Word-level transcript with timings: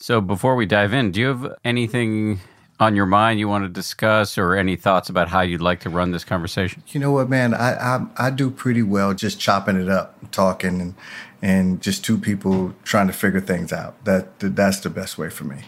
So 0.00 0.22
before 0.22 0.56
we 0.56 0.64
dive 0.64 0.94
in, 0.94 1.12
do 1.12 1.20
you 1.20 1.26
have 1.26 1.54
anything 1.62 2.40
on 2.80 2.96
your 2.96 3.04
mind 3.04 3.38
you 3.38 3.48
want 3.48 3.64
to 3.64 3.68
discuss 3.68 4.38
or 4.38 4.56
any 4.56 4.74
thoughts 4.74 5.10
about 5.10 5.28
how 5.28 5.42
you'd 5.42 5.60
like 5.60 5.80
to 5.80 5.90
run 5.90 6.10
this 6.10 6.24
conversation? 6.24 6.82
You 6.88 7.00
know 7.00 7.12
what, 7.12 7.28
man? 7.28 7.52
I 7.52 7.74
I, 7.74 8.06
I 8.16 8.30
do 8.30 8.50
pretty 8.50 8.82
well 8.82 9.12
just 9.12 9.38
chopping 9.38 9.76
it 9.76 9.90
up, 9.90 10.16
talking, 10.32 10.80
and 10.80 10.94
and 11.42 11.82
just 11.82 12.02
two 12.02 12.16
people 12.16 12.74
trying 12.82 13.08
to 13.08 13.12
figure 13.12 13.42
things 13.42 13.74
out. 13.74 14.02
That 14.06 14.38
that's 14.38 14.80
the 14.80 14.88
best 14.88 15.18
way 15.18 15.28
for 15.28 15.44
me. 15.44 15.64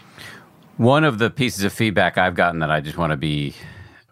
One 0.77 1.03
of 1.03 1.19
the 1.19 1.29
pieces 1.29 1.63
of 1.63 1.71
feedback 1.71 2.17
I've 2.17 2.33
gotten 2.33 2.59
that 2.61 2.71
I 2.71 2.81
just 2.81 2.97
want 2.97 3.11
to 3.11 3.17
be 3.17 3.53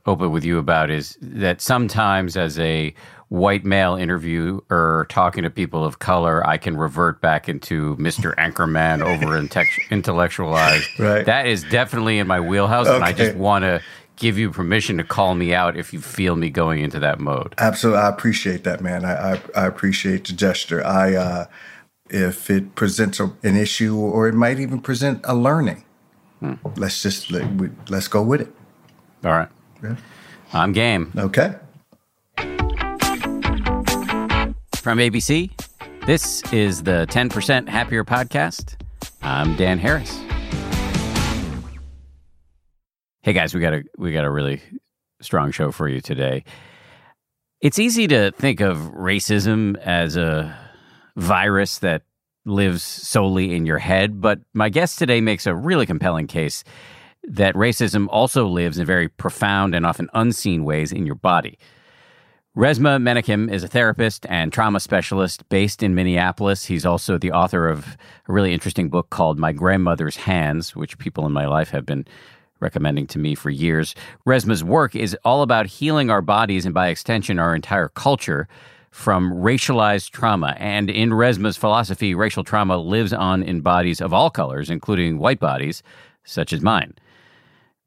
open 0.06 0.32
with 0.32 0.46
you 0.46 0.60
about 0.60 0.92
is 0.92 1.18
that 1.20 1.62
sometimes 1.62 2.38
as 2.38 2.60
a 2.60 2.94
white 3.32 3.64
male 3.64 3.96
interviewer 3.96 5.08
talking 5.08 5.44
to 5.44 5.50
people 5.50 5.86
of 5.86 6.00
color, 6.00 6.46
I 6.46 6.58
can 6.58 6.76
revert 6.76 7.22
back 7.22 7.48
into 7.48 7.96
Mr. 7.96 8.36
Anchorman 8.36 9.02
over 9.06 9.38
intellectualized. 9.90 11.00
Right. 11.00 11.26
That 11.26 11.48
is 11.48 11.64
definitely 11.64 12.20
in 12.20 12.28
my 12.28 12.42
wheelhouse, 12.42 12.88
okay. 12.88 12.96
and 12.98 13.06
I 13.06 13.14
just 13.14 13.38
want 13.38 13.64
to 13.64 13.82
give 14.18 14.38
you 14.38 14.52
permission 14.52 14.98
to 14.98 15.06
call 15.06 15.34
me 15.34 15.54
out 15.54 15.78
if 15.78 15.94
you 15.94 16.02
feel 16.02 16.36
me 16.36 16.50
going 16.50 16.82
into 16.82 17.00
that 17.00 17.22
mode. 17.22 17.56
Absolutely, 17.58 18.02
I 18.02 18.10
appreciate 18.10 18.66
that, 18.66 18.82
man. 18.82 19.06
I 19.06 19.36
I, 19.36 19.42
I 19.56 19.66
appreciate 19.66 20.28
the 20.28 20.34
gesture. 20.34 20.86
I 20.86 21.16
uh, 21.16 21.46
if 22.10 22.50
it 22.50 22.76
presents 22.76 23.22
a, 23.22 23.32
an 23.44 23.56
issue, 23.56 23.96
or 23.96 24.28
it 24.28 24.36
might 24.36 24.60
even 24.60 24.82
present 24.82 25.22
a 25.24 25.34
learning. 25.34 25.86
Hmm. 26.42 26.56
Let's 26.76 27.02
just 27.02 27.32
let, 27.32 27.50
we, 27.54 27.70
let's 27.88 28.10
go 28.10 28.24
with 28.24 28.42
it. 28.42 28.54
All 29.24 29.32
right. 29.32 29.50
Yeah. 29.82 29.96
I'm 30.52 30.74
game. 30.74 31.14
Okay. 31.16 31.56
From 34.82 34.98
ABC, 34.98 35.52
this 36.08 36.42
is 36.52 36.82
the 36.82 37.06
10% 37.12 37.70
Happier 37.70 38.04
Podcast. 38.04 38.82
I'm 39.22 39.56
Dan 39.56 39.78
Harris. 39.78 40.20
Hey 43.22 43.34
guys, 43.34 43.54
we 43.54 43.62
got 43.62 43.76
a 43.76 43.84
we 44.00 44.12
got 44.12 44.26
a 44.26 44.32
really 44.32 44.60
strong 45.22 45.52
show 45.52 45.72
for 45.72 45.88
you 45.88 46.02
today. 46.02 46.46
It's 47.60 47.78
easy 47.78 48.08
to 48.08 48.32
think 48.32 48.60
of 48.60 48.78
racism 48.78 49.78
as 49.78 50.18
a 50.18 50.58
virus 51.16 51.78
that 51.78 52.02
lives 52.46 52.82
solely 52.82 53.56
in 53.56 53.68
your 53.68 53.78
head, 53.78 54.20
but 54.20 54.40
my 54.56 54.70
guest 54.70 54.98
today 54.98 55.22
makes 55.22 55.46
a 55.46 55.54
really 55.54 55.86
compelling 55.86 56.26
case 56.26 56.64
that 57.26 57.54
racism 57.54 58.08
also 58.10 58.48
lives 58.48 58.80
in 58.80 58.88
very 58.88 59.10
profound 59.10 59.76
and 59.76 59.86
often 59.86 60.10
unseen 60.16 60.64
ways 60.64 60.92
in 60.92 61.06
your 61.06 61.14
body. 61.14 61.60
Resmaa 62.58 63.02
Menakem 63.02 63.50
is 63.50 63.64
a 63.64 63.68
therapist 63.70 64.26
and 64.28 64.52
trauma 64.52 64.82
specialist 64.82 65.48
based 65.48 65.82
in 65.82 65.96
Minneapolis. 65.96 66.66
He's 66.66 66.86
also 66.86 67.18
the 67.18 67.32
author 67.32 67.70
of 67.70 67.96
a 68.28 68.34
really 68.34 68.54
interesting 68.54 68.90
book 68.90 69.10
called 69.10 69.40
My 69.40 69.54
Grandmother's 69.54 70.18
Hands, 70.18 70.76
which 70.76 70.98
people 70.98 71.26
in 71.26 71.32
my 71.32 71.46
life 71.46 71.70
have 71.70 71.86
been 71.86 72.06
recommending 72.60 73.08
to 73.08 73.20
me 73.20 73.36
for 73.36 73.50
years. 73.50 73.96
Resmaa's 74.28 74.66
work 74.66 74.98
is 74.98 75.16
all 75.24 75.44
about 75.44 75.66
healing 75.66 76.10
our 76.10 76.22
bodies 76.22 76.66
and, 76.66 76.74
by 76.74 76.90
extension, 76.90 77.40
our 77.40 77.56
entire 77.56 77.88
culture 77.88 78.50
from 78.90 79.32
racialized 79.32 80.10
trauma. 80.10 80.54
And 80.60 80.90
in 80.90 81.12
Resmaa's 81.12 81.56
philosophy, 81.56 82.14
racial 82.14 82.44
trauma 82.44 82.76
lives 82.76 83.14
on 83.14 83.44
in 83.44 83.62
bodies 83.62 84.02
of 84.02 84.12
all 84.12 84.30
colors, 84.30 84.70
including 84.70 85.20
white 85.20 85.40
bodies, 85.40 85.84
such 86.26 86.52
as 86.52 86.60
mine. 86.60 86.96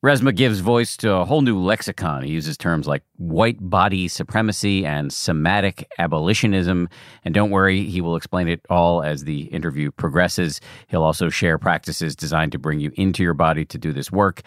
Resmaa 0.04 0.36
gives 0.36 0.58
voice 0.58 0.98
to 0.98 1.14
a 1.14 1.24
whole 1.24 1.40
new 1.40 1.58
lexicon. 1.58 2.24
He 2.24 2.32
uses 2.32 2.58
terms 2.58 2.86
like 2.86 3.02
white 3.16 3.56
body 3.58 4.06
supremacy 4.06 4.84
and 4.84 5.10
somatic 5.10 5.88
abolitionism. 5.98 6.90
And 7.24 7.32
don't 7.32 7.48
worry, 7.48 7.84
he 7.84 8.02
will 8.02 8.14
explain 8.14 8.46
it 8.46 8.60
all 8.68 9.02
as 9.02 9.24
the 9.24 9.44
interview 9.44 9.90
progresses. 9.90 10.60
He'll 10.88 11.04
also 11.04 11.30
share 11.30 11.56
practices 11.56 12.14
designed 12.14 12.52
to 12.52 12.58
bring 12.58 12.80
you 12.80 12.92
into 12.96 13.22
your 13.22 13.32
body 13.32 13.64
to 13.64 13.78
do 13.78 13.94
this 13.94 14.12
work. 14.12 14.42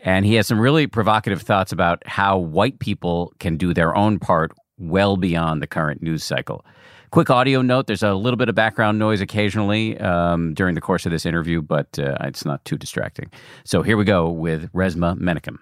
And 0.00 0.26
he 0.26 0.34
has 0.34 0.46
some 0.46 0.60
really 0.60 0.86
provocative 0.86 1.40
thoughts 1.40 1.72
about 1.72 2.06
how 2.06 2.36
white 2.36 2.78
people 2.78 3.32
can 3.38 3.56
do 3.56 3.72
their 3.72 3.96
own 3.96 4.18
part 4.18 4.52
well 4.76 5.16
beyond 5.16 5.62
the 5.62 5.66
current 5.66 6.02
news 6.02 6.22
cycle. 6.22 6.66
Quick 7.10 7.30
audio 7.30 7.62
note 7.62 7.86
there's 7.86 8.02
a 8.02 8.14
little 8.14 8.36
bit 8.36 8.48
of 8.48 8.54
background 8.54 8.98
noise 8.98 9.20
occasionally 9.20 9.98
um, 9.98 10.52
during 10.54 10.74
the 10.74 10.80
course 10.80 11.06
of 11.06 11.12
this 11.12 11.24
interview, 11.24 11.62
but 11.62 11.98
uh, 11.98 12.16
it's 12.22 12.44
not 12.44 12.64
too 12.64 12.76
distracting. 12.76 13.30
So 13.64 13.82
here 13.82 13.96
we 13.96 14.04
go 14.04 14.28
with 14.28 14.70
Resmaa 14.72 15.18
Menakem. 15.18 15.58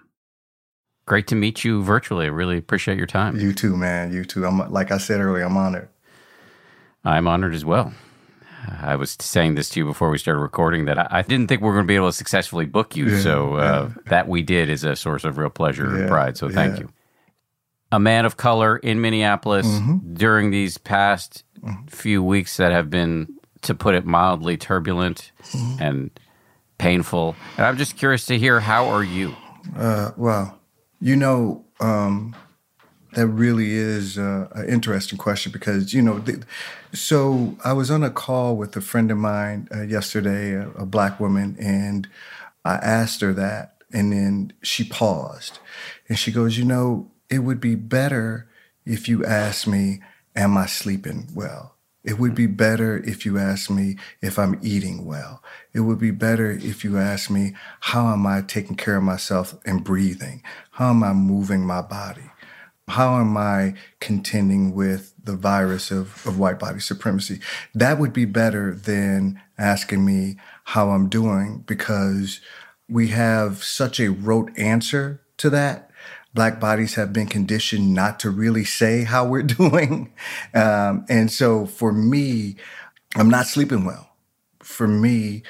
Great 1.05 1.27
to 1.27 1.35
meet 1.35 1.63
you 1.63 1.83
virtually. 1.83 2.25
I 2.25 2.29
really 2.29 2.57
appreciate 2.57 2.97
your 2.97 3.07
time. 3.07 3.39
You 3.39 3.53
too, 3.53 3.77
man. 3.77 4.11
You 4.11 4.25
too. 4.25 4.45
I'm 4.45 4.69
like 4.71 4.91
I 4.91 4.97
said 4.97 5.21
earlier, 5.21 5.45
I'm 5.45 5.55
honored. 5.55 5.87
I'm 7.05 7.27
honored 7.27 7.55
as 7.55 7.63
well. 7.63 7.93
I 8.81 8.97
was 8.97 9.15
saying 9.21 9.55
this 9.55 9.69
to 9.69 9.79
you 9.79 9.85
before 9.85 10.09
we 10.09 10.17
started 10.17 10.41
recording 10.41 10.85
that 10.85 10.99
I, 10.99 11.07
I 11.09 11.21
didn't 11.21 11.47
think 11.47 11.61
we 11.61 11.69
are 11.69 11.73
going 11.73 11.85
to 11.85 11.87
be 11.87 11.95
able 11.95 12.09
to 12.09 12.13
successfully 12.13 12.65
book 12.65 12.97
you. 12.97 13.07
Yeah, 13.07 13.21
so 13.21 13.55
uh, 13.55 13.89
yeah. 13.95 14.01
that 14.07 14.27
we 14.27 14.41
did 14.41 14.69
is 14.69 14.83
a 14.83 14.97
source 14.97 15.23
of 15.23 15.37
real 15.37 15.49
pleasure 15.49 15.85
yeah, 15.93 15.99
and 16.01 16.09
pride. 16.09 16.35
So 16.35 16.49
thank 16.49 16.79
you 16.79 16.89
a 17.91 17.99
man 17.99 18.25
of 18.25 18.37
color 18.37 18.77
in 18.77 19.01
Minneapolis 19.01 19.65
mm-hmm. 19.65 20.13
during 20.13 20.51
these 20.51 20.77
past 20.77 21.43
mm-hmm. 21.61 21.85
few 21.87 22.23
weeks 22.23 22.57
that 22.57 22.71
have 22.71 22.89
been, 22.89 23.27
to 23.61 23.73
put 23.73 23.95
it 23.95 24.05
mildly, 24.05 24.57
turbulent 24.57 25.31
mm-hmm. 25.43 25.81
and 25.81 26.19
painful. 26.77 27.35
And 27.57 27.65
I'm 27.65 27.77
just 27.77 27.97
curious 27.97 28.25
to 28.27 28.37
hear 28.37 28.59
how 28.59 28.87
are 28.87 29.03
you? 29.03 29.35
Uh, 29.75 30.11
well, 30.15 30.59
you 31.01 31.15
know, 31.15 31.65
um, 31.79 32.35
that 33.13 33.27
really 33.27 33.71
is 33.71 34.17
uh, 34.17 34.47
an 34.53 34.67
interesting 34.67 35.17
question 35.17 35.51
because 35.51 35.93
you 35.93 36.01
know, 36.01 36.19
th- 36.19 36.39
so 36.93 37.57
I 37.63 37.73
was 37.73 37.89
on 37.89 38.03
a 38.03 38.09
call 38.09 38.55
with 38.55 38.75
a 38.75 38.81
friend 38.81 39.09
of 39.11 39.17
mine 39.17 39.67
uh, 39.73 39.81
yesterday, 39.81 40.53
a, 40.53 40.69
a 40.71 40.85
black 40.85 41.19
woman, 41.19 41.57
and 41.59 42.07
I 42.63 42.75
asked 42.75 43.21
her 43.21 43.33
that, 43.33 43.75
and 43.91 44.11
then 44.11 44.53
she 44.61 44.83
paused, 44.83 45.59
and 46.07 46.17
she 46.17 46.31
goes, 46.31 46.57
"You 46.57 46.65
know." 46.65 47.11
It 47.29 47.39
would 47.39 47.59
be 47.59 47.75
better 47.75 48.47
if 48.85 49.07
you 49.07 49.25
asked 49.25 49.67
me, 49.67 49.99
Am 50.35 50.55
I 50.55 50.67
sleeping 50.67 51.29
well? 51.33 51.73
It 52.03 52.19
would 52.19 52.35
be 52.35 52.45
better 52.45 52.99
if 52.99 53.25
you 53.25 53.37
asked 53.37 53.71
me 53.71 53.97
if 54.21 54.37
I'm 54.37 54.59
eating 54.61 55.03
well. 55.03 55.43
It 55.73 55.81
would 55.81 55.99
be 55.99 56.11
better 56.11 56.51
if 56.51 56.83
you 56.83 56.97
asked 56.97 57.29
me, 57.29 57.53
How 57.81 58.13
am 58.13 58.25
I 58.25 58.41
taking 58.41 58.75
care 58.75 58.97
of 58.97 59.03
myself 59.03 59.57
and 59.65 59.83
breathing? 59.83 60.43
How 60.71 60.91
am 60.91 61.03
I 61.03 61.13
moving 61.13 61.65
my 61.65 61.81
body? 61.81 62.29
How 62.87 63.19
am 63.19 63.35
I 63.35 63.73
contending 63.99 64.73
with 64.73 65.13
the 65.21 65.35
virus 65.35 65.91
of, 65.91 66.25
of 66.25 66.39
white 66.39 66.59
body 66.59 66.79
supremacy? 66.79 67.41
That 67.75 67.99
would 67.99 68.13
be 68.13 68.23
better 68.23 68.73
than 68.73 69.41
asking 69.57 70.05
me 70.05 70.37
how 70.63 70.91
I'm 70.91 71.09
doing 71.09 71.63
because 71.67 72.39
we 72.87 73.09
have 73.09 73.63
such 73.63 73.99
a 73.99 74.11
rote 74.11 74.57
answer 74.57 75.19
to 75.37 75.49
that 75.49 75.86
black 76.37 76.59
bodies 76.59 76.93
have 76.93 77.11
been 77.11 77.25
conditioned 77.25 77.95
not 77.95 78.19
to 78.19 78.29
really 78.29 78.63
say 78.63 79.03
how 79.03 79.25
we're 79.25 79.41
doing. 79.59 80.13
Um, 80.53 81.03
and 81.09 81.31
so 81.31 81.65
for 81.65 81.91
me, 81.91 82.57
I'm 83.15 83.27
not 83.27 83.47
sleeping 83.47 83.85
well. 83.85 84.11
For 84.59 84.87
me, 84.87 85.41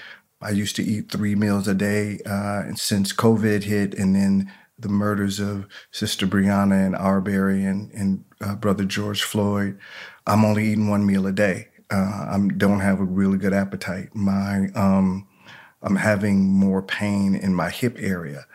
I 0.42 0.52
used 0.52 0.78
to 0.78 0.84
eat 0.84 1.12
three 1.12 1.36
meals 1.36 1.68
a 1.68 1.74
day 1.74 2.20
uh, 2.26 2.62
and 2.68 2.80
since 2.80 3.12
COVID 3.12 3.64
hit 3.64 3.96
and 3.96 4.16
then 4.16 4.50
the 4.80 4.88
murders 4.88 5.42
of 5.42 5.68
Sister 5.92 6.26
Breonna 6.26 6.86
and 6.86 6.96
Arbery 6.96 7.66
and, 7.66 7.92
and 7.92 8.24
uh, 8.40 8.56
Brother 8.56 8.86
George 8.86 9.24
Floyd, 9.24 9.78
I'm 10.26 10.46
only 10.46 10.68
eating 10.68 10.88
one 10.88 11.06
meal 11.06 11.28
a 11.28 11.34
day. 11.34 11.68
Uh, 11.92 12.28
I 12.30 12.48
don't 12.56 12.80
have 12.80 13.02
a 13.02 13.04
really 13.04 13.38
good 13.38 13.54
appetite. 13.54 14.16
My 14.16 14.68
um, 14.74 15.28
I'm 15.82 15.98
having 15.98 16.46
more 16.48 16.82
pain 16.82 17.36
in 17.36 17.54
my 17.54 17.72
hip 17.72 17.98
area. 18.00 18.46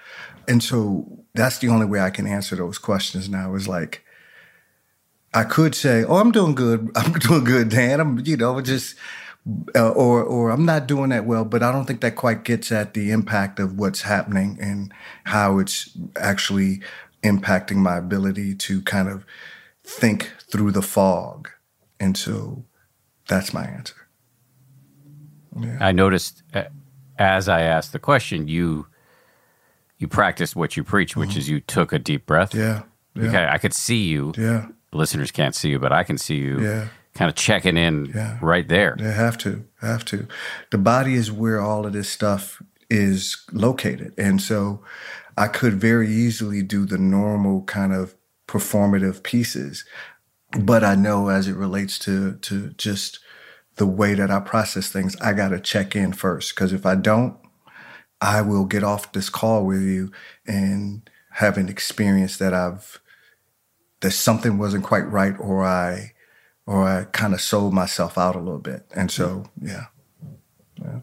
And 0.48 0.62
so 0.62 1.21
that's 1.34 1.58
the 1.58 1.68
only 1.68 1.86
way 1.86 2.00
I 2.00 2.10
can 2.10 2.26
answer 2.26 2.56
those 2.56 2.78
questions 2.78 3.28
now 3.28 3.54
is 3.54 3.68
like, 3.68 4.04
I 5.34 5.44
could 5.44 5.74
say, 5.74 6.04
"Oh, 6.04 6.16
I'm 6.16 6.32
doing 6.32 6.54
good. 6.54 6.90
I'm 6.96 7.12
doing 7.12 7.44
good, 7.44 7.70
Dan. 7.70 8.00
I'm, 8.00 8.18
you 8.24 8.36
know, 8.36 8.60
just." 8.60 8.96
Uh, 9.74 9.90
or, 9.90 10.22
or 10.22 10.50
I'm 10.50 10.64
not 10.64 10.86
doing 10.86 11.10
that 11.10 11.26
well, 11.26 11.44
but 11.44 11.64
I 11.64 11.72
don't 11.72 11.84
think 11.84 12.00
that 12.02 12.14
quite 12.14 12.44
gets 12.44 12.70
at 12.70 12.94
the 12.94 13.10
impact 13.10 13.58
of 13.58 13.76
what's 13.76 14.02
happening 14.02 14.56
and 14.60 14.94
how 15.24 15.58
it's 15.58 15.90
actually 16.14 16.80
impacting 17.24 17.78
my 17.78 17.96
ability 17.96 18.54
to 18.54 18.82
kind 18.82 19.08
of 19.08 19.26
think 19.82 20.30
through 20.48 20.70
the 20.70 20.80
fog. 20.80 21.48
And 21.98 22.16
so 22.16 22.64
that's 23.26 23.52
my 23.52 23.64
answer. 23.64 24.06
Yeah. 25.58 25.78
I 25.80 25.90
noticed 25.90 26.42
uh, 26.54 26.64
as 27.18 27.48
I 27.48 27.62
asked 27.62 27.92
the 27.92 27.98
question, 27.98 28.48
you 28.48 28.86
you 30.02 30.08
practiced 30.08 30.56
what 30.56 30.76
you 30.76 30.84
preach, 30.84 31.16
which 31.16 31.30
mm-hmm. 31.30 31.38
is 31.38 31.48
you 31.48 31.60
took 31.60 31.92
a 31.92 31.98
deep 31.98 32.26
breath. 32.26 32.54
Yeah. 32.54 32.82
yeah. 33.14 33.28
Okay, 33.28 33.46
I 33.48 33.56
could 33.58 33.72
see 33.72 34.02
you. 34.02 34.34
Yeah. 34.36 34.66
Listeners 34.92 35.30
can't 35.30 35.54
see 35.54 35.70
you, 35.70 35.78
but 35.78 35.92
I 35.92 36.02
can 36.02 36.18
see 36.18 36.36
you. 36.36 36.60
Yeah. 36.60 36.88
Kind 37.14 37.28
of 37.28 37.34
checking 37.34 37.76
in 37.76 38.06
yeah. 38.06 38.38
right 38.42 38.66
there. 38.66 38.96
They 38.98 39.12
have 39.12 39.38
to, 39.38 39.64
have 39.80 40.04
to. 40.06 40.26
The 40.70 40.78
body 40.78 41.14
is 41.14 41.30
where 41.30 41.60
all 41.60 41.86
of 41.86 41.92
this 41.92 42.08
stuff 42.10 42.60
is 42.90 43.44
located. 43.52 44.12
And 44.18 44.42
so 44.42 44.82
I 45.36 45.48
could 45.48 45.74
very 45.74 46.08
easily 46.10 46.62
do 46.62 46.84
the 46.84 46.98
normal 46.98 47.62
kind 47.62 47.92
of 47.92 48.14
performative 48.48 49.22
pieces. 49.22 49.84
But 50.58 50.84
I 50.84 50.94
know 50.94 51.28
as 51.28 51.48
it 51.48 51.56
relates 51.56 51.98
to 52.00 52.34
to 52.34 52.70
just 52.70 53.20
the 53.76 53.86
way 53.86 54.14
that 54.14 54.30
I 54.30 54.40
process 54.40 54.90
things, 54.90 55.16
I 55.20 55.32
gotta 55.32 55.60
check 55.60 55.96
in 55.96 56.12
first. 56.12 56.54
Cause 56.56 56.72
if 56.74 56.84
I 56.84 56.94
don't, 56.94 57.36
I 58.22 58.40
will 58.40 58.64
get 58.64 58.84
off 58.84 59.10
this 59.12 59.28
call 59.28 59.66
with 59.66 59.82
you 59.82 60.12
and 60.46 61.10
have 61.32 61.58
an 61.58 61.68
experience 61.68 62.36
that 62.38 62.54
I've 62.54 63.00
that 64.00 64.12
something 64.12 64.58
wasn't 64.58 64.84
quite 64.84 65.10
right 65.10 65.34
or 65.40 65.64
I 65.64 66.12
or 66.64 66.84
I 66.84 67.04
kind 67.04 67.34
of 67.34 67.40
sold 67.40 67.74
myself 67.74 68.16
out 68.16 68.36
a 68.36 68.38
little 68.38 68.60
bit. 68.60 68.86
And 68.94 69.10
so, 69.10 69.46
yeah. 69.60 69.86
yeah. 70.80 71.00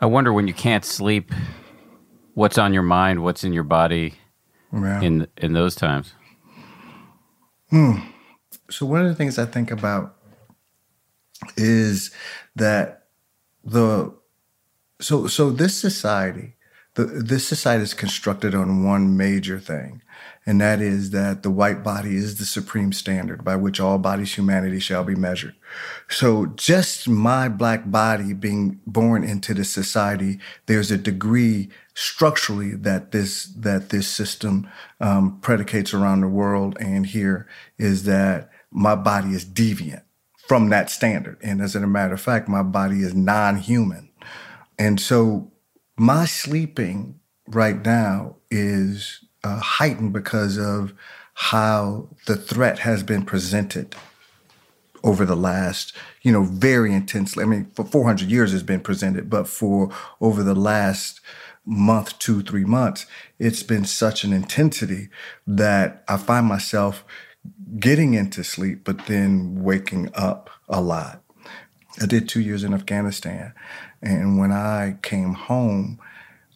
I 0.00 0.06
wonder 0.06 0.32
when 0.32 0.48
you 0.48 0.54
can't 0.54 0.84
sleep, 0.84 1.32
what's 2.34 2.58
on 2.58 2.72
your 2.72 2.82
mind, 2.82 3.22
what's 3.22 3.44
in 3.44 3.52
your 3.52 3.62
body 3.62 4.14
yeah. 4.72 5.00
in 5.00 5.28
in 5.36 5.52
those 5.52 5.76
times? 5.76 6.14
Hmm. 7.70 7.98
So 8.70 8.86
one 8.86 9.02
of 9.02 9.06
the 9.06 9.14
things 9.14 9.38
I 9.38 9.46
think 9.46 9.70
about 9.70 10.16
is 11.56 12.10
that 12.56 13.06
the 13.62 14.12
so 15.00 15.26
so 15.26 15.50
this 15.50 15.76
society 15.76 16.56
the, 16.94 17.04
this 17.04 17.46
society 17.46 17.84
is 17.84 17.94
constructed 17.94 18.54
on 18.54 18.84
one 18.84 19.16
major 19.16 19.60
thing, 19.60 20.02
and 20.44 20.60
that 20.60 20.80
is 20.80 21.10
that 21.10 21.44
the 21.44 21.50
white 21.50 21.84
body 21.84 22.16
is 22.16 22.38
the 22.38 22.44
supreme 22.44 22.92
standard 22.92 23.44
by 23.44 23.54
which 23.54 23.78
all 23.78 23.96
bodies 23.96 24.34
humanity 24.34 24.80
shall 24.80 25.04
be 25.04 25.14
measured. 25.14 25.54
So 26.08 26.46
just 26.46 27.08
my 27.08 27.48
black 27.48 27.88
body 27.90 28.32
being 28.32 28.80
born 28.86 29.22
into 29.22 29.54
this 29.54 29.70
society, 29.70 30.40
there's 30.66 30.90
a 30.90 30.98
degree 30.98 31.68
structurally 31.94 32.72
that 32.72 33.12
this 33.12 33.44
that 33.56 33.90
this 33.90 34.08
system 34.08 34.68
um, 35.00 35.38
predicates 35.40 35.94
around 35.94 36.22
the 36.22 36.28
world 36.28 36.76
and 36.80 37.06
here 37.06 37.46
is 37.78 38.02
that 38.04 38.50
my 38.72 38.96
body 38.96 39.30
is 39.30 39.44
deviant 39.44 40.02
from 40.48 40.70
that 40.70 40.90
standard, 40.90 41.38
and 41.40 41.62
as 41.62 41.76
a 41.76 41.86
matter 41.86 42.14
of 42.14 42.20
fact, 42.20 42.48
my 42.48 42.64
body 42.64 43.02
is 43.02 43.14
non-human, 43.14 44.09
and 44.80 44.98
so 44.98 45.52
my 45.98 46.24
sleeping 46.24 47.20
right 47.46 47.84
now 47.84 48.36
is 48.50 49.22
uh, 49.44 49.60
heightened 49.60 50.14
because 50.14 50.56
of 50.56 50.94
how 51.34 52.08
the 52.26 52.34
threat 52.34 52.78
has 52.78 53.02
been 53.02 53.26
presented 53.26 53.94
over 55.04 55.26
the 55.26 55.36
last, 55.36 55.94
you 56.22 56.32
know, 56.32 56.44
very 56.44 56.94
intensely. 56.94 57.44
I 57.44 57.46
mean, 57.46 57.70
for 57.74 57.84
400 57.84 58.30
years 58.30 58.54
it's 58.54 58.62
been 58.62 58.80
presented, 58.80 59.28
but 59.28 59.46
for 59.46 59.90
over 60.18 60.42
the 60.42 60.54
last 60.54 61.20
month, 61.66 62.18
two, 62.18 62.40
three 62.42 62.64
months, 62.64 63.04
it's 63.38 63.62
been 63.62 63.84
such 63.84 64.24
an 64.24 64.32
intensity 64.32 65.10
that 65.46 66.04
I 66.08 66.16
find 66.16 66.46
myself 66.46 67.04
getting 67.78 68.14
into 68.14 68.42
sleep, 68.42 68.84
but 68.84 69.06
then 69.06 69.62
waking 69.62 70.10
up 70.14 70.48
a 70.70 70.80
lot. 70.80 71.22
I 72.00 72.06
did 72.06 72.30
two 72.30 72.40
years 72.40 72.64
in 72.64 72.72
Afghanistan 72.72 73.52
and 74.02 74.38
when 74.38 74.52
I 74.52 74.96
came 75.02 75.34
home, 75.34 76.00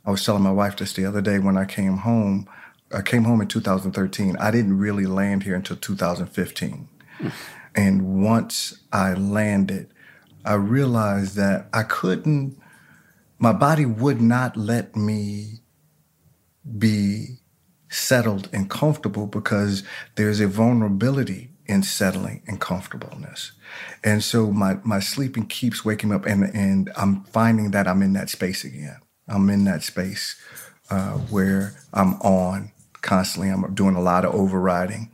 I 0.05 0.11
was 0.11 0.25
telling 0.25 0.43
my 0.43 0.53
wife 0.53 0.77
this 0.77 0.93
the 0.93 1.07
other 1.07 1.21
day 1.21 1.39
when 1.39 1.57
I 1.57 1.65
came 1.65 1.99
home. 1.99 2.49
I 2.93 3.03
came 3.03 3.25
home 3.25 3.41
in 3.41 3.49
2013. 3.49 4.37
I 4.39 4.51
didn't 4.51 4.79
really 4.79 5.07
land 5.07 5.43
here 5.43 5.55
until 5.55 5.77
2015. 5.77 6.89
Hmm. 7.19 7.29
and 7.77 8.25
once 8.25 8.81
I 8.93 9.15
landed, 9.15 9.93
I 10.45 10.55
realized 10.55 11.37
that 11.37 11.69
I 11.73 11.85
couldn't, 11.85 12.59
my 13.39 13.53
body 13.53 13.87
would 13.87 14.21
not 14.21 14.57
let 14.57 14.97
me 14.97 15.61
be 16.79 17.39
settled 17.89 18.49
and 18.53 18.69
comfortable 18.69 19.27
because 19.27 19.85
there's 20.17 20.41
a 20.41 20.49
vulnerability 20.49 21.51
in 21.67 21.83
settling 21.83 22.43
and 22.47 22.61
comfortableness. 22.61 23.53
And 24.03 24.23
so 24.23 24.51
my 24.51 24.79
my 24.85 25.01
sleeping 25.01 25.47
keeps 25.47 25.85
waking 25.85 26.13
up 26.13 26.27
and 26.27 26.45
and 26.45 26.91
I'm 26.97 27.25
finding 27.25 27.71
that 27.73 27.87
I'm 27.87 28.03
in 28.03 28.13
that 28.15 28.31
space 28.31 28.65
again. 28.65 28.99
I'm 29.29 29.49
in 29.51 29.65
that 29.65 29.83
space 29.83 30.37
uh, 30.91 31.13
where 31.13 31.75
I'm 31.93 32.15
on 32.21 32.73
constantly. 33.01 33.49
I'm 33.51 33.75
doing 33.75 33.95
a 33.95 34.03
lot 34.03 34.25
of 34.25 34.35
overriding. 34.35 35.11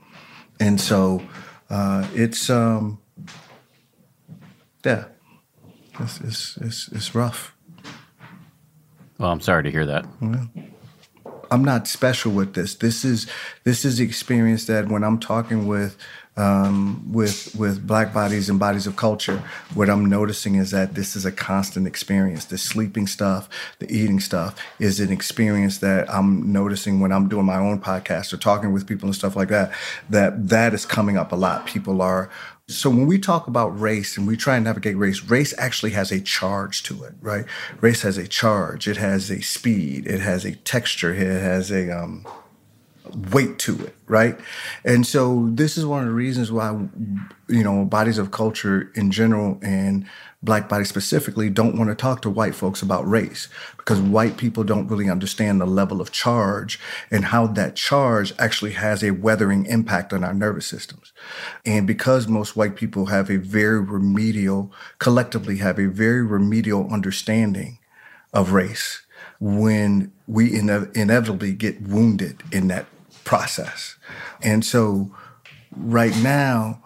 And 0.58 0.80
so 0.80 1.22
uh, 1.68 2.08
it's 2.14 2.50
um 2.50 3.00
yeah. 4.84 5.04
It's, 5.98 6.20
it's 6.20 6.56
it's 6.58 6.88
it's 6.88 7.14
rough. 7.14 7.54
Well, 9.18 9.30
I'm 9.30 9.40
sorry 9.40 9.62
to 9.64 9.70
hear 9.70 9.86
that. 9.86 10.06
Yeah. 10.22 10.46
I'm 11.50 11.64
not 11.64 11.88
special 11.88 12.32
with 12.32 12.54
this. 12.54 12.74
This 12.76 13.04
is 13.04 13.26
this 13.64 13.84
is 13.84 13.98
the 13.98 14.04
experience 14.04 14.66
that 14.66 14.88
when 14.88 15.02
I'm 15.02 15.18
talking 15.18 15.66
with 15.66 15.96
um, 16.36 17.12
with 17.12 17.54
with 17.56 17.86
black 17.86 18.14
bodies 18.14 18.48
and 18.48 18.58
bodies 18.58 18.86
of 18.86 18.96
culture, 18.96 19.42
what 19.74 19.90
I'm 19.90 20.06
noticing 20.06 20.54
is 20.54 20.70
that 20.70 20.94
this 20.94 21.16
is 21.16 21.26
a 21.26 21.32
constant 21.32 21.86
experience. 21.86 22.44
The 22.44 22.56
sleeping 22.56 23.06
stuff, 23.06 23.48
the 23.80 23.90
eating 23.90 24.20
stuff, 24.20 24.54
is 24.78 25.00
an 25.00 25.10
experience 25.10 25.78
that 25.78 26.08
I'm 26.12 26.52
noticing 26.52 27.00
when 27.00 27.10
I'm 27.12 27.28
doing 27.28 27.46
my 27.46 27.58
own 27.58 27.80
podcast 27.80 28.32
or 28.32 28.36
talking 28.36 28.72
with 28.72 28.86
people 28.86 29.08
and 29.08 29.14
stuff 29.14 29.34
like 29.34 29.48
that. 29.48 29.72
That 30.08 30.48
that 30.48 30.72
is 30.72 30.86
coming 30.86 31.16
up 31.16 31.32
a 31.32 31.36
lot. 31.36 31.66
People 31.66 32.00
are 32.00 32.30
so 32.70 32.88
when 32.88 33.06
we 33.06 33.18
talk 33.18 33.46
about 33.46 33.68
race 33.78 34.16
and 34.16 34.26
we 34.26 34.36
try 34.36 34.56
and 34.56 34.64
navigate 34.64 34.96
race, 34.96 35.22
race 35.24 35.52
actually 35.58 35.90
has 35.92 36.12
a 36.12 36.20
charge 36.20 36.82
to 36.84 37.04
it, 37.04 37.14
right? 37.20 37.44
Race 37.80 38.02
has 38.02 38.16
a 38.16 38.28
charge. 38.28 38.86
It 38.86 38.96
has 38.96 39.30
a 39.30 39.40
speed. 39.40 40.06
It 40.06 40.20
has 40.20 40.44
a 40.44 40.54
texture. 40.56 41.12
It 41.12 41.40
has 41.40 41.70
a 41.70 41.90
um, 41.90 42.26
weight 43.32 43.58
to 43.60 43.84
it, 43.84 43.94
right? 44.06 44.38
And 44.84 45.06
so 45.06 45.48
this 45.50 45.76
is 45.76 45.84
one 45.84 46.00
of 46.00 46.06
the 46.06 46.14
reasons 46.14 46.52
why, 46.52 46.70
you 47.48 47.64
know, 47.64 47.84
bodies 47.84 48.18
of 48.18 48.30
culture 48.30 48.90
in 48.94 49.10
general 49.10 49.58
and 49.62 50.06
black 50.42 50.68
bodies 50.68 50.88
specifically 50.88 51.50
don't 51.50 51.76
want 51.76 51.90
to 51.90 51.94
talk 51.94 52.22
to 52.22 52.30
white 52.30 52.54
folks 52.54 52.80
about 52.80 53.08
race 53.08 53.48
because 53.76 54.00
white 54.00 54.38
people 54.38 54.64
don't 54.64 54.88
really 54.88 55.10
understand 55.10 55.60
the 55.60 55.66
level 55.66 56.00
of 56.00 56.12
charge 56.12 56.80
and 57.10 57.26
how 57.26 57.46
that 57.46 57.76
charge 57.76 58.32
actually 58.38 58.72
has 58.72 59.02
a 59.02 59.10
weathering 59.10 59.66
impact 59.66 60.12
on 60.12 60.24
our 60.24 60.32
nervous 60.32 60.66
systems. 60.66 61.12
And 61.66 61.86
because 61.86 62.26
most 62.26 62.56
white 62.56 62.76
people 62.76 63.06
have 63.06 63.28
a 63.30 63.36
very 63.36 63.80
remedial, 63.80 64.72
collectively 64.98 65.58
have 65.58 65.78
a 65.78 65.86
very 65.86 66.22
remedial 66.24 66.90
understanding 66.90 67.78
of 68.32 68.52
race, 68.52 69.02
when 69.40 70.12
we 70.26 70.54
ine- 70.54 70.90
inevitably 70.94 71.52
get 71.52 71.80
wounded 71.82 72.42
in 72.52 72.68
that 72.68 72.86
process. 73.24 73.96
And 74.42 74.64
so 74.64 75.10
right 75.74 76.16
now, 76.18 76.82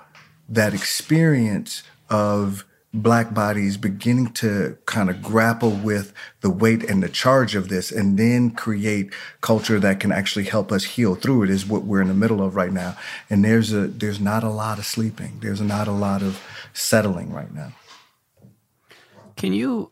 that 0.48 0.72
experience 0.72 1.82
of 2.08 2.64
black 2.94 3.34
bodies 3.34 3.76
beginning 3.76 4.32
to 4.32 4.78
kind 4.86 5.10
of 5.10 5.20
grapple 5.20 5.72
with 5.72 6.12
the 6.42 6.50
weight 6.50 6.84
and 6.84 7.02
the 7.02 7.08
charge 7.08 7.56
of 7.56 7.68
this 7.68 7.90
and 7.90 8.16
then 8.16 8.50
create 8.50 9.12
culture 9.40 9.80
that 9.80 9.98
can 9.98 10.12
actually 10.12 10.44
help 10.44 10.70
us 10.70 10.84
heal 10.84 11.16
through 11.16 11.42
it 11.42 11.50
is 11.50 11.66
what 11.66 11.82
we're 11.82 12.00
in 12.00 12.06
the 12.06 12.14
middle 12.14 12.40
of 12.40 12.54
right 12.54 12.72
now 12.72 12.96
and 13.28 13.44
there's 13.44 13.72
a 13.72 13.88
there's 13.88 14.20
not 14.20 14.44
a 14.44 14.48
lot 14.48 14.78
of 14.78 14.86
sleeping 14.86 15.36
there's 15.40 15.60
not 15.60 15.88
a 15.88 15.92
lot 15.92 16.22
of 16.22 16.40
settling 16.72 17.32
right 17.32 17.52
now 17.52 17.72
can 19.36 19.52
you 19.52 19.90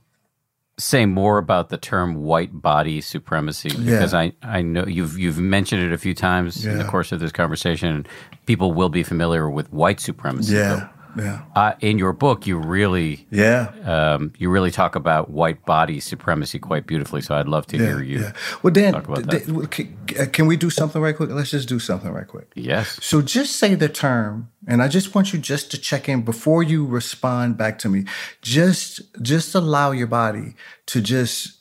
say 0.78 1.04
more 1.04 1.38
about 1.38 1.68
the 1.68 1.76
term 1.76 2.22
white 2.22 2.62
body 2.62 3.00
supremacy 3.00 3.68
because 3.68 4.12
yeah. 4.12 4.20
I, 4.20 4.32
I 4.42 4.62
know 4.62 4.84
you've 4.86 5.18
you've 5.18 5.38
mentioned 5.38 5.82
it 5.82 5.92
a 5.92 5.98
few 5.98 6.14
times 6.14 6.64
yeah. 6.64 6.72
in 6.72 6.78
the 6.78 6.84
course 6.84 7.12
of 7.12 7.20
this 7.20 7.30
conversation. 7.30 8.06
People 8.46 8.72
will 8.72 8.88
be 8.88 9.02
familiar 9.02 9.50
with 9.50 9.72
white 9.72 10.00
supremacy. 10.00 10.54
Yeah. 10.54 10.88
Yeah. 11.16 11.42
Uh, 11.54 11.74
in 11.80 11.98
your 11.98 12.12
book, 12.12 12.46
you 12.46 12.56
really, 12.56 13.26
yeah, 13.30 13.72
um, 13.84 14.32
you 14.38 14.48
really 14.50 14.70
talk 14.70 14.94
about 14.94 15.30
white 15.30 15.64
body 15.66 16.00
supremacy 16.00 16.58
quite 16.58 16.86
beautifully. 16.86 17.20
So 17.20 17.34
I'd 17.34 17.48
love 17.48 17.66
to 17.66 17.76
yeah, 17.76 17.84
hear 17.84 18.02
you. 18.02 18.20
Yeah. 18.20 18.32
Well, 18.62 18.72
Dan, 18.72 18.94
talk 18.94 19.08
about 19.08 19.26
that. 19.26 19.70
Can, 19.70 19.98
uh, 20.18 20.26
can 20.32 20.46
we 20.46 20.56
do 20.56 20.70
something 20.70 21.02
right 21.02 21.14
quick? 21.14 21.30
Let's 21.30 21.50
just 21.50 21.68
do 21.68 21.78
something 21.78 22.10
right 22.10 22.26
quick. 22.26 22.50
Yes. 22.54 22.98
So 23.02 23.20
just 23.20 23.56
say 23.56 23.74
the 23.74 23.88
term, 23.88 24.50
and 24.66 24.82
I 24.82 24.88
just 24.88 25.14
want 25.14 25.32
you 25.32 25.38
just 25.38 25.70
to 25.72 25.78
check 25.78 26.08
in 26.08 26.22
before 26.22 26.62
you 26.62 26.86
respond 26.86 27.58
back 27.58 27.78
to 27.80 27.88
me. 27.88 28.04
Just, 28.40 29.00
just 29.22 29.54
allow 29.54 29.90
your 29.90 30.06
body 30.06 30.54
to 30.86 31.00
just 31.00 31.58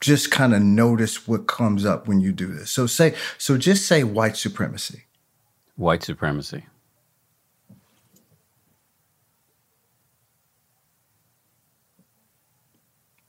just 0.00 0.30
kind 0.30 0.52
of 0.54 0.60
notice 0.60 1.26
what 1.26 1.46
comes 1.46 1.86
up 1.86 2.06
when 2.06 2.20
you 2.20 2.30
do 2.30 2.52
this. 2.52 2.70
So 2.70 2.86
say, 2.86 3.14
so 3.38 3.56
just 3.56 3.86
say 3.86 4.04
white 4.04 4.36
supremacy. 4.36 5.04
White 5.76 6.02
supremacy. 6.02 6.66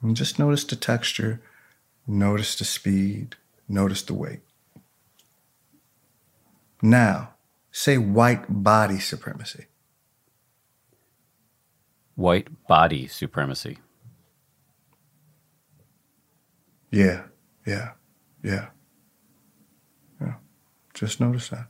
And 0.06 0.16
just 0.16 0.38
notice 0.38 0.64
the 0.64 0.76
texture, 0.76 1.42
notice 2.06 2.56
the 2.56 2.64
speed, 2.64 3.38
notice 3.68 4.04
the 4.04 4.14
weight. 4.14 4.42
Now, 6.80 7.34
say 7.72 7.98
white 7.98 8.46
body 8.48 9.00
supremacy. 9.00 9.66
White 12.14 12.68
body 12.68 13.08
supremacy. 13.08 13.80
Yeah, 16.92 17.24
yeah, 17.66 17.94
yeah. 18.44 18.68
Yeah. 20.22 20.36
Just 20.94 21.20
notice 21.20 21.50
that. 21.50 21.66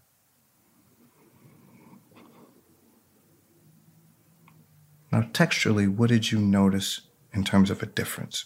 Now, 5.09 5.21
texturally, 5.21 5.87
what 5.87 6.09
did 6.09 6.33
you 6.33 6.39
notice 6.39 6.99
in 7.35 7.43
terms 7.43 7.69
of 7.69 7.83
a 7.83 7.85
difference? 7.85 8.45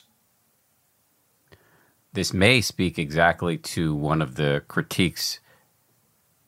this 2.14 2.34
may 2.34 2.62
speak 2.62 2.98
exactly 2.98 3.58
to 3.58 3.96
one 3.96 4.22
of 4.22 4.36
the 4.36 4.64
critiques 4.68 5.40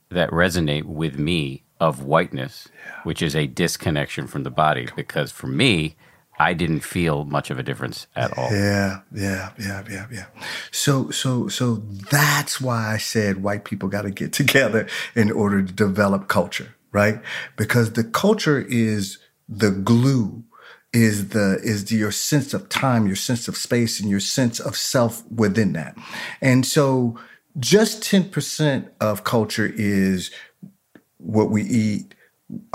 that 0.10 0.30
resonate 0.32 0.84
with 0.84 1.18
me 1.18 1.64
of 1.80 2.04
whiteness, 2.04 2.68
yeah. 2.86 3.00
which 3.04 3.22
is 3.22 3.36
a 3.36 3.48
disconnection 3.48 4.28
from 4.28 4.44
the 4.44 4.50
body. 4.50 4.88
Because 4.96 5.32
for 5.32 5.48
me, 5.48 5.96
I 6.38 6.54
didn't 6.54 6.82
feel 6.82 7.26
much 7.26 7.50
of 7.50 7.60
a 7.60 7.64
difference 7.64 8.08
at 8.16 8.38
all. 8.38 8.52
Yeah, 8.52 9.02
yeah, 9.14 9.52
yeah, 9.60 9.84
yeah, 9.90 10.08
yeah. 10.12 10.26
So, 10.72 11.10
so, 11.12 11.48
so 11.48 11.76
that's 11.76 12.60
why 12.60 12.94
I 12.94 12.98
said 12.98 13.44
white 13.44 13.64
people 13.64 13.90
got 13.90 14.04
to 14.04 14.12
get 14.12 14.34
together 14.42 14.88
in 15.16 15.32
order 15.32 15.62
to 15.62 15.72
develop 15.72 16.28
culture, 16.28 16.76
right? 16.92 17.22
Because 17.56 17.94
the 17.94 18.04
culture 18.04 18.60
is 18.60 19.20
the 19.48 19.72
glue 19.72 20.44
is 20.94 21.30
the 21.30 21.60
is 21.64 21.86
the, 21.86 21.96
your 21.96 22.12
sense 22.12 22.54
of 22.54 22.68
time, 22.70 23.08
your 23.08 23.16
sense 23.16 23.48
of 23.48 23.56
space, 23.56 24.00
and 24.00 24.10
your 24.10 24.20
sense 24.20 24.60
of 24.60 24.76
self 24.76 25.24
within 25.32 25.74
that. 25.74 25.98
And 26.42 26.66
so, 26.66 27.18
just 27.60 28.04
ten 28.04 28.30
percent 28.30 28.92
of 29.00 29.24
culture 29.24 29.72
is 29.74 30.32
what 31.18 31.50
we 31.50 31.64
eat, 31.64 32.14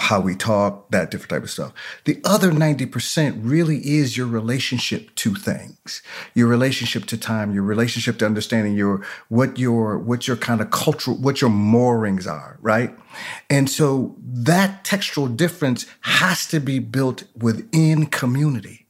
how 0.00 0.20
we 0.20 0.34
talk, 0.34 0.90
that 0.90 1.10
different 1.10 1.30
type 1.30 1.42
of 1.42 1.50
stuff. 1.50 1.72
The 2.04 2.20
other 2.24 2.50
90% 2.50 3.40
really 3.42 3.78
is 3.78 4.16
your 4.16 4.26
relationship 4.26 5.14
to 5.16 5.34
things, 5.34 6.02
your 6.34 6.46
relationship 6.46 7.06
to 7.06 7.18
time, 7.18 7.52
your 7.52 7.62
relationship 7.62 8.18
to 8.18 8.26
understanding 8.26 8.74
your 8.74 9.04
what 9.28 9.58
your 9.58 9.98
what 9.98 10.26
your 10.26 10.36
kind 10.36 10.60
of 10.60 10.70
cultural, 10.70 11.16
what 11.16 11.40
your 11.40 11.50
moorings 11.50 12.26
are, 12.26 12.58
right? 12.60 12.96
And 13.50 13.68
so 13.68 14.16
that 14.22 14.84
textual 14.84 15.26
difference 15.26 15.86
has 16.02 16.46
to 16.48 16.60
be 16.60 16.78
built 16.78 17.24
within 17.34 18.06
community 18.06 18.85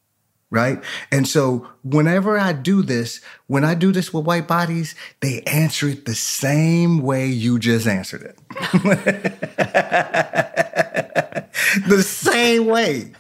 right? 0.51 0.83
And 1.11 1.27
so 1.27 1.69
whenever 1.83 2.39
I 2.39 2.53
do 2.53 2.83
this, 2.83 3.21
when 3.47 3.65
I 3.65 3.75
do 3.75 3.93
this 3.93 4.13
with 4.13 4.25
white 4.25 4.47
bodies, 4.47 4.95
they 5.21 5.43
answer 5.43 5.89
it 5.89 6.05
the 6.05 6.15
same 6.15 7.03
way 7.03 7.27
you 7.27 7.59
just 7.59 7.87
answered 7.87 8.23
it. 8.23 8.39
the 11.89 12.03
same 12.03 12.67
way. 12.67 13.13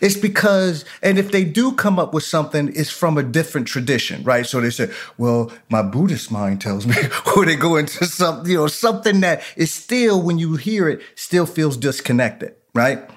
It's 0.00 0.16
because, 0.16 0.84
and 1.02 1.18
if 1.18 1.30
they 1.30 1.44
do 1.44 1.72
come 1.72 1.98
up 1.98 2.12
with 2.12 2.24
something, 2.24 2.72
it's 2.74 2.90
from 2.90 3.18
a 3.18 3.22
different 3.22 3.68
tradition, 3.68 4.22
right? 4.24 4.46
So 4.46 4.60
they 4.60 4.70
say, 4.70 4.90
well, 5.16 5.52
my 5.68 5.82
Buddhist 5.82 6.30
mind 6.30 6.60
tells 6.60 6.86
me, 6.86 6.96
or 7.36 7.44
they 7.44 7.56
go 7.56 7.76
into 7.76 8.04
something, 8.06 8.50
you 8.50 8.58
know, 8.58 8.66
something 8.66 9.20
that 9.20 9.42
is 9.56 9.72
still, 9.72 10.22
when 10.22 10.38
you 10.38 10.56
hear 10.56 10.88
it, 10.88 11.00
still 11.14 11.46
feels 11.46 11.76
disconnected, 11.76 12.54
right? 12.74 13.08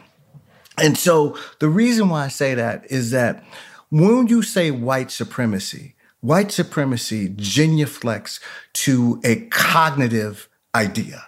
And 0.77 0.97
so 0.97 1.37
the 1.59 1.69
reason 1.69 2.09
why 2.09 2.25
I 2.25 2.27
say 2.29 2.55
that 2.55 2.89
is 2.91 3.11
that 3.11 3.43
when 3.89 4.27
you 4.27 4.41
say 4.41 4.71
white 4.71 5.11
supremacy, 5.11 5.95
white 6.21 6.51
supremacy 6.51 7.29
genuflects 7.29 8.39
to 8.73 9.21
a 9.23 9.41
cognitive 9.47 10.49
idea, 10.73 11.25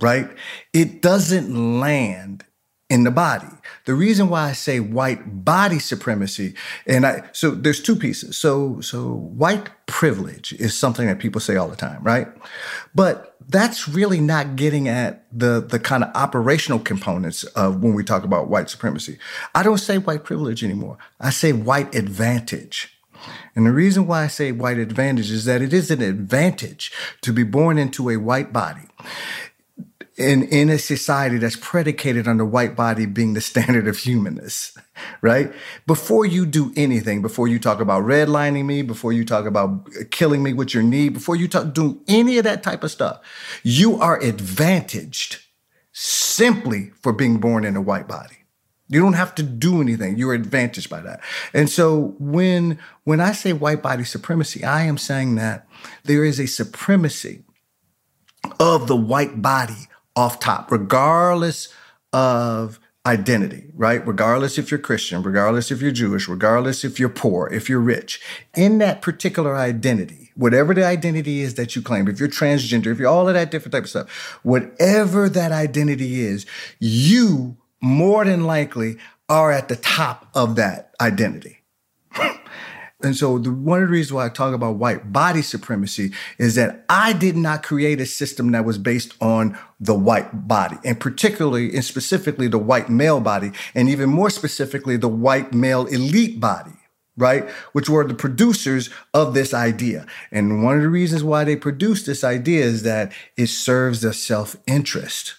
right? 0.00 0.30
It 0.72 1.02
doesn't 1.02 1.80
land 1.80 2.44
in 2.92 3.04
the 3.04 3.10
body. 3.10 3.46
The 3.86 3.94
reason 3.94 4.28
why 4.28 4.50
I 4.50 4.52
say 4.52 4.78
white 4.78 5.46
body 5.46 5.78
supremacy, 5.78 6.54
and 6.86 7.06
I 7.06 7.22
so 7.32 7.52
there's 7.52 7.80
two 7.80 7.96
pieces. 7.96 8.36
So 8.36 8.82
so 8.82 9.14
white 9.14 9.70
privilege 9.86 10.52
is 10.52 10.78
something 10.78 11.06
that 11.06 11.18
people 11.18 11.40
say 11.40 11.56
all 11.56 11.68
the 11.68 11.76
time, 11.76 12.02
right? 12.02 12.28
But 12.94 13.34
that's 13.48 13.88
really 13.88 14.20
not 14.20 14.56
getting 14.56 14.88
at 14.88 15.24
the 15.32 15.64
the 15.66 15.78
kind 15.78 16.04
of 16.04 16.14
operational 16.14 16.80
components 16.80 17.44
of 17.44 17.82
when 17.82 17.94
we 17.94 18.04
talk 18.04 18.24
about 18.24 18.48
white 18.48 18.68
supremacy. 18.68 19.18
I 19.54 19.62
don't 19.62 19.78
say 19.78 19.96
white 19.96 20.24
privilege 20.24 20.62
anymore. 20.62 20.98
I 21.18 21.30
say 21.30 21.54
white 21.54 21.94
advantage. 21.94 22.94
And 23.54 23.64
the 23.64 23.72
reason 23.72 24.06
why 24.06 24.24
I 24.24 24.26
say 24.26 24.52
white 24.52 24.78
advantage 24.78 25.30
is 25.30 25.46
that 25.46 25.62
it 25.62 25.72
is 25.72 25.90
an 25.90 26.02
advantage 26.02 26.92
to 27.22 27.32
be 27.32 27.44
born 27.44 27.78
into 27.78 28.10
a 28.10 28.16
white 28.16 28.52
body 28.52 28.88
in 30.22 30.44
in 30.44 30.70
a 30.70 30.78
society 30.78 31.38
that's 31.38 31.56
predicated 31.56 32.28
on 32.28 32.36
the 32.38 32.44
white 32.44 32.76
body 32.76 33.06
being 33.06 33.34
the 33.34 33.40
standard 33.40 33.88
of 33.88 33.98
humanness, 33.98 34.76
right? 35.22 35.52
Before 35.86 36.24
you 36.24 36.46
do 36.46 36.72
anything, 36.76 37.20
before 37.20 37.48
you 37.48 37.58
talk 37.58 37.80
about 37.80 38.04
redlining 38.04 38.64
me, 38.64 38.82
before 38.82 39.12
you 39.12 39.24
talk 39.24 39.44
about 39.44 39.88
killing 40.10 40.42
me 40.42 40.52
with 40.52 40.72
your 40.72 40.82
knee, 40.82 41.08
before 41.08 41.36
you 41.36 41.48
talk 41.48 41.74
do 41.74 42.00
any 42.08 42.38
of 42.38 42.44
that 42.44 42.62
type 42.62 42.84
of 42.84 42.90
stuff, 42.90 43.20
you 43.62 44.00
are 44.00 44.18
advantaged 44.20 45.40
simply 45.92 46.90
for 47.02 47.12
being 47.12 47.38
born 47.38 47.64
in 47.64 47.76
a 47.76 47.82
white 47.82 48.08
body. 48.08 48.36
You 48.88 49.00
don't 49.00 49.14
have 49.14 49.34
to 49.36 49.42
do 49.42 49.80
anything. 49.80 50.18
You're 50.18 50.34
advantaged 50.34 50.90
by 50.90 51.00
that. 51.00 51.20
And 51.54 51.70
so 51.70 52.14
when 52.18 52.78
when 53.04 53.20
I 53.20 53.32
say 53.32 53.52
white 53.52 53.82
body 53.82 54.04
supremacy, 54.04 54.64
I 54.64 54.82
am 54.82 54.98
saying 54.98 55.36
that 55.36 55.66
there 56.04 56.24
is 56.24 56.38
a 56.38 56.46
supremacy 56.46 57.44
of 58.60 58.88
the 58.88 58.96
white 58.96 59.40
body 59.40 59.88
off 60.16 60.40
top, 60.40 60.70
regardless 60.70 61.68
of 62.12 62.78
identity, 63.04 63.64
right? 63.74 64.06
Regardless 64.06 64.58
if 64.58 64.70
you're 64.70 64.78
Christian, 64.78 65.22
regardless 65.22 65.70
if 65.70 65.82
you're 65.82 65.90
Jewish, 65.90 66.28
regardless 66.28 66.84
if 66.84 67.00
you're 67.00 67.08
poor, 67.08 67.48
if 67.48 67.68
you're 67.68 67.80
rich, 67.80 68.20
in 68.54 68.78
that 68.78 69.02
particular 69.02 69.56
identity, 69.56 70.30
whatever 70.36 70.72
the 70.72 70.84
identity 70.84 71.40
is 71.40 71.54
that 71.54 71.74
you 71.74 71.82
claim, 71.82 72.06
if 72.08 72.20
you're 72.20 72.28
transgender, 72.28 72.86
if 72.86 72.98
you're 72.98 73.08
all 73.08 73.28
of 73.28 73.34
that 73.34 73.50
different 73.50 73.72
type 73.72 73.84
of 73.84 73.90
stuff, 73.90 74.10
whatever 74.42 75.28
that 75.28 75.50
identity 75.50 76.20
is, 76.20 76.46
you 76.78 77.56
more 77.80 78.24
than 78.24 78.44
likely 78.44 78.96
are 79.28 79.50
at 79.50 79.68
the 79.68 79.76
top 79.76 80.28
of 80.34 80.56
that 80.56 80.94
identity. 81.00 81.58
And 83.04 83.16
so 83.16 83.38
the, 83.38 83.52
one 83.52 83.82
of 83.82 83.88
the 83.88 83.92
reasons 83.92 84.12
why 84.12 84.26
I 84.26 84.28
talk 84.28 84.54
about 84.54 84.76
white 84.76 85.12
body 85.12 85.42
supremacy 85.42 86.12
is 86.38 86.54
that 86.54 86.84
I 86.88 87.12
did 87.12 87.36
not 87.36 87.62
create 87.62 88.00
a 88.00 88.06
system 88.06 88.52
that 88.52 88.64
was 88.64 88.78
based 88.78 89.14
on 89.20 89.58
the 89.80 89.94
white 89.94 90.46
body, 90.46 90.76
and 90.84 90.98
particularly 90.98 91.74
and 91.74 91.84
specifically 91.84 92.48
the 92.48 92.58
white 92.58 92.88
male 92.88 93.20
body, 93.20 93.52
and 93.74 93.88
even 93.88 94.08
more 94.08 94.30
specifically 94.30 94.96
the 94.96 95.08
white 95.08 95.52
male 95.52 95.86
elite 95.86 96.40
body 96.40 96.72
right? 97.18 97.46
Which 97.72 97.90
were 97.90 98.06
the 98.06 98.14
producers 98.14 98.88
of 99.12 99.34
this 99.34 99.52
idea. 99.52 100.06
And 100.30 100.64
one 100.64 100.76
of 100.76 100.82
the 100.82 100.88
reasons 100.88 101.22
why 101.22 101.44
they 101.44 101.56
produced 101.56 102.06
this 102.06 102.24
idea 102.24 102.64
is 102.64 102.84
that 102.84 103.12
it 103.36 103.48
serves 103.48 104.00
their 104.00 104.14
self 104.14 104.56
interest 104.66 105.34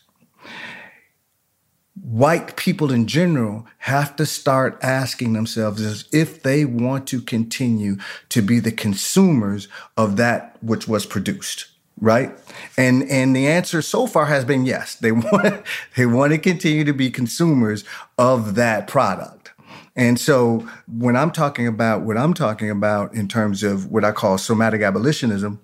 white 2.02 2.56
people 2.56 2.92
in 2.92 3.06
general 3.06 3.68
have 3.80 4.16
to 4.16 4.26
start 4.26 4.80
asking 4.82 5.34
themselves 5.34 6.06
if 6.12 6.42
they 6.42 6.66
want 6.66 7.08
to 7.08 7.22
continue 7.22 7.98
to 8.30 8.42
be 8.42 8.60
the 8.60 8.72
consumers 8.72 9.68
of 9.96 10.18
that 10.18 10.58
which 10.62 10.88
was 10.88 11.06
produced 11.06 11.68
right? 12.02 12.32
And 12.76 13.10
and 13.10 13.36
the 13.36 13.48
answer 13.48 13.82
so 13.82 14.08
far 14.08 14.26
has 14.26 14.46
been 14.46 14.66
yes. 14.66 14.96
They 14.96 15.12
want 15.12 15.64
they 15.96 16.06
want 16.06 16.34
to 16.34 16.38
continue 16.38 16.84
to 16.84 16.94
be 16.94 17.10
consumers 17.10 17.84
of 18.18 18.56
that 18.56 18.88
product. 18.88 19.52
And 19.96 20.20
so 20.20 20.68
when 20.88 21.16
i'm 21.16 21.32
talking 21.32 21.68
about 21.68 22.02
what 22.02 22.18
i'm 22.18 22.34
talking 22.34 22.70
about 22.70 23.14
in 23.14 23.28
terms 23.28 23.62
of 23.62 23.92
what 23.92 24.04
i 24.04 24.12
call 24.12 24.40
somatic 24.40 24.82
abolitionism 24.82 25.62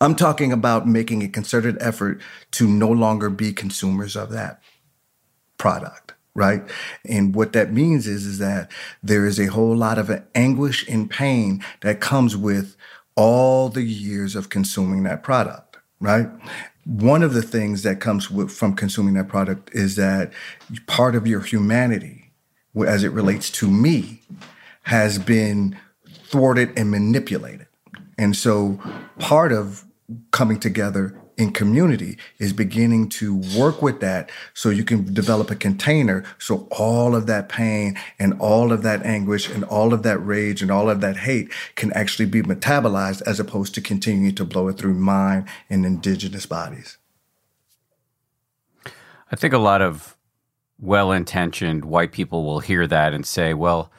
i'm 0.00 0.14
talking 0.14 0.50
about 0.50 0.88
making 0.88 1.22
a 1.22 1.28
concerted 1.28 1.76
effort 1.80 2.22
to 2.52 2.66
no 2.66 2.88
longer 2.88 3.28
be 3.28 3.52
consumers 3.52 4.16
of 4.16 4.30
that 4.30 4.61
product 5.62 6.14
right? 6.34 6.62
And 7.06 7.34
what 7.34 7.52
that 7.52 7.74
means 7.74 8.06
is 8.06 8.24
is 8.24 8.38
that 8.38 8.70
there 9.02 9.26
is 9.26 9.38
a 9.38 9.46
whole 9.46 9.76
lot 9.76 9.98
of 9.98 10.10
anguish 10.34 10.88
and 10.88 11.10
pain 11.10 11.62
that 11.82 12.00
comes 12.00 12.34
with 12.34 12.74
all 13.16 13.68
the 13.68 13.82
years 13.82 14.34
of 14.34 14.48
consuming 14.48 15.02
that 15.02 15.22
product 15.22 15.72
right? 16.02 16.28
One 16.84 17.22
of 17.22 17.32
the 17.32 17.42
things 17.42 17.84
that 17.84 18.00
comes 18.00 18.30
with, 18.30 18.50
from 18.50 18.74
consuming 18.74 19.14
that 19.14 19.28
product 19.28 19.70
is 19.72 19.96
that 19.96 20.32
part 20.86 21.14
of 21.14 21.26
your 21.26 21.40
humanity 21.40 22.32
as 22.86 23.04
it 23.04 23.12
relates 23.12 23.50
to 23.52 23.70
me 23.70 24.20
has 24.82 25.18
been 25.18 25.78
thwarted 26.24 26.76
and 26.76 26.90
manipulated. 26.90 27.68
And 28.18 28.36
so 28.36 28.80
part 29.20 29.52
of 29.52 29.84
coming 30.32 30.58
together 30.58 31.16
in 31.36 31.52
community 31.52 32.18
is 32.38 32.52
beginning 32.52 33.08
to 33.08 33.42
work 33.58 33.80
with 33.80 34.00
that 34.00 34.30
so 34.54 34.68
you 34.68 34.84
can 34.84 35.12
develop 35.14 35.50
a 35.50 35.56
container 35.56 36.24
so 36.38 36.68
all 36.70 37.14
of 37.14 37.26
that 37.26 37.48
pain 37.48 37.98
and 38.18 38.34
all 38.38 38.72
of 38.72 38.82
that 38.82 39.04
anguish 39.04 39.48
and 39.48 39.64
all 39.64 39.92
of 39.94 40.02
that 40.02 40.18
rage 40.18 40.62
and 40.62 40.70
all 40.70 40.90
of 40.90 41.00
that 41.00 41.18
hate 41.18 41.50
can 41.74 41.92
actually 41.92 42.26
be 42.26 42.42
metabolized 42.42 43.22
as 43.22 43.40
opposed 43.40 43.74
to 43.74 43.80
continuing 43.80 44.34
to 44.34 44.44
blow 44.44 44.68
it 44.68 44.78
through 44.78 44.94
mind 44.94 45.46
and 45.70 45.86
indigenous 45.86 46.46
bodies. 46.46 46.98
I 49.30 49.36
think 49.36 49.54
a 49.54 49.58
lot 49.58 49.80
of 49.80 50.16
well 50.78 51.12
intentioned 51.12 51.84
white 51.84 52.12
people 52.12 52.44
will 52.44 52.60
hear 52.60 52.86
that 52.86 53.14
and 53.14 53.24
say, 53.24 53.54
well, 53.54 53.90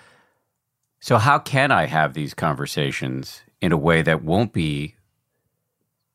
so 1.00 1.18
how 1.18 1.40
can 1.40 1.72
I 1.72 1.86
have 1.86 2.14
these 2.14 2.34
conversations 2.34 3.42
in 3.62 3.72
a 3.72 3.78
way 3.78 4.02
that 4.04 4.24
won't 4.24 4.54
be 4.54 4.96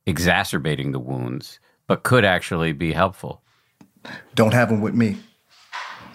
exacerbating 0.08 0.92
the 0.92 0.98
wounds, 0.98 1.60
but 1.86 2.02
could 2.02 2.24
actually 2.24 2.72
be 2.72 2.92
helpful. 2.92 3.42
Don't 4.34 4.54
have 4.54 4.70
them 4.70 4.80
with 4.80 4.94
me. 4.94 5.18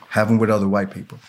Have 0.09 0.27
them 0.27 0.39
with 0.39 0.49
other 0.49 0.67
white 0.67 0.91
people. 0.91 1.19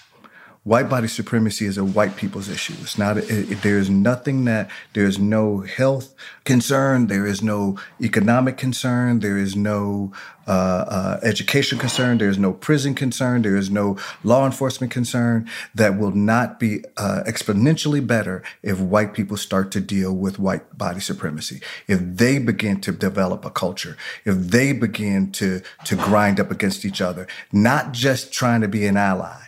White 0.64 0.88
body 0.88 1.06
supremacy 1.06 1.66
is 1.66 1.76
a 1.76 1.84
white 1.84 2.16
people's 2.16 2.48
issue. 2.48 2.72
It's 2.80 2.96
not, 2.96 3.18
it, 3.18 3.30
it, 3.30 3.62
there 3.62 3.78
is 3.78 3.90
nothing 3.90 4.46
that, 4.46 4.70
there 4.94 5.04
is 5.04 5.18
no 5.18 5.60
health 5.60 6.14
concern, 6.44 7.06
there 7.06 7.26
is 7.26 7.42
no 7.42 7.78
economic 8.00 8.56
concern, 8.56 9.20
there 9.20 9.36
is 9.36 9.54
no 9.54 10.10
uh, 10.46 10.50
uh, 10.50 11.20
education 11.22 11.78
concern, 11.78 12.16
there 12.16 12.30
is 12.30 12.38
no 12.38 12.52
prison 12.52 12.94
concern, 12.94 13.42
there 13.42 13.56
is 13.56 13.70
no 13.70 13.98
law 14.22 14.46
enforcement 14.46 14.90
concern 14.90 15.48
that 15.74 15.98
will 15.98 16.12
not 16.12 16.58
be 16.58 16.82
uh, 16.96 17.22
exponentially 17.26 18.04
better 18.04 18.42
if 18.62 18.80
white 18.80 19.12
people 19.12 19.36
start 19.36 19.70
to 19.70 19.80
deal 19.80 20.14
with 20.14 20.38
white 20.38 20.78
body 20.78 21.00
supremacy. 21.00 21.60
If 21.86 22.00
they 22.02 22.38
begin 22.38 22.80
to 22.82 22.92
develop 22.92 23.44
a 23.44 23.50
culture, 23.50 23.98
if 24.24 24.36
they 24.36 24.72
begin 24.72 25.30
to, 25.32 25.60
to 25.84 25.96
grind 25.96 26.40
up 26.40 26.50
against 26.50 26.86
each 26.86 27.02
other, 27.02 27.26
not 27.52 27.92
just 27.92 28.32
trying 28.32 28.62
to 28.62 28.68
be 28.68 28.86
an 28.86 28.96
ally 28.96 29.44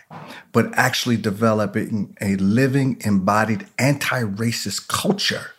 but 0.51 0.73
actually 0.73 1.17
developing 1.17 2.15
a 2.21 2.35
living, 2.37 3.01
embodied 3.05 3.67
anti 3.77 4.23
racist 4.23 4.87
culture. 4.87 5.51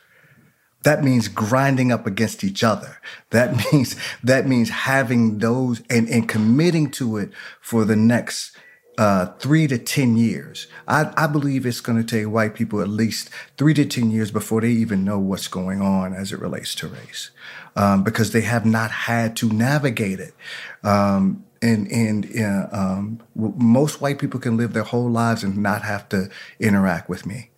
That 0.85 1.03
means 1.03 1.29
grinding 1.29 1.91
up 1.93 2.07
against 2.07 2.45
each 2.45 2.63
other. 2.63 2.99
That 3.31 3.55
means 3.73 3.97
that 4.23 4.47
means 4.47 4.71
having 4.71 5.39
those 5.39 5.83
and, 5.91 6.09
and 6.09 6.29
committing 6.29 6.91
to 6.93 7.17
it 7.19 7.31
for 7.61 7.85
the 7.85 7.97
next 7.97 8.57
uh, 8.99 9.27
three 9.39 9.69
to 9.69 9.79
10 9.79 10.17
years. 10.17 10.67
I, 10.89 11.13
I 11.17 11.29
believe 11.29 11.65
it's 11.65 11.81
going 11.81 12.05
to 12.05 12.05
take 12.05 12.27
white 12.27 12.55
people 12.57 12.81
at 12.81 12.89
least 12.89 13.31
three 13.57 13.73
to 13.75 13.85
10 13.85 14.11
years 14.11 14.33
before 14.33 14.61
they 14.61 14.71
even 14.71 15.05
know 15.05 15.21
what's 15.21 15.47
going 15.47 15.81
on 15.81 16.13
as 16.13 16.33
it 16.33 16.41
relates 16.41 16.75
to 16.77 16.89
race, 16.89 17.31
um, 17.77 18.03
because 18.03 18.33
they 18.33 18.41
have 18.41 18.67
not 18.67 18.91
had 18.91 19.37
to 19.37 19.53
navigate 19.53 20.19
it. 20.19 20.35
Um, 20.83 21.45
and 21.63 21.91
and 21.91 22.29
uh, 22.39 22.69
um, 22.73 23.21
most 23.35 24.01
white 24.01 24.19
people 24.19 24.41
can 24.41 24.57
live 24.57 24.73
their 24.73 24.85
whole 24.85 25.11
lives 25.11 25.43
and 25.43 25.57
not 25.57 25.83
have 25.83 26.09
to 26.11 26.29
interact 26.61 27.09
with 27.09 27.27
me. 27.27 27.51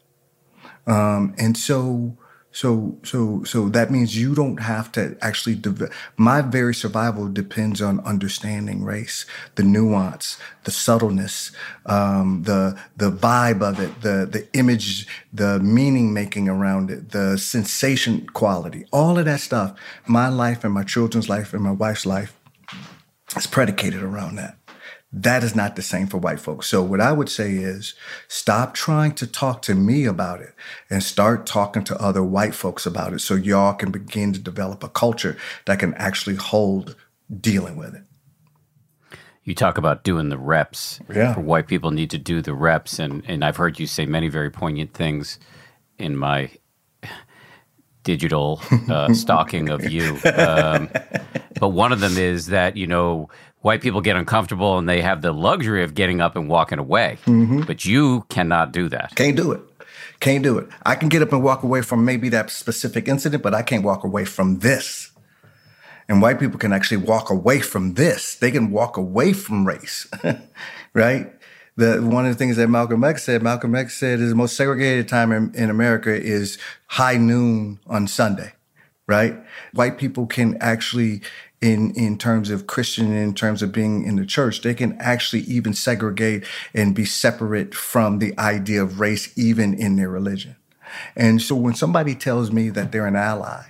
Um, 0.87 1.35
and 1.39 1.57
so 1.57 2.17
so 2.53 2.99
so 3.05 3.45
so 3.45 3.69
that 3.69 3.93
means 3.93 4.17
you 4.17 4.35
don't 4.35 4.61
have 4.61 4.91
to 4.93 5.17
actually. 5.21 5.61
My 6.17 6.41
very 6.41 6.75
survival 6.75 7.29
depends 7.29 7.81
on 7.81 8.01
understanding 8.01 8.83
race, 8.83 9.25
the 9.55 9.63
nuance, 9.63 10.37
the 10.65 10.73
subtleness, 10.73 11.53
um, 11.87 12.43
the 12.45 12.77
the 12.97 13.13
vibe 13.13 13.63
of 13.63 13.79
it, 13.79 14.01
the 14.01 14.27
the 14.31 14.49
image, 14.53 15.07
the 15.33 15.61
meaning 15.61 16.13
making 16.13 16.49
around 16.49 16.91
it, 16.91 17.11
the 17.11 17.39
sensation 17.39 18.27
quality, 18.33 18.85
all 18.93 19.17
of 19.17 19.27
that 19.27 19.41
stuff. 19.41 19.79
My 20.07 20.29
life 20.29 20.65
and 20.65 20.75
my 20.75 20.83
children's 20.83 21.29
life 21.29 21.55
and 21.55 21.63
my 21.63 21.73
wife's 21.73 22.05
life 22.05 22.40
is 23.37 23.47
predicated 23.47 24.03
around 24.03 24.37
that. 24.37 24.57
That 25.13 25.43
is 25.43 25.57
not 25.57 25.75
the 25.75 25.83
same 25.83 26.07
for 26.07 26.19
white 26.19 26.39
folks. 26.39 26.69
So 26.69 26.83
what 26.83 27.01
I 27.01 27.11
would 27.11 27.29
say 27.29 27.55
is 27.55 27.95
stop 28.29 28.75
trying 28.75 29.13
to 29.15 29.27
talk 29.27 29.61
to 29.63 29.75
me 29.75 30.05
about 30.05 30.41
it 30.41 30.55
and 30.89 31.03
start 31.03 31.47
talking 31.47 31.83
to 31.85 32.01
other 32.01 32.23
white 32.23 32.55
folks 32.55 32.87
about 32.87 33.13
it 33.13 33.19
so 33.19 33.35
y'all 33.35 33.75
can 33.75 33.91
begin 33.91 34.33
to 34.35 34.39
develop 34.39 34.85
a 34.85 34.89
culture 34.89 35.37
that 35.67 35.81
can 35.81 35.95
actually 35.95 36.37
hold 36.37 36.95
dealing 37.41 37.77
with 37.77 37.95
it. 37.95 38.05
You 39.43 39.55
talk 39.55 39.79
about 39.79 40.05
doing 40.05 40.29
the 40.29 40.39
reps. 40.39 41.01
Yeah. 41.13 41.35
For 41.35 41.41
white 41.41 41.67
people 41.67 41.91
need 41.91 42.11
to 42.11 42.19
do 42.19 42.41
the 42.41 42.55
reps 42.55 43.01
and 43.01 43.25
and 43.27 43.45
I've 43.45 43.57
heard 43.57 43.81
you 43.81 43.89
say 43.89 44.07
many 44.07 44.29
very 44.29 44.51
poignant 44.51 44.95
things 44.95 45.41
in 45.99 46.17
my 46.17 46.51
digital 48.03 48.61
uh, 48.89 49.13
stalking 49.15 49.69
of 49.69 49.91
you. 49.91 50.19
Um, 50.25 50.91
but 51.59 51.69
one 51.69 51.93
of 51.93 52.01
them 52.01 52.17
is 52.17 52.47
that, 52.47 52.77
you 52.77 52.87
know, 52.87 53.29
white 53.61 53.81
people 53.81 54.01
get 54.01 54.17
uncomfortable 54.17 54.79
and 54.79 54.89
they 54.89 55.03
have 55.03 55.23
the 55.23 55.33
luxury 55.33 55.83
of 55.85 55.95
getting 55.95 56.21
up 56.21 56.37
and 56.37 56.49
walking 56.49 56.79
away. 56.79 57.19
Mm-hmm. 57.27 57.63
But 57.63 57.85
you 57.85 58.25
cannot 58.29 58.73
do 58.73 58.89
that. 58.89 59.15
Can't 59.15 59.37
do 59.37 59.53
it. 59.53 59.61
Can't 60.21 60.43
do 60.45 60.59
it. 60.59 60.69
I 60.85 60.95
can 60.97 61.09
get 61.09 61.23
up 61.23 61.33
and 61.33 61.43
walk 61.43 61.63
away 61.63 61.83
from 61.83 62.05
maybe 62.05 62.29
that 62.29 62.51
specific 62.51 63.09
incident, 63.09 63.43
but 63.43 63.55
I 63.55 63.63
can't 63.63 63.85
walk 63.85 64.05
away 64.05 64.25
from 64.25 64.59
this. 64.59 65.11
And 66.09 66.21
white 66.21 66.41
people 66.41 66.59
can 66.59 66.73
actually 66.73 66.99
walk 66.99 67.31
away 67.31 67.61
from 67.61 67.95
this. 67.95 68.35
They 68.35 68.51
can 68.51 68.71
walk 68.71 68.97
away 68.97 69.33
from 69.33 69.67
race, 69.67 70.09
right? 70.95 71.33
The 71.81 72.01
one 72.03 72.27
of 72.27 72.33
the 72.33 72.39
things 72.39 72.57
that 72.57 72.69
Malcolm 72.69 73.03
X 73.03 73.25
said, 73.25 73.43
Malcolm 73.43 73.75
X 73.75 73.99
said 73.99 74.21
is 74.21 74.31
the 74.31 74.37
most 74.37 74.57
segregated 74.57 75.09
time 75.09 75.33
in, 75.33 75.53
in 75.55 75.71
America 75.71 76.15
is 76.15 76.59
high 76.87 77.17
noon 77.17 77.81
on 77.87 78.07
Sunday, 78.07 78.53
right? 79.07 79.37
White 79.73 79.99
people 79.99 80.27
can 80.27 80.57
actually 80.61 81.23
in 81.61 81.93
in 81.93 82.17
terms 82.17 82.51
of 82.51 82.67
Christian, 82.67 83.13
in 83.13 83.35
terms 83.35 83.63
of 83.63 83.73
being 83.73 84.05
in 84.05 84.17
the 84.17 84.27
church, 84.27 84.63
they 84.63 84.75
can 84.75 84.97
actually 85.01 85.43
even 85.43 85.75
segregate 85.75 86.45
and 86.75 86.95
be 86.95 87.05
separate 87.05 87.75
from 87.75 88.19
the 88.19 88.39
idea 88.39 88.83
of 88.83 89.01
race, 89.01 89.37
even 89.37 89.75
in 89.75 89.97
their 89.97 90.09
religion. 90.09 90.57
And 91.17 91.41
so 91.41 91.55
when 91.55 91.75
somebody 91.75 92.15
tells 92.15 92.51
me 92.51 92.71
that 92.71 92.93
they're 92.93 93.07
an 93.07 93.17
ally, 93.17 93.65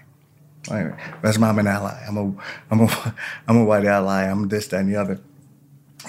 that's 1.23 1.39
my 1.39 1.49
I'm 1.49 1.59
an 1.59 1.67
ally. 1.67 2.05
I'm 2.07 2.17
a 2.17 2.35
I'm 2.71 2.81
a 2.81 3.15
I'm 3.49 3.57
a 3.57 3.65
white 3.65 3.85
ally. 3.85 4.25
I'm 4.25 4.49
this, 4.49 4.69
that, 4.69 4.81
and 4.81 4.89
the 4.89 4.97
other 4.97 5.21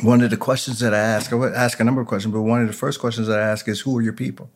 one 0.02 0.22
of 0.22 0.30
the 0.30 0.38
questions 0.38 0.80
that 0.80 0.94
I 0.94 1.00
ask, 1.00 1.32
I 1.32 1.36
would 1.36 1.54
ask 1.54 1.80
a 1.80 1.84
number 1.84 2.02
of 2.02 2.08
questions, 2.08 2.34
but 2.34 2.42
one 2.42 2.62
of 2.62 2.68
the 2.68 2.74
first 2.74 3.00
questions 3.00 3.28
that 3.28 3.40
I 3.40 3.44
ask 3.44 3.68
is, 3.68 3.82
who 3.82 3.98
are 3.98 4.02
your 4.02 4.14
people? 4.14 4.50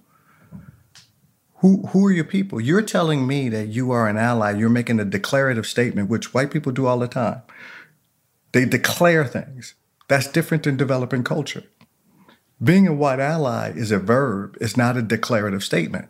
Who, 1.59 1.87
who 1.87 2.05
are 2.05 2.11
your 2.11 2.25
people? 2.25 2.61
You're 2.61 2.81
telling 2.81 3.25
me 3.25 3.49
that 3.49 3.67
you 3.67 3.91
are 3.91 4.07
an 4.07 4.17
ally. 4.17 4.51
You're 4.51 4.69
making 4.69 4.99
a 4.99 5.05
declarative 5.05 5.65
statement, 5.65 6.09
which 6.09 6.33
white 6.33 6.51
people 6.51 6.71
do 6.71 6.85
all 6.85 6.99
the 6.99 7.07
time. 7.07 7.41
They 8.51 8.65
declare 8.65 9.25
things. 9.25 9.73
That's 10.07 10.27
different 10.27 10.63
than 10.63 10.77
developing 10.77 11.23
culture. 11.23 11.63
Being 12.63 12.87
a 12.87 12.93
white 12.93 13.19
ally 13.19 13.71
is 13.71 13.91
a 13.91 13.99
verb, 13.99 14.57
it's 14.61 14.77
not 14.77 14.95
a 14.95 15.01
declarative 15.01 15.63
statement. 15.63 16.09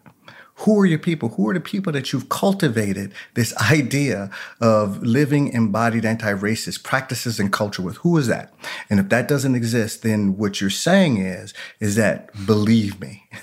Who 0.60 0.80
are 0.80 0.86
your 0.86 1.00
people? 1.00 1.30
Who 1.30 1.50
are 1.50 1.54
the 1.54 1.60
people 1.60 1.91
that 1.94 2.13
you've 2.13 2.30
cultivated 2.30 3.13
this 3.34 3.56
idea 3.58 4.30
of 4.62 5.04
living 5.04 5.50
embodied 5.50 6.06
anti-racist 6.06 6.84
practices 6.84 7.39
and 7.39 7.52
culture 7.52 7.82
with? 7.82 7.98
Who 7.98 8.18
is 8.18 8.28
that? 8.28 8.54
And 8.89 9.00
if 9.00 9.10
that 9.10 9.28
doesn't 9.28 9.56
exist, 9.56 10.02
then 10.02 10.38
what 10.38 10.62
you're 10.62 10.70
saying 10.70 11.18
is, 11.18 11.54
is 11.80 11.96
that 11.96 12.30
believe 12.46 13.00
me. 13.00 13.30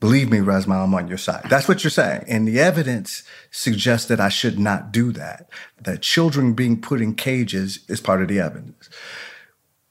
Believe 0.00 0.32
me, 0.32 0.38
Resmaa, 0.38 0.82
I'm 0.82 0.94
on 0.94 1.06
your 1.06 1.16
side. 1.16 1.44
That's 1.48 1.68
what 1.68 1.84
you're 1.84 1.90
saying. 1.92 2.24
And 2.26 2.48
the 2.48 2.58
evidence 2.58 3.22
suggests 3.52 4.08
that 4.08 4.18
I 4.18 4.30
should 4.30 4.58
not 4.58 4.90
do 4.90 5.12
that. 5.12 5.48
That 5.80 6.02
children 6.02 6.54
being 6.54 6.80
put 6.80 7.00
in 7.00 7.14
cages 7.14 7.84
is 7.86 8.00
part 8.00 8.20
of 8.20 8.26
the 8.26 8.40
evidence. 8.40 8.90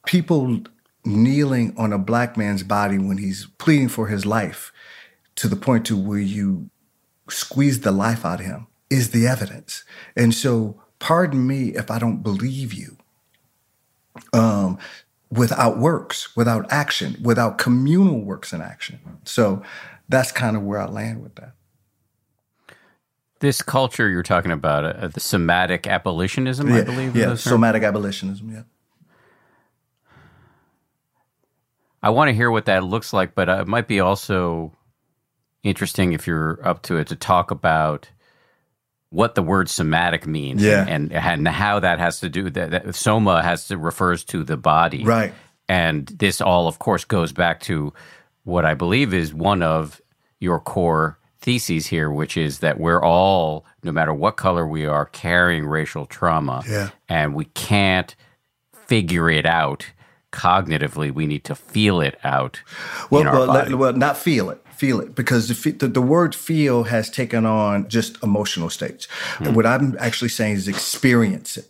People 0.05 0.63
kneeling 1.05 1.73
on 1.77 1.93
a 1.93 1.97
black 1.97 2.35
man's 2.35 2.61
body 2.61 2.97
when 2.97 3.19
he's 3.19 3.47
pleading 3.57 3.87
for 3.87 4.07
his 4.07 4.25
life 4.25 4.73
to 5.35 5.47
the 5.47 5.55
point 5.55 5.85
to 5.87 5.97
where 5.97 6.19
you 6.19 6.69
squeeze 7.29 7.81
the 7.81 7.91
life 7.91 8.25
out 8.25 8.39
of 8.39 8.45
him 8.45 8.67
is 8.89 9.11
the 9.11 9.27
evidence. 9.27 9.83
And 10.15 10.33
so, 10.33 10.81
pardon 10.99 11.47
me 11.47 11.69
if 11.69 11.89
I 11.89 11.99
don't 11.99 12.21
believe 12.21 12.73
you. 12.73 12.97
Um, 14.33 14.77
without 15.31 15.77
works, 15.77 16.35
without 16.35 16.71
action, 16.71 17.17
without 17.23 17.57
communal 17.57 18.21
works 18.21 18.51
and 18.51 18.61
action. 18.61 18.99
So 19.23 19.63
that's 20.09 20.31
kind 20.31 20.57
of 20.57 20.63
where 20.63 20.79
I 20.79 20.85
land 20.85 21.23
with 21.23 21.35
that. 21.35 21.53
This 23.39 23.61
culture 23.61 24.07
you're 24.07 24.21
talking 24.21 24.51
about, 24.51 24.85
uh, 24.85 25.07
the 25.07 25.19
somatic 25.19 25.87
abolitionism, 25.87 26.69
yeah, 26.69 26.77
I 26.77 26.83
believe. 26.83 27.15
Yeah, 27.15 27.33
somatic 27.35 27.81
abolitionism. 27.81 28.51
Yeah. 28.53 28.63
I 32.03 32.09
want 32.11 32.29
to 32.29 32.33
hear 32.33 32.51
what 32.51 32.65
that 32.65 32.83
looks 32.83 33.13
like, 33.13 33.33
but 33.33 33.49
uh, 33.49 33.61
it 33.61 33.67
might 33.67 33.87
be 33.87 33.99
also 33.99 34.75
interesting 35.63 36.13
if 36.13 36.27
you're 36.27 36.59
up 36.67 36.81
to 36.83 36.97
it 36.97 37.07
to 37.07 37.15
talk 37.15 37.51
about 37.51 38.09
what 39.11 39.35
the 39.35 39.43
word 39.43 39.69
somatic 39.69 40.25
means 40.25 40.63
yeah. 40.63 40.85
and, 40.87 41.11
and 41.11 41.47
how 41.47 41.79
that 41.79 41.99
has 41.99 42.21
to 42.21 42.29
do 42.29 42.49
that, 42.49 42.71
that 42.71 42.95
soma 42.95 43.43
has 43.43 43.67
to 43.67 43.77
refers 43.77 44.23
to 44.23 44.43
the 44.43 44.57
body. 44.57 45.03
Right. 45.03 45.33
And 45.67 46.07
this 46.07 46.41
all 46.41 46.67
of 46.67 46.79
course 46.79 47.05
goes 47.05 47.31
back 47.31 47.59
to 47.61 47.93
what 48.43 48.65
i 48.65 48.73
believe 48.73 49.13
is 49.13 49.33
one 49.33 49.61
of 49.61 50.01
your 50.39 50.59
core 50.59 51.19
theses 51.41 51.87
here 51.87 52.09
which 52.09 52.37
is 52.37 52.59
that 52.59 52.79
we're 52.79 53.03
all 53.03 53.65
no 53.83 53.91
matter 53.91 54.13
what 54.13 54.37
color 54.37 54.65
we 54.65 54.85
are 54.85 55.05
carrying 55.07 55.65
racial 55.65 56.05
trauma. 56.05 56.63
Yeah. 56.67 56.89
and 57.07 57.35
we 57.35 57.45
can't 57.45 58.15
figure 58.87 59.29
it 59.29 59.45
out 59.45 59.91
cognitively. 60.31 61.13
We 61.13 61.27
need 61.27 61.43
to 61.45 61.55
feel 61.55 61.99
it 61.99 62.17
out 62.23 62.61
well, 63.09 63.23
well, 63.23 63.77
well 63.77 63.93
not 63.93 64.17
feel 64.17 64.49
it 64.49 64.60
feel 64.81 64.99
it 64.99 65.13
because 65.13 65.47
the, 65.47 65.71
the, 65.73 65.87
the, 65.87 66.01
word 66.01 66.33
feel 66.33 66.85
has 66.85 67.07
taken 67.07 67.45
on 67.45 67.87
just 67.87 68.17
emotional 68.23 68.67
states. 68.67 69.07
Mm. 69.37 69.53
What 69.53 69.67
I'm 69.67 69.95
actually 69.99 70.29
saying 70.29 70.55
is 70.55 70.67
experience 70.67 71.55
it. 71.55 71.67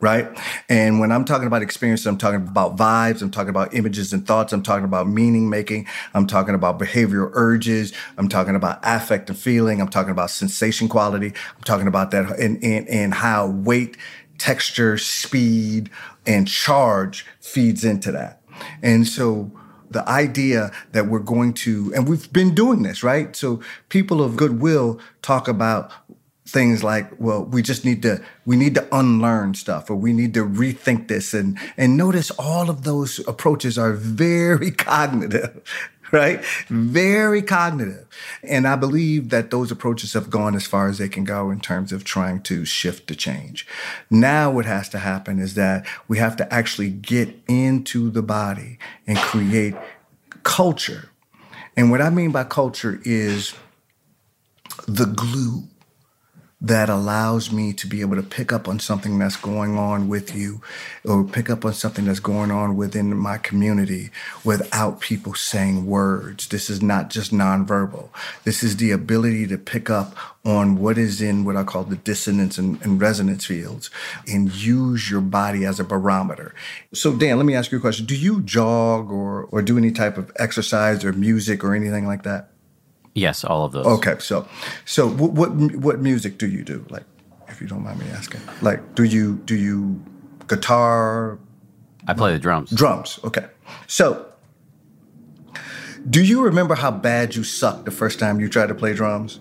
Right. 0.00 0.28
And 0.68 0.98
when 0.98 1.12
I'm 1.12 1.24
talking 1.24 1.46
about 1.46 1.62
experience, 1.62 2.04
I'm 2.04 2.18
talking 2.18 2.40
about 2.40 2.76
vibes. 2.76 3.22
I'm 3.22 3.30
talking 3.30 3.50
about 3.50 3.74
images 3.74 4.12
and 4.12 4.26
thoughts. 4.26 4.52
I'm 4.52 4.64
talking 4.64 4.84
about 4.84 5.08
meaning 5.08 5.48
making. 5.48 5.86
I'm 6.14 6.26
talking 6.26 6.56
about 6.56 6.80
behavioral 6.80 7.30
urges. 7.32 7.92
I'm 8.16 8.28
talking 8.28 8.56
about 8.56 8.80
affect 8.82 9.30
and 9.30 9.38
feeling. 9.38 9.80
I'm 9.80 9.88
talking 9.88 10.10
about 10.10 10.30
sensation 10.30 10.88
quality. 10.88 11.28
I'm 11.28 11.62
talking 11.64 11.86
about 11.86 12.10
that 12.10 12.40
and, 12.40 12.62
and, 12.62 12.88
and 12.88 13.14
how 13.14 13.46
weight, 13.46 13.96
texture, 14.36 14.98
speed, 14.98 15.90
and 16.26 16.48
charge 16.48 17.24
feeds 17.40 17.84
into 17.84 18.10
that. 18.12 18.42
And 18.82 19.06
so 19.06 19.52
the 19.90 20.08
idea 20.08 20.70
that 20.92 21.06
we're 21.06 21.18
going 21.18 21.54
to, 21.54 21.92
and 21.94 22.08
we've 22.08 22.32
been 22.32 22.54
doing 22.54 22.82
this, 22.82 23.02
right? 23.02 23.34
So 23.34 23.60
people 23.88 24.22
of 24.22 24.36
goodwill 24.36 25.00
talk 25.22 25.48
about 25.48 25.92
things 26.48 26.82
like, 26.82 27.10
well, 27.18 27.44
we 27.44 27.60
just 27.60 27.84
need 27.84 28.00
to, 28.02 28.22
we 28.46 28.56
need 28.56 28.74
to 28.74 28.88
unlearn 28.90 29.54
stuff 29.54 29.90
or 29.90 29.96
we 29.96 30.12
need 30.12 30.32
to 30.34 30.44
rethink 30.44 31.08
this. 31.08 31.34
And, 31.34 31.58
and 31.76 31.96
notice 31.96 32.30
all 32.32 32.70
of 32.70 32.84
those 32.84 33.18
approaches 33.28 33.76
are 33.76 33.92
very 33.92 34.70
cognitive, 34.88 35.62
right? 36.12 36.44
Very 36.68 37.42
cognitive. 37.42 38.06
And 38.42 38.66
I 38.66 38.76
believe 38.76 39.30
that 39.30 39.50
those 39.50 39.70
approaches 39.70 40.12
have 40.14 40.30
gone 40.30 40.54
as 40.54 40.66
far 40.66 40.88
as 40.88 40.98
they 40.98 41.08
can 41.08 41.24
go 41.24 41.50
in 41.50 41.60
terms 41.60 41.92
of 41.92 42.04
trying 42.04 42.42
to 42.42 42.64
shift 42.64 43.08
the 43.08 43.14
change. 43.14 43.66
Now, 44.10 44.50
what 44.50 44.66
has 44.66 44.88
to 44.90 44.98
happen 44.98 45.38
is 45.38 45.54
that 45.54 45.86
we 46.06 46.18
have 46.18 46.36
to 46.36 46.52
actually 46.52 46.90
get 46.90 47.34
into 47.48 48.10
the 48.10 48.22
body 48.22 48.78
and 49.06 49.18
create 49.18 49.74
culture. 50.42 51.10
And 51.76 51.90
what 51.90 52.00
I 52.00 52.10
mean 52.10 52.32
by 52.32 52.44
culture 52.44 53.00
is 53.04 53.54
the 54.86 55.06
glue 55.06 55.64
that 56.60 56.88
allows 56.88 57.52
me 57.52 57.72
to 57.72 57.86
be 57.86 58.00
able 58.00 58.16
to 58.16 58.22
pick 58.22 58.52
up 58.52 58.66
on 58.66 58.80
something 58.80 59.16
that's 59.18 59.36
going 59.36 59.78
on 59.78 60.08
with 60.08 60.34
you 60.34 60.60
or 61.04 61.22
pick 61.22 61.48
up 61.48 61.64
on 61.64 61.72
something 61.72 62.04
that's 62.04 62.18
going 62.18 62.50
on 62.50 62.76
within 62.76 63.16
my 63.16 63.38
community 63.38 64.10
without 64.44 65.00
people 65.00 65.34
saying 65.34 65.86
words. 65.86 66.48
This 66.48 66.68
is 66.68 66.82
not 66.82 67.10
just 67.10 67.32
nonverbal. 67.32 68.08
This 68.42 68.64
is 68.64 68.76
the 68.76 68.90
ability 68.90 69.46
to 69.46 69.56
pick 69.56 69.88
up 69.88 70.16
on 70.44 70.78
what 70.78 70.98
is 70.98 71.22
in 71.22 71.44
what 71.44 71.56
I 71.56 71.62
call 71.62 71.84
the 71.84 71.96
dissonance 71.96 72.58
and, 72.58 72.82
and 72.82 73.00
resonance 73.00 73.46
fields 73.46 73.88
and 74.26 74.52
use 74.52 75.08
your 75.08 75.20
body 75.20 75.64
as 75.64 75.78
a 75.78 75.84
barometer. 75.84 76.54
So 76.92 77.14
Dan, 77.14 77.36
let 77.36 77.46
me 77.46 77.54
ask 77.54 77.70
you 77.70 77.78
a 77.78 77.80
question. 77.80 78.04
Do 78.04 78.16
you 78.16 78.42
jog 78.42 79.12
or, 79.12 79.44
or 79.44 79.62
do 79.62 79.78
any 79.78 79.92
type 79.92 80.18
of 80.18 80.32
exercise 80.36 81.04
or 81.04 81.12
music 81.12 81.62
or 81.62 81.72
anything 81.72 82.06
like 82.06 82.24
that? 82.24 82.50
Yes, 83.18 83.44
all 83.44 83.64
of 83.64 83.72
those. 83.72 83.86
Okay, 83.86 84.16
so 84.20 84.46
so 84.84 85.08
what 85.08 85.32
what, 85.32 85.50
what 85.76 86.00
music 86.00 86.38
do 86.38 86.46
you 86.46 86.62
do? 86.62 86.84
Like, 86.88 87.04
if 87.48 87.60
you 87.60 87.66
don't 87.66 87.82
mind 87.82 87.98
me 87.98 88.06
asking, 88.10 88.40
like, 88.62 88.94
do 88.94 89.04
you 89.04 89.36
do 89.44 89.54
you 89.54 90.02
guitar? 90.46 91.38
I 92.06 92.14
play 92.14 92.32
the 92.32 92.38
drums. 92.38 92.70
Drums. 92.70 93.18
Okay. 93.24 93.46
So, 93.86 94.26
do 96.08 96.24
you 96.24 96.42
remember 96.42 96.74
how 96.74 96.90
bad 96.90 97.34
you 97.34 97.44
sucked 97.44 97.84
the 97.84 97.90
first 97.90 98.18
time 98.18 98.40
you 98.40 98.48
tried 98.48 98.68
to 98.68 98.74
play 98.74 98.94
drums? 98.94 99.40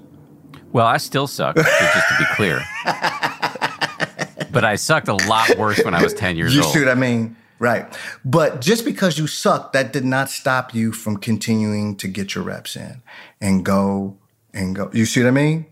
Well, 0.73 0.85
I 0.85 0.97
still 0.97 1.27
suck, 1.27 1.55
just 1.55 1.67
to 2.09 2.15
be 2.19 2.25
clear. 2.35 2.61
but 4.51 4.65
I 4.65 4.75
sucked 4.75 5.07
a 5.07 5.15
lot 5.27 5.57
worse 5.57 5.83
when 5.83 5.93
I 5.93 6.03
was 6.03 6.13
ten 6.13 6.35
years 6.35 6.53
you 6.53 6.61
old. 6.61 6.73
You 6.73 6.81
see 6.81 6.85
what 6.85 6.91
I 6.91 6.99
mean? 6.99 7.35
Right. 7.59 7.85
But 8.23 8.61
just 8.61 8.85
because 8.85 9.17
you 9.17 9.27
suck, 9.27 9.73
that 9.73 9.91
did 9.91 10.05
not 10.05 10.29
stop 10.29 10.75
you 10.75 10.91
from 10.91 11.17
continuing 11.17 11.95
to 11.97 12.07
get 12.07 12.35
your 12.35 12.43
reps 12.43 12.75
in 12.75 13.01
and 13.41 13.65
go 13.65 14.17
and 14.53 14.75
go. 14.75 14.89
You 14.93 15.05
see 15.05 15.21
what 15.23 15.29
I 15.29 15.31
mean? 15.31 15.65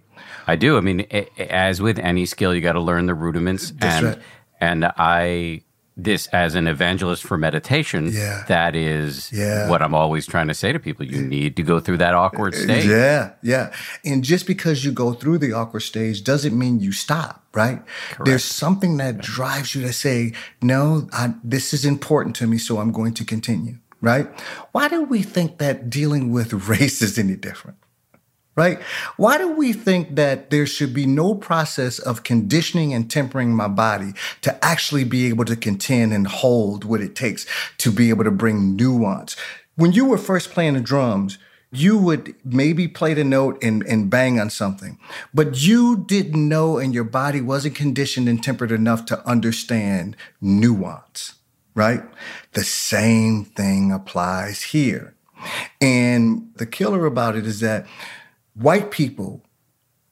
I 0.48 0.56
do. 0.56 0.78
I 0.78 0.82
mean, 0.82 1.02
as 1.38 1.82
with 1.82 2.00
any 2.00 2.26
skill, 2.26 2.54
you 2.54 2.62
got 2.62 2.74
to 2.74 2.82
learn 2.82 3.06
the 3.06 3.14
rudiments. 3.14 3.72
That's 3.72 3.98
and 3.98 4.06
right. 4.06 4.20
and 4.62 4.86
I 4.98 5.62
this 5.98 6.28
as 6.28 6.56
an 6.56 6.68
evangelist 6.68 7.24
for 7.24 7.38
meditation, 7.38 8.10
Yeah. 8.12 8.44
that 8.50 8.76
is 8.76 9.32
Yeah. 9.32 9.70
what 9.70 9.82
I'm 9.82 9.96
always 9.96 10.26
trying 10.28 10.48
to 10.50 10.54
say 10.54 10.74
to 10.74 10.80
people. 10.80 11.06
You 11.06 11.22
need 11.22 11.56
to 11.56 11.64
go 11.64 11.80
through 11.80 11.98
that 12.00 12.14
awkward 12.14 12.54
uh, 12.54 12.58
stage. 12.58 12.86
Yeah, 12.86 13.32
yeah. 13.42 13.72
And 14.04 14.22
just 14.24 14.46
because 14.46 14.84
you 14.84 14.92
go 14.92 15.14
through 15.14 15.38
the 15.38 15.54
awkward 15.54 15.82
stage 15.82 16.24
doesn't 16.24 16.58
mean 16.58 16.82
you 16.82 16.92
stop, 16.92 17.46
right? 17.54 17.82
There's 18.26 18.44
something 18.44 18.98
that 18.98 19.20
drives 19.20 19.74
you 19.74 19.82
to 19.84 19.94
say, 19.94 20.34
no, 20.62 21.08
I, 21.14 21.34
this 21.44 21.74
is 21.74 21.86
important 21.86 22.36
to 22.38 22.48
me, 22.48 22.58
so 22.58 22.80
I'm 22.80 22.92
going 22.92 23.14
to 23.14 23.24
continue, 23.24 23.78
right? 24.02 24.28
Why 24.74 24.90
do 24.90 25.04
we 25.04 25.22
think 25.24 25.60
that 25.60 25.90
dealing 25.90 26.32
with 26.34 26.52
race 26.70 27.02
is 27.02 27.18
any 27.18 27.36
different? 27.38 27.78
Right? 28.56 28.82
Why 29.18 29.38
do 29.38 29.52
we 29.52 29.74
think 29.74 30.16
that 30.16 30.50
there 30.50 30.66
should 30.66 30.94
be 30.94 31.06
no 31.06 31.36
process 31.36 32.00
of 32.00 32.24
conditioning 32.24 32.94
and 32.94 33.12
tempering 33.12 33.54
my 33.54 33.68
body 33.68 34.14
to 34.44 34.64
actually 34.64 35.04
be 35.04 35.28
able 35.28 35.44
to 35.46 35.58
contend 35.58 36.14
and 36.14 36.26
hold 36.26 36.86
what 36.86 37.02
it 37.02 37.16
takes 37.16 37.46
to 37.80 37.92
be 37.92 38.10
able 38.10 38.24
to 38.24 38.32
bring 38.32 38.78
nuance? 38.78 39.36
When 39.76 39.92
you 39.92 40.06
were 40.06 40.18
first 40.18 40.52
playing 40.52 40.76
the 40.76 40.80
drums, 40.80 41.38
you 41.72 41.98
would 41.98 42.36
maybe 42.44 42.88
play 42.88 43.14
the 43.14 43.24
note 43.24 43.62
and, 43.62 43.84
and 43.84 44.10
bang 44.10 44.40
on 44.40 44.50
something, 44.50 44.98
but 45.34 45.62
you 45.62 46.06
didn't 46.08 46.48
know 46.48 46.78
and 46.78 46.94
your 46.94 47.04
body 47.04 47.42
wasn't 47.42 47.76
conditioned 47.76 48.30
and 48.30 48.42
tempered 48.44 48.72
enough 48.72 49.06
to 49.06 49.28
understand 49.28 50.16
nuance, 50.40 51.36
right? 51.74 52.04
The 52.54 52.64
same 52.64 53.46
thing 53.46 53.92
applies 53.92 54.64
here. 54.64 55.14
And 55.82 56.52
the 56.56 56.66
killer 56.66 57.06
about 57.06 57.36
it 57.36 57.46
is 57.46 57.60
that 57.60 57.86
white 58.56 58.92
people 58.92 59.44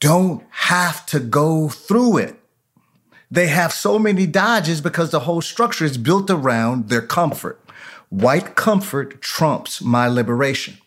don't 0.00 0.44
have 0.50 1.04
to 1.06 1.20
go 1.20 1.68
through 1.68 2.18
it. 2.18 2.36
They 3.30 3.48
have 3.48 3.72
so 3.72 3.98
many 3.98 4.26
dodges 4.26 4.80
because 4.80 5.10
the 5.10 5.20
whole 5.20 5.40
structure 5.40 5.84
is 5.84 5.98
built 5.98 6.30
around 6.30 6.88
their 6.88 7.02
comfort. 7.02 7.60
White 8.10 8.54
comfort 8.54 9.20
trumps 9.22 9.80
my 9.80 10.06
liberation. 10.06 10.78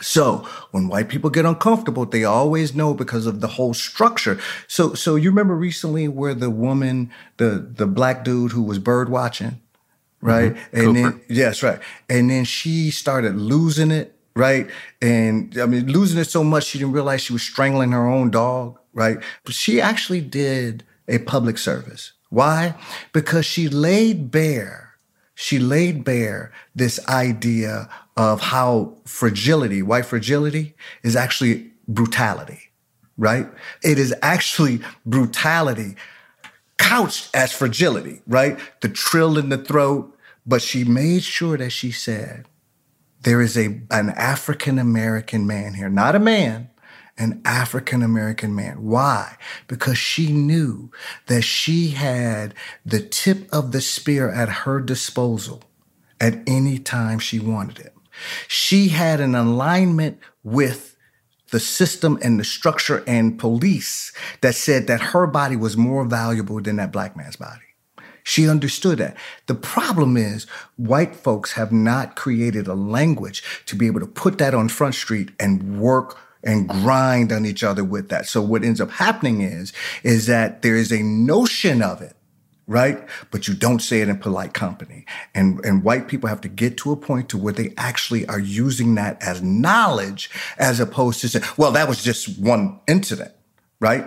So 0.00 0.46
when 0.70 0.88
white 0.88 1.08
people 1.08 1.28
get 1.28 1.44
uncomfortable, 1.44 2.06
they 2.06 2.24
always 2.24 2.74
know 2.74 2.94
because 2.94 3.26
of 3.26 3.40
the 3.40 3.48
whole 3.48 3.74
structure. 3.74 4.38
So 4.68 4.94
so 4.94 5.16
you 5.16 5.30
remember 5.30 5.54
recently 5.54 6.08
where 6.08 6.34
the 6.34 6.50
woman, 6.50 7.10
the 7.36 7.68
the 7.74 7.86
black 7.86 8.24
dude 8.24 8.52
who 8.52 8.62
was 8.62 8.78
bird 8.78 9.08
watching, 9.08 9.60
right? 10.20 10.54
Mm-hmm. 10.54 10.76
And 10.78 10.96
then 10.96 11.12
Cooper. 11.12 11.24
yes, 11.28 11.62
right. 11.62 11.80
And 12.08 12.30
then 12.30 12.44
she 12.44 12.90
started 12.90 13.36
losing 13.36 13.90
it, 13.90 14.17
right? 14.38 14.70
And 15.02 15.58
I 15.60 15.66
mean 15.66 15.86
losing 15.86 16.18
it 16.20 16.26
so 16.26 16.42
much 16.42 16.64
she 16.64 16.78
didn't 16.78 16.94
realize 16.94 17.20
she 17.20 17.32
was 17.32 17.42
strangling 17.42 17.92
her 17.92 18.06
own 18.06 18.30
dog, 18.30 18.78
right? 18.94 19.18
But 19.44 19.54
she 19.54 19.80
actually 19.80 20.20
did 20.20 20.84
a 21.06 21.18
public 21.18 21.58
service. 21.58 22.12
Why? 22.30 22.74
Because 23.12 23.44
she 23.46 23.68
laid 23.68 24.30
bare 24.30 24.88
she 25.40 25.60
laid 25.60 26.02
bare 26.02 26.50
this 26.74 26.98
idea 27.06 27.88
of 28.16 28.40
how 28.40 28.96
fragility, 29.04 29.82
white 29.82 30.04
fragility, 30.04 30.74
is 31.04 31.14
actually 31.14 31.70
brutality, 31.86 32.72
right? 33.16 33.46
It 33.84 34.00
is 34.00 34.12
actually 34.20 34.80
brutality 35.06 35.94
couched 36.76 37.30
as 37.34 37.52
fragility, 37.52 38.20
right? 38.26 38.58
The 38.80 38.88
trill 38.88 39.38
in 39.38 39.48
the 39.48 39.58
throat. 39.58 40.12
But 40.44 40.60
she 40.60 40.82
made 40.82 41.22
sure 41.22 41.56
that 41.56 41.70
she 41.70 41.92
said, 41.92 42.47
there 43.22 43.40
is 43.40 43.56
a 43.56 43.80
an 43.90 44.10
African 44.10 44.78
American 44.78 45.46
man 45.46 45.74
here, 45.74 45.88
not 45.88 46.14
a 46.14 46.20
man, 46.20 46.70
an 47.16 47.40
African 47.44 48.02
American 48.02 48.54
man. 48.54 48.84
Why? 48.84 49.36
Because 49.66 49.98
she 49.98 50.32
knew 50.32 50.90
that 51.26 51.42
she 51.42 51.88
had 51.90 52.54
the 52.84 53.00
tip 53.00 53.52
of 53.52 53.72
the 53.72 53.80
spear 53.80 54.30
at 54.30 54.48
her 54.48 54.80
disposal 54.80 55.62
at 56.20 56.38
any 56.46 56.78
time 56.78 57.18
she 57.18 57.38
wanted 57.38 57.78
it. 57.78 57.94
She 58.46 58.88
had 58.88 59.20
an 59.20 59.34
alignment 59.34 60.18
with 60.42 60.96
the 61.50 61.60
system 61.60 62.18
and 62.22 62.38
the 62.38 62.44
structure 62.44 63.02
and 63.06 63.38
police 63.38 64.12
that 64.42 64.54
said 64.54 64.86
that 64.86 65.00
her 65.00 65.26
body 65.26 65.56
was 65.56 65.76
more 65.76 66.04
valuable 66.04 66.60
than 66.60 66.76
that 66.76 66.92
black 66.92 67.16
man's 67.16 67.36
body. 67.36 67.67
She 68.28 68.46
understood 68.46 68.98
that. 68.98 69.16
The 69.46 69.54
problem 69.54 70.18
is 70.18 70.44
white 70.76 71.16
folks 71.16 71.52
have 71.52 71.72
not 71.72 72.14
created 72.14 72.66
a 72.66 72.74
language 72.74 73.42
to 73.64 73.74
be 73.74 73.86
able 73.86 74.00
to 74.00 74.06
put 74.06 74.36
that 74.36 74.52
on 74.52 74.68
Front 74.68 74.96
Street 74.96 75.30
and 75.40 75.80
work 75.80 76.18
and 76.44 76.68
grind 76.68 77.32
on 77.32 77.46
each 77.46 77.64
other 77.64 77.82
with 77.82 78.10
that. 78.10 78.26
So 78.26 78.42
what 78.42 78.64
ends 78.64 78.82
up 78.82 78.90
happening 78.90 79.40
is, 79.40 79.72
is 80.02 80.26
that 80.26 80.60
there 80.60 80.76
is 80.76 80.92
a 80.92 81.02
notion 81.02 81.80
of 81.80 82.02
it, 82.02 82.16
right? 82.66 83.02
But 83.30 83.48
you 83.48 83.54
don't 83.54 83.80
say 83.80 84.02
it 84.02 84.10
in 84.10 84.18
polite 84.18 84.52
company. 84.52 85.06
And, 85.34 85.64
and 85.64 85.82
white 85.82 86.06
people 86.06 86.28
have 86.28 86.42
to 86.42 86.48
get 86.48 86.76
to 86.78 86.92
a 86.92 86.96
point 86.96 87.30
to 87.30 87.38
where 87.38 87.54
they 87.54 87.72
actually 87.78 88.26
are 88.26 88.38
using 88.38 88.94
that 88.96 89.22
as 89.22 89.40
knowledge 89.40 90.28
as 90.58 90.80
opposed 90.80 91.22
to 91.22 91.30
saying, 91.30 91.46
well, 91.56 91.72
that 91.72 91.88
was 91.88 92.04
just 92.04 92.38
one 92.38 92.78
incident, 92.86 93.32
right? 93.80 94.06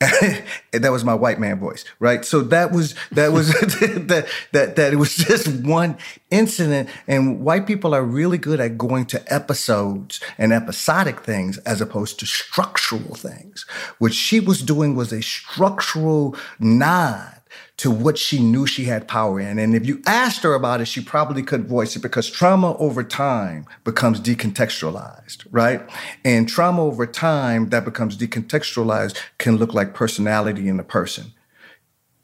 that 0.00 0.92
was 0.92 1.04
my 1.04 1.14
white 1.14 1.40
man 1.40 1.58
voice, 1.58 1.84
right? 1.98 2.24
So 2.24 2.40
that 2.42 2.70
was 2.70 2.94
that 3.10 3.32
was 3.32 3.48
that 3.60 4.28
that 4.52 4.76
that 4.76 4.92
it 4.92 4.96
was 4.96 5.16
just 5.16 5.48
one 5.64 5.98
incident, 6.30 6.88
and 7.08 7.40
white 7.40 7.66
people 7.66 7.94
are 7.94 8.04
really 8.04 8.38
good 8.38 8.60
at 8.60 8.78
going 8.78 9.06
to 9.06 9.32
episodes 9.32 10.20
and 10.38 10.52
episodic 10.52 11.20
things 11.20 11.58
as 11.58 11.80
opposed 11.80 12.20
to 12.20 12.26
structural 12.26 13.16
things. 13.16 13.66
What 13.98 14.14
she 14.14 14.38
was 14.38 14.62
doing 14.62 14.94
was 14.94 15.12
a 15.12 15.20
structural 15.20 16.36
nod 16.60 17.37
to 17.78 17.90
what 17.90 18.18
she 18.18 18.40
knew 18.40 18.66
she 18.66 18.84
had 18.84 19.08
power 19.08 19.40
in. 19.40 19.58
And 19.58 19.74
if 19.74 19.86
you 19.86 20.02
asked 20.04 20.42
her 20.42 20.54
about 20.54 20.80
it, 20.80 20.86
she 20.86 21.00
probably 21.00 21.42
could 21.42 21.66
voice 21.66 21.96
it 21.96 22.02
because 22.02 22.28
trauma 22.28 22.76
over 22.76 23.02
time 23.02 23.66
becomes 23.84 24.20
decontextualized, 24.20 25.46
right? 25.50 25.88
And 26.24 26.48
trauma 26.48 26.82
over 26.82 27.06
time 27.06 27.70
that 27.70 27.84
becomes 27.84 28.16
decontextualized 28.18 29.16
can 29.38 29.56
look 29.56 29.74
like 29.74 29.94
personality 29.94 30.68
in 30.68 30.80
a 30.80 30.84
person. 30.84 31.32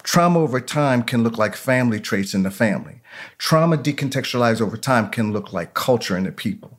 Trauma 0.02 0.40
over 0.40 0.60
time 0.60 1.02
can 1.02 1.22
look 1.22 1.38
like 1.38 1.54
family 1.56 2.00
traits 2.00 2.34
in 2.34 2.42
the 2.42 2.50
family. 2.50 3.00
Trauma 3.38 3.78
decontextualized 3.78 4.60
over 4.60 4.76
time 4.76 5.08
can 5.08 5.32
look 5.32 5.52
like 5.52 5.72
culture 5.72 6.16
in 6.16 6.24
the 6.24 6.32
people. 6.32 6.78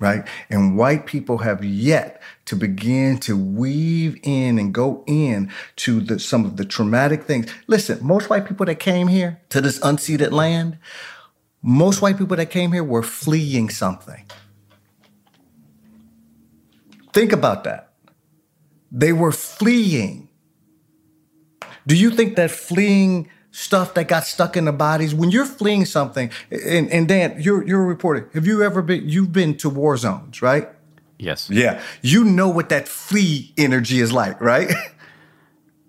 Right? 0.00 0.26
And 0.50 0.76
white 0.76 1.06
people 1.06 1.38
have 1.38 1.64
yet 1.64 2.20
to 2.46 2.56
begin 2.56 3.18
to 3.20 3.36
weave 3.36 4.18
in 4.22 4.58
and 4.58 4.74
go 4.74 5.04
in 5.06 5.50
to 5.76 6.00
the, 6.00 6.18
some 6.18 6.44
of 6.44 6.56
the 6.56 6.64
traumatic 6.64 7.24
things. 7.24 7.50
Listen, 7.68 8.04
most 8.04 8.28
white 8.28 8.46
people 8.46 8.66
that 8.66 8.80
came 8.80 9.06
here 9.06 9.40
to 9.50 9.60
this 9.60 9.78
unceded 9.78 10.32
land, 10.32 10.78
most 11.62 12.02
white 12.02 12.18
people 12.18 12.36
that 12.36 12.50
came 12.50 12.72
here 12.72 12.84
were 12.84 13.02
fleeing 13.02 13.70
something. 13.70 14.26
Think 17.12 17.32
about 17.32 17.64
that. 17.64 17.92
They 18.90 19.12
were 19.12 19.32
fleeing. 19.32 20.28
Do 21.86 21.96
you 21.96 22.10
think 22.10 22.36
that 22.36 22.50
fleeing 22.50 23.30
stuff 23.54 23.94
that 23.94 24.08
got 24.08 24.24
stuck 24.24 24.56
in 24.56 24.64
the 24.64 24.72
bodies, 24.72 25.14
when 25.14 25.30
you're 25.30 25.46
fleeing 25.46 25.84
something, 25.84 26.30
and, 26.50 26.90
and 26.90 27.06
Dan, 27.08 27.36
you're 27.38 27.66
you're 27.66 27.82
a 27.82 27.86
reporter. 27.86 28.28
Have 28.34 28.46
you 28.46 28.62
ever 28.62 28.82
been 28.82 29.08
you've 29.08 29.32
been 29.32 29.56
to 29.58 29.70
war 29.70 29.96
zones, 29.96 30.42
right? 30.42 30.68
Yes. 31.18 31.48
Yeah. 31.48 31.80
You 32.02 32.24
know 32.24 32.48
what 32.48 32.68
that 32.70 32.88
flee 32.88 33.54
energy 33.56 34.00
is 34.00 34.12
like, 34.12 34.40
right? 34.40 34.70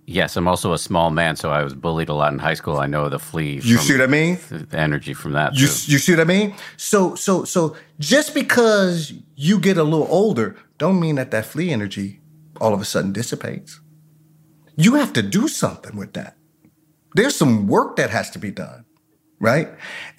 Yes, 0.08 0.38
I'm 0.38 0.48
also 0.48 0.72
a 0.72 0.78
small 0.78 1.10
man, 1.10 1.36
so 1.36 1.50
I 1.50 1.64
was 1.64 1.74
bullied 1.74 2.10
a 2.10 2.14
lot 2.14 2.32
in 2.32 2.38
high 2.38 2.54
school. 2.54 2.78
I 2.78 2.86
know 2.86 3.10
the 3.10 3.18
flee. 3.18 3.60
You 3.64 3.78
see 3.80 3.94
what 3.94 4.04
I 4.04 4.06
mean? 4.06 4.38
The 4.52 4.78
energy 4.78 5.16
from 5.16 5.32
that. 5.32 5.56
You, 5.56 5.62
you 5.62 5.98
see 5.98 6.12
what 6.12 6.20
I 6.20 6.26
mean? 6.26 6.54
So 6.78 7.16
so 7.16 7.44
so 7.44 7.76
just 7.98 8.36
because 8.36 9.14
you 9.36 9.60
get 9.60 9.78
a 9.78 9.84
little 9.84 10.08
older, 10.08 10.58
don't 10.78 11.00
mean 11.00 11.16
that 11.16 11.32
that 11.32 11.48
flee 11.48 11.72
energy 11.72 12.20
all 12.62 12.72
of 12.72 12.82
a 12.82 12.86
sudden 12.86 13.14
dissipates. 13.14 13.80
You 14.76 14.94
have 14.94 15.12
to 15.14 15.24
do 15.24 15.48
something 15.48 15.98
with 15.98 16.14
that. 16.14 16.38
There's 17.16 17.36
some 17.36 17.68
work 17.68 17.96
that 17.96 18.10
has 18.10 18.30
to 18.32 18.40
be 18.40 18.52
done, 18.52 18.86
right? 19.40 19.70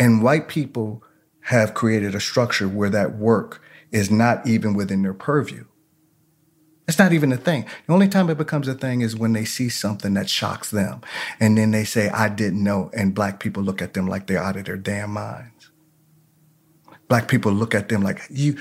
And 0.00 0.22
white 0.22 0.48
people 0.48 1.04
have 1.42 1.74
created 1.74 2.14
a 2.14 2.20
structure 2.20 2.66
where 2.66 2.88
that 2.88 3.16
work 3.16 3.62
is 3.92 4.10
not 4.10 4.46
even 4.46 4.72
within 4.72 5.02
their 5.02 5.14
purview. 5.14 5.66
It's 6.88 6.98
not 6.98 7.12
even 7.12 7.32
a 7.32 7.36
thing. 7.36 7.66
The 7.86 7.92
only 7.92 8.08
time 8.08 8.30
it 8.30 8.38
becomes 8.38 8.66
a 8.66 8.74
thing 8.74 9.02
is 9.02 9.14
when 9.14 9.34
they 9.34 9.44
see 9.44 9.68
something 9.68 10.14
that 10.14 10.30
shocks 10.30 10.70
them. 10.70 11.02
And 11.38 11.58
then 11.58 11.70
they 11.70 11.84
say, 11.84 12.08
I 12.08 12.30
didn't 12.30 12.64
know. 12.64 12.90
And 12.94 13.14
black 13.14 13.40
people 13.40 13.62
look 13.62 13.82
at 13.82 13.92
them 13.92 14.06
like 14.06 14.26
they're 14.26 14.42
out 14.42 14.56
of 14.56 14.64
their 14.64 14.78
damn 14.78 15.10
minds. 15.10 15.70
Black 17.08 17.28
people 17.28 17.52
look 17.52 17.74
at 17.74 17.90
them 17.90 18.02
like, 18.02 18.22
you, 18.30 18.56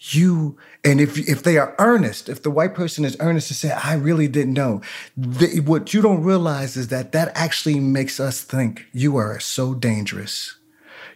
you, 0.00 0.56
and 0.82 1.00
if, 1.00 1.18
if 1.28 1.42
they 1.42 1.58
are 1.58 1.74
earnest, 1.78 2.28
if 2.28 2.42
the 2.42 2.50
white 2.50 2.74
person 2.74 3.04
is 3.04 3.16
earnest 3.20 3.48
to 3.48 3.54
say, 3.54 3.70
I 3.70 3.94
really 3.94 4.28
didn't 4.28 4.54
know, 4.54 4.80
they, 5.16 5.60
what 5.60 5.92
you 5.92 6.00
don't 6.00 6.22
realize 6.22 6.76
is 6.76 6.88
that 6.88 7.12
that 7.12 7.32
actually 7.34 7.80
makes 7.80 8.18
us 8.18 8.40
think 8.40 8.86
you 8.92 9.16
are 9.16 9.38
so 9.38 9.74
dangerous. 9.74 10.56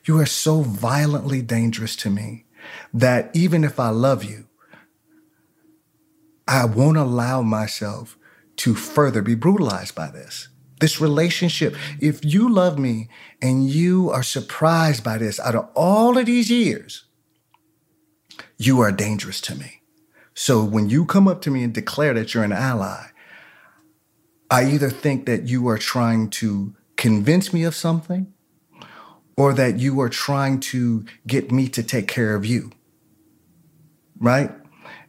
You 0.04 0.18
are 0.18 0.26
so 0.26 0.60
violently 0.60 1.40
dangerous 1.40 1.96
to 1.96 2.10
me 2.10 2.44
that 2.92 3.30
even 3.32 3.64
if 3.64 3.80
I 3.80 3.88
love 3.88 4.22
you, 4.22 4.46
I 6.46 6.66
won't 6.66 6.98
allow 6.98 7.40
myself 7.40 8.18
to 8.56 8.74
further 8.74 9.22
be 9.22 9.34
brutalized 9.34 9.94
by 9.94 10.10
this. 10.10 10.48
This 10.80 11.00
relationship, 11.00 11.74
if 12.00 12.22
you 12.22 12.52
love 12.52 12.78
me 12.78 13.08
and 13.40 13.66
you 13.70 14.10
are 14.10 14.22
surprised 14.22 15.02
by 15.02 15.16
this 15.16 15.40
out 15.40 15.54
of 15.54 15.70
all 15.74 16.18
of 16.18 16.26
these 16.26 16.50
years, 16.50 17.04
you 18.58 18.80
are 18.80 18.92
dangerous 18.92 19.40
to 19.42 19.54
me. 19.54 19.82
So 20.34 20.64
when 20.64 20.88
you 20.88 21.04
come 21.04 21.28
up 21.28 21.40
to 21.42 21.50
me 21.50 21.62
and 21.62 21.72
declare 21.72 22.14
that 22.14 22.34
you're 22.34 22.44
an 22.44 22.52
ally, 22.52 23.06
I 24.50 24.64
either 24.64 24.90
think 24.90 25.26
that 25.26 25.44
you 25.48 25.68
are 25.68 25.78
trying 25.78 26.30
to 26.30 26.74
convince 26.96 27.52
me 27.52 27.64
of 27.64 27.74
something 27.74 28.32
or 29.36 29.52
that 29.52 29.78
you 29.78 30.00
are 30.00 30.08
trying 30.08 30.60
to 30.60 31.04
get 31.26 31.50
me 31.50 31.68
to 31.68 31.82
take 31.82 32.08
care 32.08 32.34
of 32.34 32.44
you. 32.44 32.70
Right? 34.18 34.50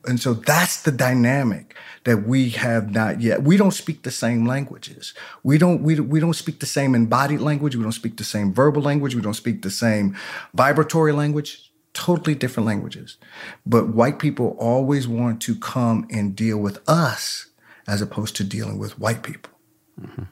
And 0.07 0.19
so 0.19 0.33
that's 0.33 0.83
the 0.83 0.91
dynamic 0.91 1.75
that 2.03 2.27
we 2.27 2.49
have 2.51 2.91
not 2.91 3.21
yet. 3.21 3.43
We 3.43 3.57
don't 3.57 3.71
speak 3.71 4.03
the 4.03 4.11
same 4.11 4.45
languages. 4.45 5.13
We 5.43 5.57
don't, 5.57 5.81
we, 5.81 5.99
we 5.99 6.19
don't 6.19 6.35
speak 6.35 6.59
the 6.59 6.65
same 6.67 6.93
embodied 6.93 7.41
language. 7.41 7.75
We 7.75 7.83
don't 7.83 7.91
speak 7.91 8.17
the 8.17 8.23
same 8.23 8.53
verbal 8.53 8.83
language. 8.83 9.15
We 9.15 9.21
don't 9.21 9.33
speak 9.33 9.63
the 9.63 9.71
same 9.71 10.15
vibratory 10.53 11.11
language. 11.11 11.71
Totally 11.95 12.35
different 12.35 12.67
languages. 12.67 13.17
But 13.65 13.95
white 13.95 14.19
people 14.19 14.55
always 14.59 15.07
want 15.07 15.41
to 15.43 15.55
come 15.55 16.05
and 16.11 16.35
deal 16.35 16.59
with 16.59 16.87
us 16.87 17.47
as 17.87 18.01
opposed 18.01 18.35
to 18.35 18.43
dealing 18.43 18.77
with 18.77 18.99
white 18.99 19.23
people. 19.23 19.51
Mm-hmm. 19.99 20.23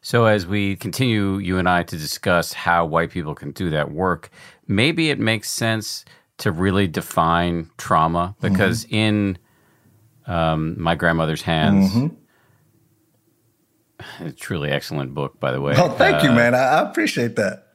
So, 0.00 0.26
as 0.26 0.46
we 0.46 0.76
continue, 0.76 1.38
you 1.38 1.58
and 1.58 1.68
I, 1.68 1.82
to 1.82 1.96
discuss 1.96 2.52
how 2.52 2.86
white 2.86 3.10
people 3.10 3.34
can 3.34 3.50
do 3.50 3.70
that 3.70 3.90
work, 3.90 4.30
maybe 4.66 5.10
it 5.10 5.18
makes 5.18 5.50
sense 5.50 6.04
to 6.38 6.52
really 6.52 6.86
define 6.86 7.68
trauma 7.78 8.36
because 8.40 8.84
mm-hmm. 8.86 8.94
in 8.94 9.38
um, 10.26 10.80
my 10.80 10.94
grandmother's 10.94 11.42
hands, 11.42 11.90
mm-hmm. 11.90 12.14
A 14.20 14.32
truly 14.32 14.70
excellent 14.70 15.14
book, 15.14 15.40
by 15.40 15.52
the 15.52 15.60
way. 15.60 15.74
Oh, 15.76 15.90
thank 15.90 16.22
uh, 16.22 16.28
you, 16.28 16.32
man. 16.32 16.54
I, 16.54 16.58
I, 16.58 16.90
appreciate 16.90 17.36
that. 17.36 17.68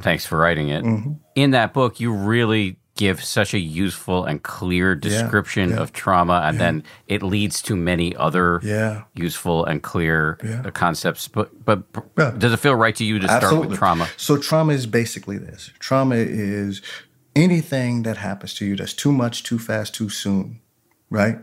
Thanks 0.00 0.26
for 0.26 0.38
writing 0.38 0.68
it. 0.68 0.84
Mm-hmm. 0.84 1.12
In 1.34 1.50
that 1.52 1.72
book, 1.72 2.00
you 2.00 2.12
really 2.12 2.78
give 2.96 3.24
such 3.24 3.54
a 3.54 3.58
useful 3.58 4.24
and 4.24 4.42
clear 4.42 4.94
description 4.94 5.70
yeah, 5.70 5.76
yeah, 5.76 5.82
of 5.82 5.92
trauma, 5.92 6.42
and 6.44 6.56
yeah. 6.56 6.64
then 6.64 6.84
it 7.08 7.22
leads 7.22 7.60
to 7.62 7.76
many 7.76 8.14
other 8.16 8.60
useful 9.14 9.64
and 9.64 9.82
clear 9.82 10.38
uh, 10.64 10.70
concepts. 10.70 11.28
But 11.28 11.64
but 11.64 11.84
does 12.38 12.52
it 12.52 12.58
feel 12.58 12.74
right 12.74 12.94
to 12.96 13.04
you 13.04 13.18
to 13.18 13.26
start 13.26 13.44
Absolutely. 13.44 13.68
with 13.68 13.78
trauma? 13.78 14.08
So 14.16 14.36
trauma 14.36 14.72
is 14.72 14.86
basically 14.86 15.38
this: 15.38 15.70
trauma 15.78 16.16
is 16.16 16.82
anything 17.34 18.04
that 18.04 18.16
happens 18.18 18.54
to 18.54 18.64
you 18.64 18.76
that's 18.76 18.94
too 18.94 19.12
much, 19.12 19.42
too 19.42 19.58
fast, 19.58 19.94
too 19.94 20.08
soon, 20.08 20.60
right? 21.10 21.38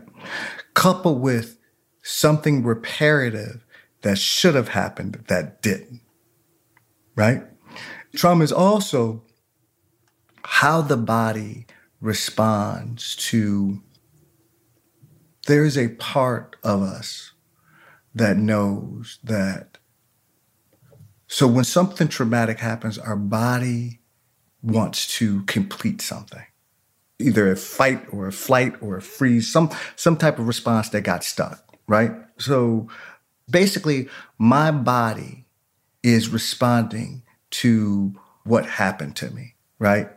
Coupled 0.74 1.20
with 1.20 1.58
something 2.02 2.64
reparative 2.64 3.61
that 4.02 4.18
should 4.18 4.54
have 4.54 4.68
happened 4.68 5.24
that 5.28 5.62
didn't, 5.62 6.00
right? 7.16 7.42
Trauma 8.14 8.44
is 8.44 8.52
also 8.52 9.22
how 10.44 10.82
the 10.82 10.96
body 10.96 11.66
responds 12.00 13.16
to 13.16 13.80
there 15.46 15.64
is 15.64 15.78
a 15.78 15.88
part 15.88 16.56
of 16.62 16.82
us 16.82 17.32
that 18.14 18.36
knows 18.36 19.18
that 19.24 19.78
so 21.28 21.46
when 21.46 21.64
something 21.64 22.08
traumatic 22.08 22.58
happens 22.58 22.98
our 22.98 23.16
body 23.16 24.00
wants 24.62 25.16
to 25.16 25.42
complete 25.44 26.00
something 26.00 26.44
either 27.18 27.50
a 27.50 27.56
fight 27.56 28.04
or 28.12 28.26
a 28.26 28.32
flight 28.32 28.74
or 28.82 28.96
a 28.96 29.02
freeze 29.02 29.50
some 29.50 29.70
some 29.94 30.16
type 30.16 30.38
of 30.38 30.48
response 30.48 30.88
that 30.88 31.02
got 31.02 31.22
stuck 31.22 31.78
right 31.86 32.12
so 32.38 32.88
basically 33.50 34.08
my 34.38 34.70
body 34.70 35.46
is 36.02 36.28
responding 36.28 37.22
to 37.50 38.14
what 38.44 38.66
happened 38.66 39.14
to 39.16 39.30
me 39.30 39.54
right 39.78 40.08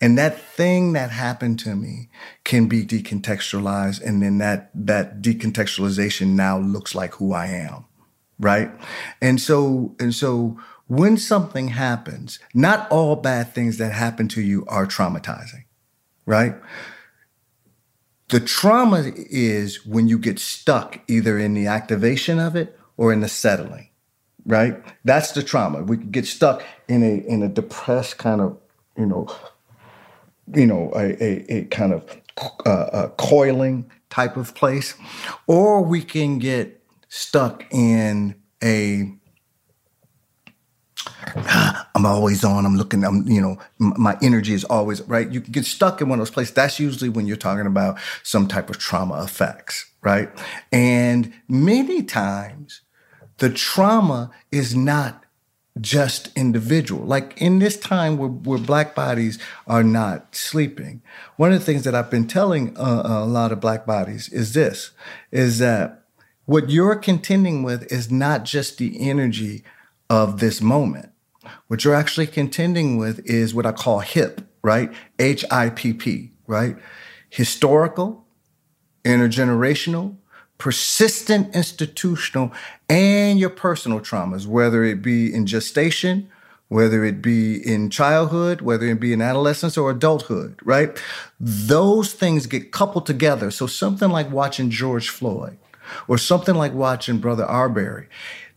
and 0.00 0.18
that 0.18 0.40
thing 0.40 0.92
that 0.92 1.10
happened 1.10 1.58
to 1.60 1.74
me 1.74 2.08
can 2.44 2.66
be 2.66 2.84
decontextualized. 2.84 4.02
And 4.02 4.22
then 4.22 4.38
that, 4.38 4.70
that 4.74 5.22
decontextualization 5.22 6.28
now 6.28 6.58
looks 6.58 6.94
like 6.94 7.14
who 7.14 7.32
I 7.32 7.46
am. 7.46 7.84
Right. 8.38 8.70
And 9.20 9.40
so, 9.40 9.94
and 10.00 10.14
so 10.14 10.58
when 10.86 11.16
something 11.16 11.68
happens, 11.68 12.38
not 12.52 12.90
all 12.90 13.16
bad 13.16 13.54
things 13.54 13.78
that 13.78 13.92
happen 13.92 14.28
to 14.28 14.42
you 14.42 14.64
are 14.66 14.86
traumatizing. 14.86 15.64
Right. 16.26 16.54
The 18.28 18.40
trauma 18.40 19.12
is 19.14 19.84
when 19.86 20.08
you 20.08 20.18
get 20.18 20.38
stuck 20.38 21.00
either 21.08 21.38
in 21.38 21.54
the 21.54 21.66
activation 21.66 22.38
of 22.38 22.56
it 22.56 22.78
or 22.96 23.12
in 23.12 23.20
the 23.20 23.28
settling 23.28 23.88
right? 24.46 24.82
That's 25.04 25.32
the 25.32 25.42
trauma. 25.42 25.82
We 25.82 25.96
can 25.96 26.10
get 26.10 26.26
stuck 26.26 26.62
in 26.88 27.02
a 27.02 27.26
in 27.26 27.42
a 27.42 27.48
depressed 27.48 28.18
kind 28.18 28.40
of, 28.40 28.58
you 28.96 29.06
know, 29.06 29.28
you 30.54 30.66
know, 30.66 30.92
a, 30.94 31.22
a, 31.22 31.58
a 31.58 31.64
kind 31.64 31.92
of 31.92 32.20
uh, 32.66 32.86
a 32.92 33.08
coiling 33.16 33.90
type 34.10 34.36
of 34.36 34.54
place, 34.54 34.94
or 35.46 35.82
we 35.82 36.02
can 36.02 36.38
get 36.38 36.82
stuck 37.08 37.64
in 37.72 38.34
a 38.62 39.12
I'm 41.94 42.06
always 42.06 42.44
on. 42.44 42.66
I'm 42.66 42.76
looking. 42.76 43.04
I'm, 43.04 43.26
you 43.26 43.40
know, 43.40 43.58
my 43.78 44.16
energy 44.22 44.54
is 44.54 44.64
always 44.64 45.02
right. 45.02 45.30
You 45.30 45.40
get 45.40 45.64
stuck 45.64 46.00
in 46.00 46.08
one 46.08 46.18
of 46.18 46.26
those 46.26 46.34
places. 46.34 46.54
That's 46.54 46.80
usually 46.80 47.08
when 47.08 47.26
you're 47.26 47.36
talking 47.36 47.66
about 47.66 47.98
some 48.22 48.48
type 48.48 48.70
of 48.70 48.78
trauma 48.78 49.22
effects, 49.22 49.86
right? 50.02 50.30
And 50.72 51.32
many 51.48 52.02
times, 52.02 52.82
the 53.38 53.50
trauma 53.50 54.30
is 54.50 54.74
not 54.74 55.24
just 55.80 56.30
individual. 56.36 57.04
Like 57.04 57.40
in 57.40 57.58
this 57.58 57.76
time 57.76 58.16
where, 58.16 58.28
where 58.28 58.58
black 58.58 58.94
bodies 58.94 59.38
are 59.66 59.82
not 59.82 60.34
sleeping, 60.34 61.02
one 61.36 61.52
of 61.52 61.58
the 61.58 61.64
things 61.64 61.84
that 61.84 61.94
I've 61.94 62.10
been 62.10 62.28
telling 62.28 62.76
uh, 62.76 63.02
a 63.04 63.26
lot 63.26 63.50
of 63.50 63.60
black 63.60 63.84
bodies 63.84 64.28
is 64.28 64.54
this, 64.54 64.92
is 65.32 65.58
that 65.58 66.04
what 66.46 66.70
you're 66.70 66.96
contending 66.96 67.62
with 67.62 67.90
is 67.90 68.10
not 68.10 68.44
just 68.44 68.78
the 68.78 69.08
energy 69.08 69.64
of 70.10 70.40
this 70.40 70.60
moment. 70.60 71.10
What 71.66 71.84
you're 71.84 71.94
actually 71.94 72.26
contending 72.26 72.96
with 72.96 73.20
is 73.26 73.54
what 73.54 73.66
I 73.66 73.72
call 73.72 74.00
HIP, 74.00 74.40
right? 74.62 74.92
H 75.18 75.44
I 75.50 75.70
P 75.70 75.92
P, 75.92 76.32
right? 76.46 76.76
Historical, 77.28 78.26
intergenerational, 79.04 80.16
persistent 80.56 81.54
institutional, 81.54 82.52
and 82.88 83.38
your 83.38 83.50
personal 83.50 84.00
traumas, 84.00 84.46
whether 84.46 84.84
it 84.84 85.02
be 85.02 85.34
in 85.34 85.46
gestation, 85.46 86.30
whether 86.68 87.04
it 87.04 87.20
be 87.20 87.56
in 87.56 87.90
childhood, 87.90 88.60
whether 88.60 88.86
it 88.86 89.00
be 89.00 89.12
in 89.12 89.20
adolescence 89.20 89.76
or 89.76 89.90
adulthood, 89.90 90.58
right? 90.64 90.98
Those 91.38 92.14
things 92.14 92.46
get 92.46 92.72
coupled 92.72 93.04
together. 93.06 93.50
So 93.50 93.66
something 93.66 94.08
like 94.08 94.30
watching 94.30 94.70
George 94.70 95.10
Floyd 95.10 95.58
or 96.08 96.16
something 96.16 96.54
like 96.54 96.72
watching 96.72 97.18
Brother 97.18 97.44
Arbery, 97.44 98.08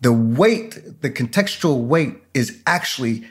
the 0.02 0.14
weight, 0.14 1.02
the 1.02 1.10
contextual 1.10 1.86
weight 1.86 2.16
is 2.34 2.62
actually 2.66 3.26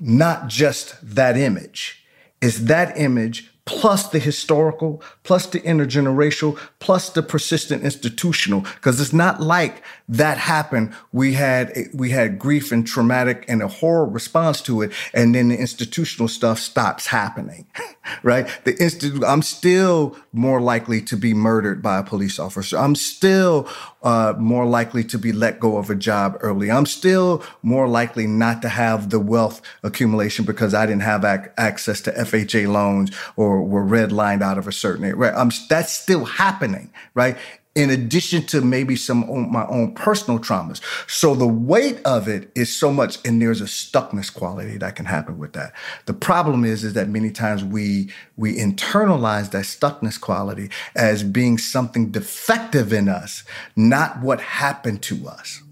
not 0.00 0.48
just 0.48 0.96
that 1.02 1.36
image. 1.36 2.04
It's 2.40 2.58
that 2.60 2.96
image 2.98 3.50
plus 3.66 4.08
the 4.08 4.18
historical, 4.18 5.02
plus 5.22 5.46
the 5.46 5.60
intergenerational, 5.60 6.58
plus 6.80 7.10
the 7.10 7.22
persistent 7.22 7.84
institutional. 7.84 8.62
Because 8.62 9.00
it's 9.00 9.12
not 9.12 9.40
like 9.40 9.82
that 10.10 10.38
happened. 10.38 10.92
We 11.12 11.34
had 11.34 11.72
we 11.94 12.10
had 12.10 12.38
grief 12.38 12.72
and 12.72 12.84
traumatic 12.84 13.44
and 13.46 13.62
a 13.62 13.68
horror 13.68 14.06
response 14.06 14.60
to 14.62 14.82
it, 14.82 14.92
and 15.14 15.34
then 15.34 15.48
the 15.48 15.56
institutional 15.56 16.26
stuff 16.26 16.58
stops 16.58 17.06
happening, 17.06 17.66
right? 18.24 18.48
The 18.64 18.76
institute. 18.82 19.22
I'm 19.24 19.42
still 19.42 20.16
more 20.32 20.60
likely 20.60 21.00
to 21.02 21.16
be 21.16 21.32
murdered 21.32 21.80
by 21.80 21.98
a 21.98 22.02
police 22.02 22.40
officer. 22.40 22.76
I'm 22.76 22.96
still 22.96 23.68
uh, 24.02 24.34
more 24.36 24.66
likely 24.66 25.04
to 25.04 25.18
be 25.18 25.30
let 25.30 25.60
go 25.60 25.76
of 25.76 25.90
a 25.90 25.94
job 25.94 26.36
early. 26.40 26.72
I'm 26.72 26.86
still 26.86 27.44
more 27.62 27.86
likely 27.86 28.26
not 28.26 28.62
to 28.62 28.68
have 28.68 29.10
the 29.10 29.20
wealth 29.20 29.62
accumulation 29.84 30.44
because 30.44 30.74
I 30.74 30.86
didn't 30.86 31.02
have 31.02 31.24
ac- 31.24 31.50
access 31.56 32.00
to 32.02 32.12
FHA 32.12 32.66
loans 32.66 33.12
or 33.36 33.62
were 33.62 33.84
redlined 33.84 34.42
out 34.42 34.58
of 34.58 34.66
a 34.66 34.72
certain 34.72 35.04
area. 35.04 35.16
Right? 35.16 35.34
I'm, 35.34 35.50
that's 35.68 35.92
still 35.92 36.24
happening, 36.24 36.92
right? 37.14 37.36
In 37.76 37.88
addition 37.88 38.44
to 38.44 38.60
maybe 38.60 38.96
some 38.96 39.24
own, 39.30 39.50
my 39.52 39.64
own 39.66 39.94
personal 39.94 40.40
traumas. 40.40 40.80
So 41.08 41.34
the 41.34 41.46
weight 41.46 42.00
of 42.04 42.26
it 42.26 42.50
is 42.56 42.76
so 42.76 42.92
much, 42.92 43.18
and 43.24 43.40
there's 43.40 43.60
a 43.60 43.64
stuckness 43.64 44.32
quality 44.32 44.76
that 44.78 44.96
can 44.96 45.06
happen 45.06 45.38
with 45.38 45.52
that. 45.52 45.72
The 46.06 46.14
problem 46.14 46.64
is, 46.64 46.82
is 46.82 46.94
that 46.94 47.08
many 47.08 47.30
times 47.30 47.62
we 47.62 48.10
we 48.36 48.56
internalize 48.56 49.52
that 49.52 49.64
stuckness 49.64 50.20
quality 50.20 50.70
as 50.96 51.22
being 51.22 51.58
something 51.58 52.10
defective 52.10 52.92
in 52.92 53.08
us, 53.08 53.44
not 53.76 54.20
what 54.20 54.40
happened 54.40 55.02
to 55.02 55.28
us. 55.28 55.62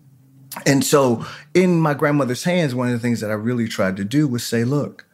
And 0.66 0.84
so, 0.84 1.26
in 1.52 1.80
my 1.80 1.94
grandmother's 1.94 2.44
hands, 2.44 2.74
one 2.74 2.88
of 2.88 2.92
the 2.92 3.00
things 3.00 3.20
that 3.20 3.30
I 3.30 3.34
really 3.34 3.68
tried 3.68 3.96
to 3.96 4.04
do 4.04 4.28
was 4.28 4.46
say, 4.46 4.64
look, 4.64 5.04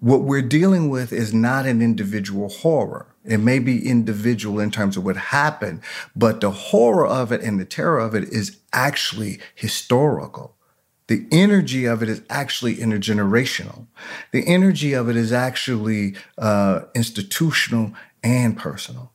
what 0.00 0.22
we're 0.22 0.42
dealing 0.42 0.88
with 0.88 1.12
is 1.12 1.32
not 1.32 1.66
an 1.66 1.80
individual 1.80 2.48
horror 2.48 3.11
it 3.24 3.38
may 3.38 3.58
be 3.58 3.88
individual 3.88 4.58
in 4.58 4.70
terms 4.70 4.96
of 4.96 5.04
what 5.04 5.16
happened, 5.16 5.80
but 6.16 6.40
the 6.40 6.50
horror 6.50 7.06
of 7.06 7.30
it 7.32 7.40
and 7.40 7.60
the 7.60 7.64
terror 7.64 7.98
of 7.98 8.14
it 8.14 8.24
is 8.24 8.58
actually 8.72 9.40
historical. 9.54 10.56
The 11.06 11.26
energy 11.30 11.84
of 11.84 12.02
it 12.02 12.08
is 12.08 12.22
actually 12.30 12.76
intergenerational. 12.76 13.86
The 14.32 14.46
energy 14.46 14.92
of 14.92 15.08
it 15.08 15.16
is 15.16 15.32
actually 15.32 16.16
uh, 16.38 16.82
institutional 16.94 17.92
and 18.22 18.56
personal. 18.56 19.12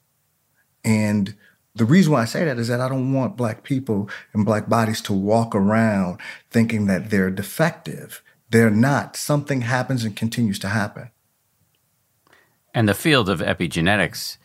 And 0.84 1.36
the 1.76 1.86
reason 1.86 2.14
why 2.14 2.22
I 2.22 2.26
say 2.26 2.46
that 2.46 2.58
is 2.58 2.68
that 2.70 2.82
I 2.82 2.90
don't 2.90 3.14
want 3.14 3.38
Black 3.38 3.64
people 3.64 4.10
and 4.34 4.46
Black 4.46 4.70
bodies 4.70 5.02
to 5.02 5.14
walk 5.14 5.54
around 5.54 6.20
thinking 6.50 6.88
that 6.88 7.10
they're 7.10 7.30
defective. 7.30 8.22
They're 8.50 8.70
not. 8.70 9.16
Something 9.16 9.62
happens 9.62 10.04
and 10.04 10.16
continues 10.16 10.60
to 10.60 10.70
happen. 10.70 11.12
And 12.78 12.88
the 12.88 12.94
field 12.94 13.28
of 13.28 13.40
epigenetics 13.40 14.38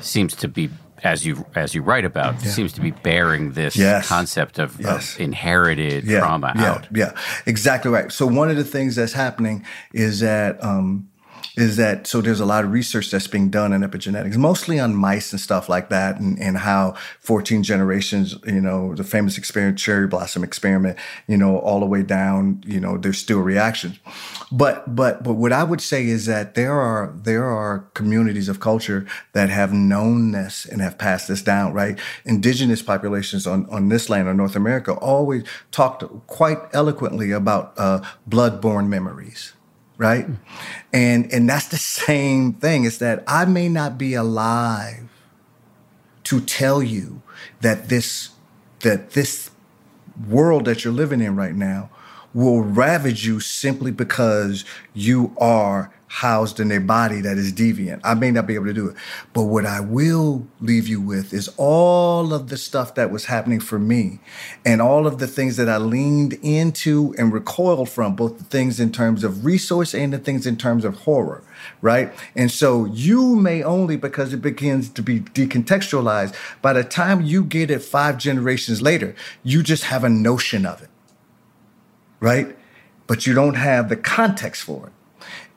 seems 0.00 0.36
to 0.36 0.46
be, 0.46 0.70
as 1.02 1.26
you 1.26 1.44
as 1.56 1.74
you 1.74 1.82
write 1.82 2.04
about, 2.04 2.34
yeah. 2.34 2.52
seems 2.52 2.72
to 2.74 2.80
be 2.80 2.92
bearing 2.92 3.54
this 3.54 3.74
yes. 3.74 4.06
concept 4.06 4.60
of, 4.60 4.80
yes. 4.80 5.16
of 5.16 5.20
inherited 5.20 6.04
yeah. 6.04 6.20
trauma 6.20 6.52
yeah. 6.54 6.70
out. 6.70 6.86
Yeah, 6.94 7.12
exactly 7.44 7.90
right. 7.90 8.12
So 8.12 8.24
one 8.24 8.50
of 8.50 8.56
the 8.56 8.62
things 8.62 8.94
that's 8.94 9.14
happening 9.14 9.66
is 9.92 10.20
that 10.20 10.62
um, 10.62 11.08
is 11.56 11.76
that 11.76 12.06
so 12.06 12.20
there's 12.20 12.40
a 12.40 12.46
lot 12.46 12.64
of 12.64 12.72
research 12.72 13.10
that's 13.10 13.26
being 13.26 13.50
done 13.50 13.72
in 13.72 13.82
epigenetics, 13.82 14.36
mostly 14.36 14.80
on 14.80 14.94
mice 14.94 15.32
and 15.32 15.40
stuff 15.40 15.68
like 15.68 15.90
that, 15.90 16.18
and, 16.18 16.38
and 16.38 16.58
how 16.58 16.94
14 17.20 17.62
generations, 17.62 18.36
you 18.46 18.60
know, 18.60 18.94
the 18.94 19.04
famous 19.04 19.36
experiment, 19.36 19.78
cherry 19.78 20.06
blossom 20.06 20.42
experiment, 20.42 20.98
you 21.26 21.36
know, 21.36 21.58
all 21.58 21.80
the 21.80 21.86
way 21.86 22.02
down, 22.02 22.62
you 22.66 22.80
know, 22.80 22.96
there's 22.96 23.18
still 23.18 23.40
reactions. 23.40 23.98
But 24.50 24.94
but 24.94 25.22
but 25.22 25.34
what 25.34 25.52
I 25.52 25.64
would 25.64 25.80
say 25.80 26.06
is 26.06 26.26
that 26.26 26.54
there 26.54 26.80
are 26.80 27.14
there 27.22 27.44
are 27.44 27.80
communities 27.94 28.48
of 28.48 28.60
culture 28.60 29.06
that 29.32 29.50
have 29.50 29.72
known 29.72 30.32
this 30.32 30.64
and 30.64 30.80
have 30.80 30.96
passed 30.98 31.28
this 31.28 31.42
down, 31.42 31.72
right? 31.72 31.98
Indigenous 32.24 32.82
populations 32.82 33.46
on, 33.46 33.68
on 33.70 33.88
this 33.88 34.08
land 34.08 34.28
or 34.28 34.34
North 34.34 34.56
America 34.56 34.92
always 34.94 35.44
talked 35.70 36.04
quite 36.26 36.58
eloquently 36.72 37.30
about 37.30 37.74
uh, 37.76 38.00
blood-borne 38.26 38.88
memories 38.88 39.52
right? 39.98 40.26
And 40.92 41.32
and 41.32 41.48
that's 41.48 41.68
the 41.68 41.76
same 42.06 42.54
thing. 42.54 42.84
Is 42.84 42.98
that 42.98 43.24
I 43.26 43.44
may 43.44 43.68
not 43.68 43.98
be 43.98 44.14
alive 44.14 45.08
to 46.24 46.40
tell 46.40 46.82
you 46.82 47.22
that 47.60 47.88
this 47.88 48.30
that 48.80 49.10
this 49.10 49.50
world 50.28 50.64
that 50.66 50.84
you're 50.84 50.92
living 50.92 51.20
in 51.20 51.36
right 51.36 51.54
now 51.54 51.90
will 52.34 52.62
ravage 52.62 53.26
you 53.26 53.40
simply 53.40 53.90
because 53.90 54.64
you 54.94 55.34
are 55.38 55.92
housed 56.12 56.60
in 56.60 56.70
a 56.70 56.78
body 56.78 57.22
that 57.22 57.38
is 57.38 57.54
deviant. 57.54 57.98
I 58.04 58.12
may 58.12 58.30
not 58.30 58.46
be 58.46 58.54
able 58.54 58.66
to 58.66 58.74
do 58.74 58.88
it. 58.90 58.96
But 59.32 59.44
what 59.44 59.64
I 59.64 59.80
will 59.80 60.46
leave 60.60 60.86
you 60.86 61.00
with 61.00 61.32
is 61.32 61.48
all 61.56 62.34
of 62.34 62.50
the 62.50 62.58
stuff 62.58 62.94
that 62.96 63.10
was 63.10 63.24
happening 63.24 63.60
for 63.60 63.78
me 63.78 64.20
and 64.62 64.82
all 64.82 65.06
of 65.06 65.16
the 65.16 65.26
things 65.26 65.56
that 65.56 65.70
I 65.70 65.78
leaned 65.78 66.34
into 66.42 67.14
and 67.16 67.32
recoiled 67.32 67.88
from, 67.88 68.14
both 68.14 68.36
the 68.36 68.44
things 68.44 68.78
in 68.78 68.92
terms 68.92 69.24
of 69.24 69.46
resource 69.46 69.94
and 69.94 70.12
the 70.12 70.18
things 70.18 70.46
in 70.46 70.58
terms 70.58 70.84
of 70.84 70.96
horror, 70.96 71.42
right? 71.80 72.12
And 72.36 72.50
so 72.50 72.84
you 72.84 73.34
may 73.34 73.62
only, 73.62 73.96
because 73.96 74.34
it 74.34 74.42
begins 74.42 74.90
to 74.90 75.02
be 75.02 75.20
decontextualized, 75.20 76.34
by 76.60 76.74
the 76.74 76.84
time 76.84 77.22
you 77.22 77.42
get 77.42 77.70
it 77.70 77.80
five 77.80 78.18
generations 78.18 78.82
later, 78.82 79.14
you 79.42 79.62
just 79.62 79.84
have 79.84 80.04
a 80.04 80.10
notion 80.10 80.66
of 80.66 80.82
it, 80.82 80.90
right? 82.20 82.54
But 83.06 83.26
you 83.26 83.32
don't 83.32 83.54
have 83.54 83.88
the 83.88 83.96
context 83.96 84.62
for 84.62 84.88
it. 84.88 84.92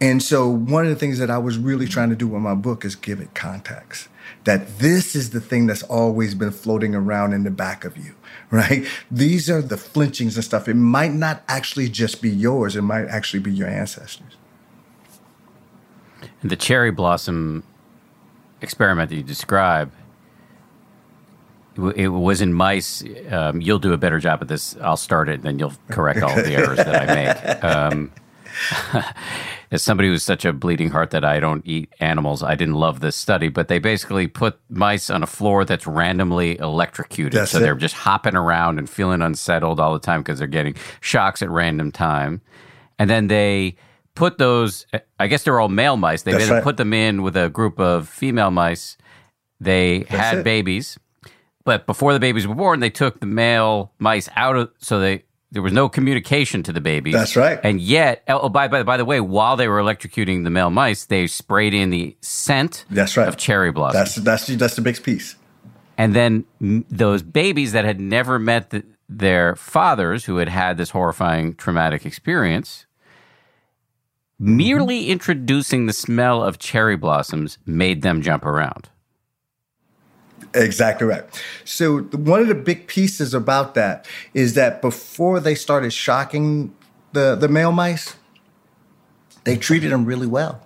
And 0.01 0.21
so 0.21 0.49
one 0.49 0.83
of 0.83 0.89
the 0.89 0.95
things 0.95 1.19
that 1.19 1.29
I 1.29 1.37
was 1.37 1.57
really 1.57 1.87
trying 1.87 2.09
to 2.09 2.15
do 2.15 2.27
with 2.27 2.41
my 2.41 2.53
book 2.53 2.83
is 2.83 2.95
give 2.95 3.19
it 3.19 3.33
context. 3.33 4.09
That 4.43 4.79
this 4.79 5.15
is 5.15 5.29
the 5.29 5.39
thing 5.39 5.67
that's 5.67 5.83
always 5.83 6.35
been 6.35 6.51
floating 6.51 6.93
around 6.93 7.33
in 7.33 7.43
the 7.43 7.51
back 7.51 7.85
of 7.85 7.97
you, 7.97 8.15
right? 8.51 8.85
These 9.09 9.49
are 9.49 9.61
the 9.61 9.77
flinchings 9.77 10.35
and 10.35 10.43
stuff. 10.43 10.67
It 10.67 10.75
might 10.75 11.13
not 11.13 11.43
actually 11.47 11.89
just 11.89 12.21
be 12.21 12.29
yours, 12.29 12.75
it 12.75 12.81
might 12.81 13.05
actually 13.07 13.39
be 13.39 13.51
your 13.51 13.67
ancestors. 13.67 14.35
And 16.41 16.51
the 16.51 16.55
cherry 16.55 16.91
blossom 16.91 17.63
experiment 18.61 19.09
that 19.09 19.15
you 19.15 19.23
describe, 19.23 19.91
it 21.95 22.07
was 22.07 22.41
in 22.41 22.53
mice. 22.53 23.03
Um, 23.29 23.61
you'll 23.61 23.79
do 23.79 23.93
a 23.93 23.97
better 23.97 24.19
job 24.19 24.41
at 24.41 24.47
this. 24.47 24.77
I'll 24.81 24.97
start 24.97 25.27
it, 25.29 25.35
and 25.35 25.43
then 25.43 25.59
you'll 25.59 25.73
correct 25.89 26.21
all 26.21 26.35
the 26.35 26.53
errors 26.53 26.77
that 26.77 27.09
I 27.09 27.15
make. 27.15 27.63
Um, 27.63 28.11
as 29.71 29.81
somebody 29.81 30.09
who's 30.09 30.23
such 30.23 30.45
a 30.45 30.53
bleeding 30.53 30.89
heart 30.89 31.11
that 31.11 31.25
I 31.25 31.39
don't 31.39 31.65
eat 31.65 31.93
animals, 31.99 32.43
I 32.43 32.55
didn't 32.55 32.75
love 32.75 32.99
this 32.99 33.15
study, 33.15 33.49
but 33.49 33.67
they 33.67 33.79
basically 33.79 34.27
put 34.27 34.59
mice 34.69 35.09
on 35.09 35.23
a 35.23 35.27
floor 35.27 35.65
that's 35.65 35.87
randomly 35.87 36.57
electrocuted. 36.59 37.33
That's 37.33 37.51
so 37.51 37.57
it. 37.57 37.61
they're 37.61 37.75
just 37.75 37.95
hopping 37.95 38.35
around 38.35 38.79
and 38.79 38.89
feeling 38.89 39.21
unsettled 39.21 39.79
all 39.79 39.93
the 39.93 39.99
time 39.99 40.21
because 40.21 40.39
they're 40.39 40.47
getting 40.47 40.75
shocks 41.01 41.41
at 41.41 41.49
random 41.49 41.91
time. 41.91 42.41
And 42.97 43.09
then 43.09 43.27
they 43.27 43.75
put 44.15 44.37
those, 44.37 44.85
eh, 44.93 44.99
I 45.19 45.27
guess 45.27 45.43
they're 45.43 45.59
all 45.59 45.69
male 45.69 45.97
mice. 45.97 46.23
They 46.23 46.33
right. 46.33 46.63
put 46.63 46.77
them 46.77 46.93
in 46.93 47.21
with 47.21 47.35
a 47.35 47.49
group 47.49 47.79
of 47.79 48.07
female 48.07 48.51
mice. 48.51 48.97
They 49.59 49.99
that's 49.99 50.15
had 50.15 50.37
it. 50.39 50.43
babies. 50.43 50.97
But 51.65 51.87
before 51.87 52.13
the 52.13 52.19
babies 52.19 52.47
were 52.47 52.55
born, 52.55 52.79
they 52.79 52.91
took 52.91 53.19
the 53.19 53.25
male 53.25 53.91
mice 53.99 54.29
out 54.35 54.55
of 54.55 54.71
so 54.77 54.99
they 54.99 55.23
there 55.55 55.61
was 55.61 55.71
no 55.71 55.87
communication 55.87 56.63
to 56.63 56.73
the 56.73 56.81
babies. 56.81 57.13
That's 57.13 57.37
right. 57.37 57.57
And 57.63 57.79
yet, 57.79 58.23
oh, 58.27 58.49
by, 58.49 58.67
by, 58.67 58.83
by 58.83 58.97
the 58.97 59.05
way, 59.05 59.21
while 59.21 59.55
they 59.55 59.69
were 59.69 59.79
electrocuting 59.79 60.43
the 60.43 60.49
male 60.49 60.69
mice, 60.69 61.05
they 61.05 61.27
sprayed 61.27 61.73
in 61.73 61.91
the 61.91 62.17
scent 62.19 62.83
that's 62.89 63.15
right. 63.15 63.25
of 63.25 63.37
cherry 63.37 63.71
blossom. 63.71 63.97
That's, 63.97 64.15
that's, 64.15 64.47
that's 64.47 64.75
the 64.75 64.81
big 64.81 65.01
piece. 65.01 65.37
And 65.97 66.13
then 66.13 66.43
those 66.59 67.23
babies 67.23 67.71
that 67.71 67.85
had 67.85 68.01
never 68.01 68.37
met 68.37 68.71
the, 68.71 68.83
their 69.07 69.55
fathers, 69.55 70.25
who 70.25 70.37
had 70.37 70.49
had 70.49 70.75
this 70.75 70.89
horrifying 70.89 71.55
traumatic 71.55 72.05
experience, 72.05 72.85
mm-hmm. 74.41 74.57
merely 74.57 75.07
introducing 75.07 75.85
the 75.85 75.93
smell 75.93 76.43
of 76.43 76.59
cherry 76.59 76.97
blossoms 76.97 77.59
made 77.65 78.01
them 78.01 78.21
jump 78.21 78.43
around. 78.45 78.89
Exactly 80.55 81.05
right. 81.05 81.23
So 81.65 81.99
one 81.99 82.39
of 82.39 82.47
the 82.47 82.55
big 82.55 82.87
pieces 82.87 83.33
about 83.33 83.75
that 83.75 84.07
is 84.33 84.53
that 84.53 84.81
before 84.81 85.41
they 85.41 85.53
started 85.53 85.91
shocking 85.91 86.73
the 87.11 87.35
the 87.35 87.49
male 87.49 87.73
mice, 87.73 88.15
they 89.43 89.57
treated 89.57 89.91
them 89.91 90.05
really 90.05 90.27
well. 90.27 90.61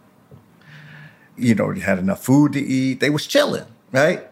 You 1.36 1.56
know, 1.56 1.72
you 1.72 1.82
had 1.82 1.98
enough 1.98 2.24
food 2.24 2.54
to 2.54 2.60
eat. 2.60 3.00
They 3.00 3.10
was 3.10 3.26
chilling, 3.26 3.66
right? 3.92 4.28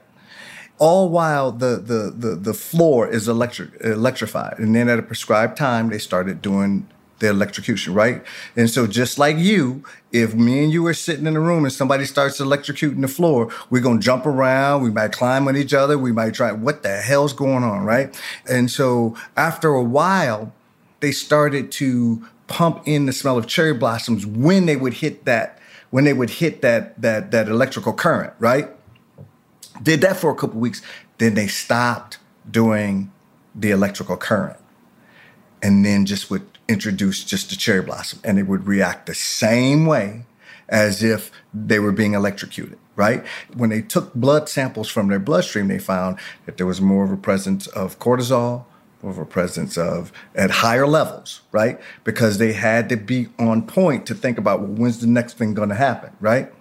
All 0.77 1.09
while 1.09 1.51
the 1.51 1.77
the 1.77 2.13
the, 2.15 2.35
the 2.35 2.53
floor 2.53 3.07
is 3.07 3.27
electric 3.27 3.81
electrified, 3.81 4.59
and 4.59 4.75
then 4.75 4.89
at 4.89 4.99
a 4.99 5.03
prescribed 5.03 5.57
time, 5.57 5.89
they 5.89 5.97
started 5.97 6.39
doing 6.41 6.87
the 7.19 7.29
electrocution, 7.29 7.93
right? 7.93 8.23
And 8.55 8.69
so 8.69 8.87
just 8.87 9.17
like 9.17 9.37
you, 9.37 9.83
if 10.11 10.35
me 10.35 10.63
and 10.63 10.71
you 10.71 10.85
are 10.87 10.93
sitting 10.93 11.25
in 11.25 11.35
a 11.35 11.39
room 11.39 11.63
and 11.63 11.73
somebody 11.73 12.05
starts 12.05 12.39
electrocuting 12.39 13.01
the 13.01 13.07
floor, 13.07 13.51
we're 13.69 13.81
gonna 13.81 13.99
jump 13.99 14.25
around, 14.25 14.83
we 14.83 14.91
might 14.91 15.11
climb 15.11 15.47
on 15.47 15.57
each 15.57 15.73
other, 15.73 15.97
we 15.97 16.11
might 16.11 16.33
try, 16.33 16.51
what 16.51 16.83
the 16.83 16.97
hell's 16.97 17.33
going 17.33 17.63
on, 17.63 17.83
right? 17.83 18.19
And 18.49 18.69
so 18.69 19.15
after 19.35 19.69
a 19.69 19.83
while, 19.83 20.53
they 20.99 21.11
started 21.11 21.71
to 21.73 22.25
pump 22.47 22.83
in 22.85 23.05
the 23.05 23.13
smell 23.13 23.37
of 23.37 23.47
cherry 23.47 23.73
blossoms 23.73 24.25
when 24.25 24.65
they 24.65 24.75
would 24.75 24.95
hit 24.95 25.25
that, 25.25 25.59
when 25.89 26.03
they 26.03 26.13
would 26.13 26.29
hit 26.29 26.61
that 26.61 26.99
that 27.01 27.31
that 27.31 27.47
electrical 27.47 27.93
current, 27.93 28.33
right? 28.39 28.69
Did 29.81 30.01
that 30.01 30.17
for 30.17 30.31
a 30.31 30.35
couple 30.35 30.59
weeks, 30.59 30.81
then 31.17 31.35
they 31.35 31.47
stopped 31.47 32.17
doing 32.49 33.11
the 33.53 33.71
electrical 33.71 34.17
current 34.17 34.57
and 35.61 35.85
then 35.85 36.05
just 36.05 36.29
would 36.29 36.56
introduce 36.67 37.23
just 37.23 37.51
a 37.51 37.57
cherry 37.57 37.81
blossom 37.81 38.19
and 38.23 38.37
it 38.37 38.43
would 38.43 38.67
react 38.67 39.05
the 39.05 39.15
same 39.15 39.85
way 39.85 40.23
as 40.69 41.01
if 41.01 41.31
they 41.53 41.79
were 41.79 41.91
being 41.91 42.13
electrocuted, 42.13 42.77
right? 42.95 43.25
When 43.55 43.69
they 43.69 43.81
took 43.81 44.13
blood 44.13 44.49
samples 44.49 44.89
from 44.89 45.07
their 45.07 45.19
bloodstream, 45.19 45.67
they 45.67 45.79
found 45.79 46.17
that 46.45 46.57
there 46.57 46.65
was 46.65 46.81
more 46.81 47.05
of 47.05 47.11
a 47.11 47.17
presence 47.17 47.67
of 47.67 47.99
cortisol, 47.99 48.65
more 49.01 49.11
of 49.11 49.17
a 49.17 49.25
presence 49.25 49.77
of 49.77 50.11
at 50.35 50.49
higher 50.49 50.87
levels, 50.87 51.41
right? 51.51 51.79
Because 52.03 52.37
they 52.37 52.53
had 52.53 52.89
to 52.89 52.97
be 52.97 53.29
on 53.39 53.65
point 53.65 54.05
to 54.07 54.15
think 54.15 54.37
about 54.37 54.61
well, 54.61 54.71
when's 54.71 54.99
the 54.99 55.07
next 55.07 55.37
thing 55.37 55.53
going 55.53 55.69
to 55.69 55.75
happen, 55.75 56.11
right? 56.19 56.51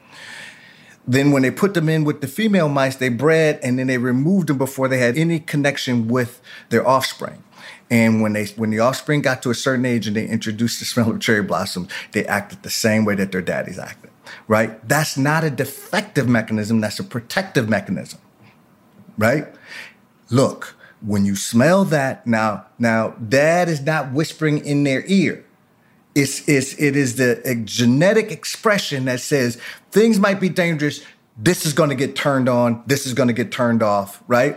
Then 1.09 1.31
when 1.31 1.43
they 1.43 1.53
put 1.53 1.75
them 1.75 1.89
in 1.89 2.05
with 2.05 2.21
the 2.21 2.27
female 2.27 2.69
mice, 2.69 2.97
they 2.97 3.09
bred 3.09 3.61
and 3.63 3.79
then 3.79 3.87
they 3.87 3.99
removed 3.99 4.49
them 4.49 4.59
before 4.59 4.89
they 4.89 4.99
had 4.99 5.17
any 5.17 5.39
connection 5.39 6.09
with 6.09 6.41
their 6.69 6.87
offspring. 6.87 7.45
And 7.91 8.21
when 8.21 8.33
they 8.33 8.47
when 8.47 8.71
the 8.71 8.81
offspring 8.81 9.23
got 9.23 9.43
to 9.43 9.51
a 9.51 9.55
certain 9.55 9.85
age 9.85 10.07
and 10.07 10.17
they 10.17 10.27
introduced 10.27 10.81
the 10.81 10.85
smell 10.85 11.11
of 11.11 11.21
cherry 11.21 11.43
blossoms, 11.43 11.91
they 12.13 12.25
acted 12.27 12.63
the 12.63 12.71
same 12.71 13.05
way 13.05 13.15
that 13.15 13.33
their 13.33 13.43
daddies 13.43 13.79
acted. 13.79 14.11
Right? 14.49 14.87
That's 14.89 15.17
not 15.17 15.45
a 15.45 15.51
defective 15.51 16.29
mechanism, 16.29 16.81
that's 16.81 16.99
a 16.99 17.05
protective 17.05 17.69
mechanism. 17.69 18.21
Right? 19.17 19.47
Look, 20.31 20.77
when 21.01 21.25
you 21.25 21.37
smell 21.37 21.85
that, 21.87 22.27
now 22.27 22.67
now 22.79 23.11
dad 23.11 23.69
is 23.69 23.81
not 23.83 24.13
whispering 24.13 24.65
in 24.65 24.83
their 24.85 25.05
ear. 25.07 25.45
It's, 26.17 26.49
it's, 26.49 26.73
it 26.81 26.97
is 26.97 27.17
the 27.17 27.61
genetic 27.65 28.33
expression 28.33 29.05
that 29.05 29.21
says 29.21 29.61
things 29.91 30.19
might 30.19 30.41
be 30.41 30.49
dangerous. 30.49 31.05
This 31.37 31.67
is 31.67 31.75
going 31.75 31.91
to 31.91 31.95
get 31.95 32.17
turned 32.17 32.49
on. 32.49 32.83
This 32.87 33.07
is 33.07 33.13
going 33.13 33.27
to 33.27 33.35
get 33.35 33.53
turned 33.53 33.83
off, 33.83 34.23
right? 34.27 34.57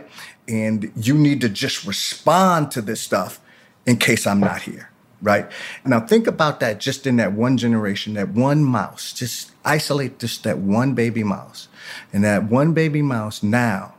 And 0.50 0.92
you 0.96 1.14
need 1.14 1.42
to 1.42 1.50
just 1.50 1.86
respond 1.86 2.72
to 2.72 2.82
this 2.82 3.00
stuff 3.00 3.40
in 3.86 3.98
case 3.98 4.26
I'm 4.26 4.40
not 4.40 4.64
here, 4.64 4.90
right? 5.22 5.50
Now 5.86 6.00
think 6.00 6.26
about 6.26 6.60
that 6.60 6.80
just 6.80 7.06
in 7.06 7.18
that 7.18 7.34
one 7.34 7.56
generation, 7.56 8.16
that 8.16 8.30
one 8.30 8.64
mouse. 8.64 9.14
Just 9.14 9.52
isolate 9.64 10.18
just 10.18 10.44
that 10.44 10.58
one 10.58 10.96
baby 10.96 11.24
mouse. 11.24 11.68
And 12.12 12.24
that 12.24 12.46
one 12.46 12.74
baby 12.74 13.04
mouse 13.04 13.44
now, 13.44 13.94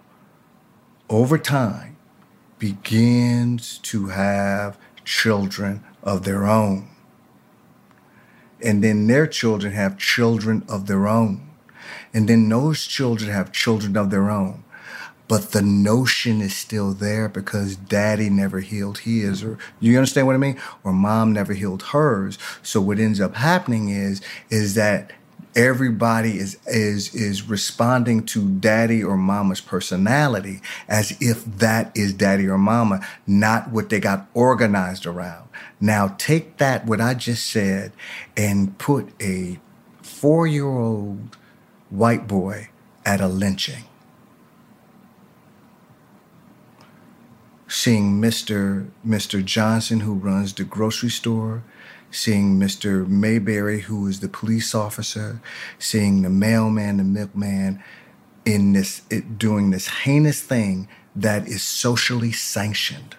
over 1.09 1.38
time, 1.38 1.96
begins 2.59 3.78
to 3.78 4.09
have 4.09 4.76
children 5.05 5.84
of 6.03 6.24
their 6.24 6.46
own. 6.46 6.88
And 8.62 8.84
then 8.84 9.07
their 9.07 9.26
children 9.26 9.72
have 9.72 9.96
children 9.98 10.64
of 10.68 10.86
their 10.86 11.07
own. 11.07 11.48
And 12.12 12.28
then 12.28 12.48
those 12.48 12.86
children 12.86 13.30
have 13.30 13.53
children 13.53 13.96
of 13.96 14.11
their 14.11 14.30
own 14.30 14.64
but 15.31 15.53
the 15.53 15.62
notion 15.62 16.41
is 16.41 16.57
still 16.57 16.93
there 16.93 17.28
because 17.28 17.76
daddy 17.76 18.28
never 18.28 18.59
healed 18.59 18.99
his 18.99 19.45
or 19.45 19.57
you 19.78 19.97
understand 19.97 20.26
what 20.26 20.35
I 20.35 20.39
mean? 20.39 20.61
Or 20.83 20.93
mom 20.93 21.33
never 21.33 21.55
healed 21.55 21.85
hers. 21.85 22.37
So 22.64 22.81
what 22.81 22.99
ends 22.99 23.20
up 23.20 23.37
happening 23.37 23.91
is 23.91 24.20
is 24.51 24.74
that 24.74 25.12
everybody 25.55 26.37
is 26.37 26.59
is 26.66 27.14
is 27.14 27.49
responding 27.49 28.26
to 28.26 28.49
daddy 28.59 29.05
or 29.05 29.16
mama's 29.16 29.61
personality 29.61 30.61
as 30.89 31.16
if 31.20 31.45
that 31.45 31.97
is 31.97 32.12
daddy 32.12 32.49
or 32.49 32.59
mama, 32.59 33.07
not 33.24 33.70
what 33.70 33.89
they 33.89 34.01
got 34.01 34.26
organized 34.35 35.07
around. 35.07 35.49
Now 35.81 36.16
take 36.18 36.57
that 36.57 36.87
what 36.87 37.01
I 37.01 37.14
just 37.14 37.47
said 37.47 37.93
and 38.37 38.76
put 38.78 39.11
a 39.22 39.61
4-year-old 40.03 41.37
white 41.89 42.26
boy 42.26 42.70
at 43.07 43.20
a 43.20 43.28
lynching 43.28 43.85
seeing 47.81 48.20
Mr. 48.20 48.91
Mr. 49.07 49.43
Johnson, 49.43 50.01
who 50.01 50.12
runs 50.12 50.53
the 50.53 50.64
grocery 50.64 51.09
store, 51.09 51.62
seeing 52.11 52.61
Mr. 52.61 53.09
Mayberry, 53.09 53.81
who 53.81 54.07
is 54.07 54.20
the 54.20 54.28
police 54.28 54.74
officer, 54.74 55.41
seeing 55.78 56.20
the 56.20 56.28
mailman, 56.28 56.99
the 56.99 57.05
milkman, 57.05 57.83
in 58.45 58.74
this 58.74 59.01
it, 59.09 59.39
doing 59.39 59.70
this 59.70 59.89
heinous 60.05 60.43
thing 60.43 60.89
that 61.16 61.49
is 61.49 61.62
socially 61.62 62.33
sanctioned. 62.33 63.16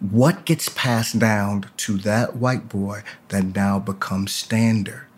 What 0.00 0.46
gets 0.46 0.70
passed 0.70 1.18
down 1.18 1.66
to 1.76 1.98
that 1.98 2.36
white 2.36 2.70
boy 2.70 3.02
that 3.28 3.54
now 3.54 3.80
becomes 3.80 4.32
standard? 4.32 5.08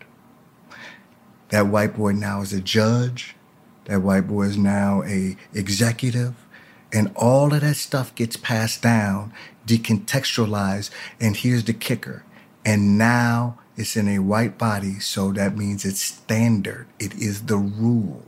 That 1.49 1.67
white 1.67 1.95
boy 1.95 2.11
now 2.11 2.41
is 2.41 2.51
a 2.51 2.59
judge. 2.59 3.33
That 3.85 4.01
white 4.01 4.27
boy 4.27 4.43
is 4.43 4.57
now 4.57 5.03
a 5.03 5.37
executive 5.53 6.44
and 6.95 7.11
all 7.15 7.53
of 7.53 7.59
that 7.59 7.75
stuff 7.75 8.15
gets 8.15 8.37
passed 8.37 8.81
down, 8.81 9.33
decontextualized, 9.67 10.89
and 11.19 11.35
here's 11.35 11.65
the 11.65 11.73
kicker. 11.73 12.23
And 12.65 12.97
now 12.97 13.59
it's 13.75 13.97
in 13.97 14.07
a 14.07 14.19
white 14.19 14.57
body, 14.57 14.99
so 15.01 15.33
that 15.33 15.57
means 15.57 15.83
it's 15.83 16.01
standard. 16.01 16.87
It 16.97 17.13
is 17.15 17.43
the 17.43 17.57
rule, 17.57 18.23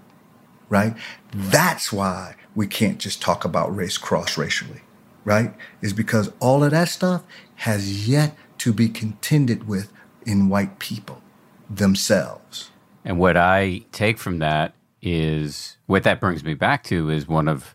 right? 0.68 0.94
That's 1.32 1.94
why 1.94 2.36
we 2.56 2.68
can't 2.68 3.00
just 3.00 3.22
talk 3.22 3.46
about 3.46 3.74
race 3.74 3.98
cross 3.98 4.38
racially, 4.38 4.82
right? 5.24 5.54
Is 5.82 5.94
because 5.94 6.34
all 6.42 6.62
of 6.62 6.72
that 6.72 6.90
stuff 6.90 7.24
has 7.56 8.08
yet 8.08 8.36
to 8.58 8.74
be 8.74 8.90
contended 8.90 9.66
with 9.66 9.94
in 10.26 10.50
white 10.50 10.78
people 10.78 11.22
themselves. 11.70 12.72
And 13.06 13.18
what 13.18 13.38
I 13.38 13.86
take 13.94 14.18
from 14.18 14.40
that 14.40 14.74
is 15.02 15.78
what 15.86 16.04
that 16.04 16.20
brings 16.20 16.44
me 16.44 16.54
back 16.54 16.84
to 16.84 17.10
is 17.10 17.30
one 17.30 17.48
of 17.48 17.74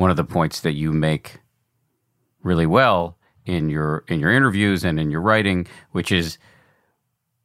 one 0.00 0.10
of 0.10 0.16
the 0.16 0.24
points 0.24 0.60
that 0.60 0.72
you 0.72 0.92
make 0.92 1.40
really 2.42 2.66
well 2.66 3.18
in 3.44 3.68
your 3.68 4.04
in 4.08 4.18
your 4.18 4.32
interviews 4.32 4.82
and 4.82 4.98
in 4.98 5.10
your 5.10 5.20
writing, 5.20 5.66
which 5.92 6.10
is 6.10 6.38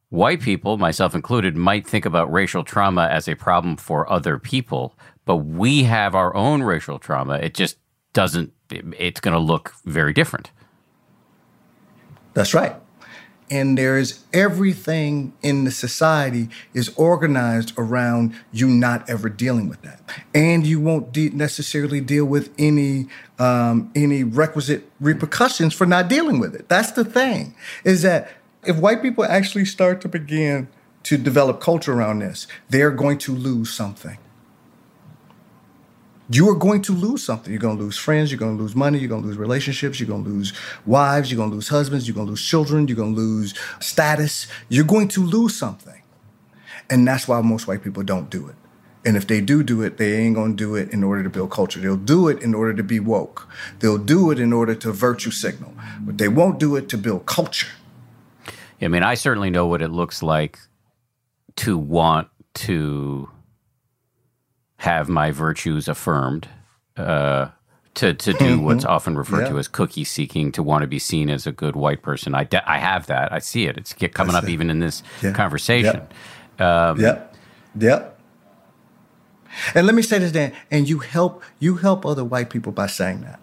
white 0.08 0.40
people, 0.40 0.78
myself 0.78 1.14
included, 1.14 1.56
might 1.56 1.86
think 1.86 2.06
about 2.06 2.32
racial 2.32 2.64
trauma 2.64 3.06
as 3.08 3.28
a 3.28 3.34
problem 3.34 3.76
for 3.76 4.10
other 4.10 4.38
people, 4.38 4.98
but 5.26 5.36
we 5.36 5.84
have 5.84 6.14
our 6.14 6.34
own 6.34 6.62
racial 6.62 6.98
trauma. 6.98 7.34
It 7.34 7.54
just 7.54 7.76
doesn't. 8.14 8.52
It's 8.70 9.20
going 9.20 9.34
to 9.34 9.40
look 9.40 9.74
very 9.84 10.12
different. 10.12 10.50
That's 12.34 12.54
right 12.54 12.76
and 13.50 13.78
there's 13.78 14.24
everything 14.32 15.32
in 15.42 15.64
the 15.64 15.70
society 15.70 16.48
is 16.74 16.88
organized 16.96 17.72
around 17.78 18.34
you 18.52 18.68
not 18.68 19.08
ever 19.08 19.28
dealing 19.28 19.68
with 19.68 19.82
that. 19.82 20.00
And 20.34 20.66
you 20.66 20.80
won't 20.80 21.12
de- 21.12 21.30
necessarily 21.30 22.00
deal 22.00 22.24
with 22.24 22.52
any 22.58 23.06
um, 23.38 23.90
any 23.94 24.24
requisite 24.24 24.90
repercussions 25.00 25.74
for 25.74 25.86
not 25.86 26.08
dealing 26.08 26.40
with 26.40 26.54
it. 26.54 26.68
That's 26.68 26.92
the 26.92 27.04
thing 27.04 27.54
is 27.84 28.02
that 28.02 28.30
if 28.64 28.76
white 28.76 29.02
people 29.02 29.24
actually 29.24 29.64
start 29.64 30.00
to 30.00 30.08
begin 30.08 30.68
to 31.04 31.16
develop 31.16 31.60
culture 31.60 31.92
around 31.92 32.18
this 32.18 32.46
they're 32.68 32.90
going 32.90 33.18
to 33.18 33.34
lose 33.34 33.72
something 33.72 34.18
you 36.28 36.48
are 36.50 36.54
going 36.54 36.82
to 36.82 36.92
lose 36.92 37.24
something. 37.24 37.52
You're 37.52 37.60
going 37.60 37.76
to 37.76 37.82
lose 37.82 37.96
friends. 37.96 38.30
You're 38.30 38.38
going 38.38 38.56
to 38.56 38.62
lose 38.62 38.74
money. 38.74 38.98
You're 38.98 39.08
going 39.08 39.22
to 39.22 39.28
lose 39.28 39.36
relationships. 39.36 40.00
You're 40.00 40.08
going 40.08 40.24
to 40.24 40.30
lose 40.30 40.52
wives. 40.84 41.30
You're 41.30 41.36
going 41.36 41.50
to 41.50 41.54
lose 41.54 41.68
husbands. 41.68 42.08
You're 42.08 42.14
going 42.14 42.26
to 42.26 42.32
lose 42.32 42.44
children. 42.44 42.88
You're 42.88 42.96
going 42.96 43.14
to 43.14 43.20
lose 43.20 43.54
status. 43.80 44.46
You're 44.68 44.84
going 44.84 45.08
to 45.08 45.24
lose 45.24 45.56
something. 45.56 46.02
And 46.90 47.06
that's 47.06 47.28
why 47.28 47.40
most 47.40 47.66
white 47.66 47.82
people 47.82 48.02
don't 48.02 48.30
do 48.30 48.48
it. 48.48 48.56
And 49.04 49.16
if 49.16 49.28
they 49.28 49.40
do 49.40 49.62
do 49.62 49.82
it, 49.82 49.98
they 49.98 50.16
ain't 50.16 50.34
going 50.34 50.56
to 50.56 50.64
do 50.64 50.74
it 50.74 50.90
in 50.92 51.04
order 51.04 51.22
to 51.22 51.30
build 51.30 51.52
culture. 51.52 51.78
They'll 51.78 51.96
do 51.96 52.26
it 52.26 52.42
in 52.42 52.54
order 52.54 52.74
to 52.74 52.82
be 52.82 52.98
woke. 52.98 53.48
They'll 53.78 53.98
do 53.98 54.32
it 54.32 54.40
in 54.40 54.52
order 54.52 54.74
to 54.74 54.90
virtue 54.90 55.30
signal, 55.30 55.72
but 56.00 56.18
they 56.18 56.26
won't 56.26 56.58
do 56.58 56.74
it 56.74 56.88
to 56.88 56.98
build 56.98 57.24
culture. 57.26 57.68
I 58.82 58.88
mean, 58.88 59.04
I 59.04 59.14
certainly 59.14 59.48
know 59.48 59.68
what 59.68 59.80
it 59.80 59.90
looks 59.90 60.24
like 60.24 60.58
to 61.56 61.78
want 61.78 62.28
to 62.54 63.30
have 64.78 65.08
my 65.08 65.30
virtues 65.30 65.88
affirmed, 65.88 66.48
uh, 66.96 67.48
to 67.94 68.12
to 68.12 68.32
do 68.34 68.60
what's 68.60 68.84
often 68.84 69.16
referred 69.16 69.36
Mm-hmm. 69.36 69.44
Yeah. 69.46 69.50
to 69.52 69.58
as 69.58 69.68
cookie 69.68 70.04
seeking, 70.04 70.52
to 70.52 70.62
want 70.62 70.82
to 70.82 70.86
be 70.86 70.98
seen 70.98 71.30
as 71.30 71.46
a 71.46 71.52
good 71.52 71.74
white 71.76 72.02
person. 72.02 72.34
I 72.34 72.44
de- 72.44 72.70
I 72.70 72.76
have 72.78 73.06
that. 73.06 73.32
I 73.32 73.38
see 73.38 73.66
it. 73.66 73.78
It's 73.78 73.92
get- 73.94 74.12
coming 74.14 74.34
That's 74.34 74.44
up 74.44 74.50
it. 74.50 74.52
even 74.52 74.68
in 74.70 74.80
this 74.80 75.02
Yeah. 75.22 75.32
conversation. 75.32 76.02
Yep. 76.58 77.34
Yep. 77.78 78.12
And 79.74 79.86
let 79.86 79.94
me 79.94 80.02
say 80.02 80.18
this, 80.18 80.32
Dan, 80.32 80.52
and 80.70 80.86
you 80.88 80.98
help 80.98 81.42
you 81.58 81.76
help 81.76 82.04
other 82.04 82.24
white 82.24 82.50
people 82.50 82.72
by 82.72 82.86
saying 82.86 83.22
that. 83.22 83.40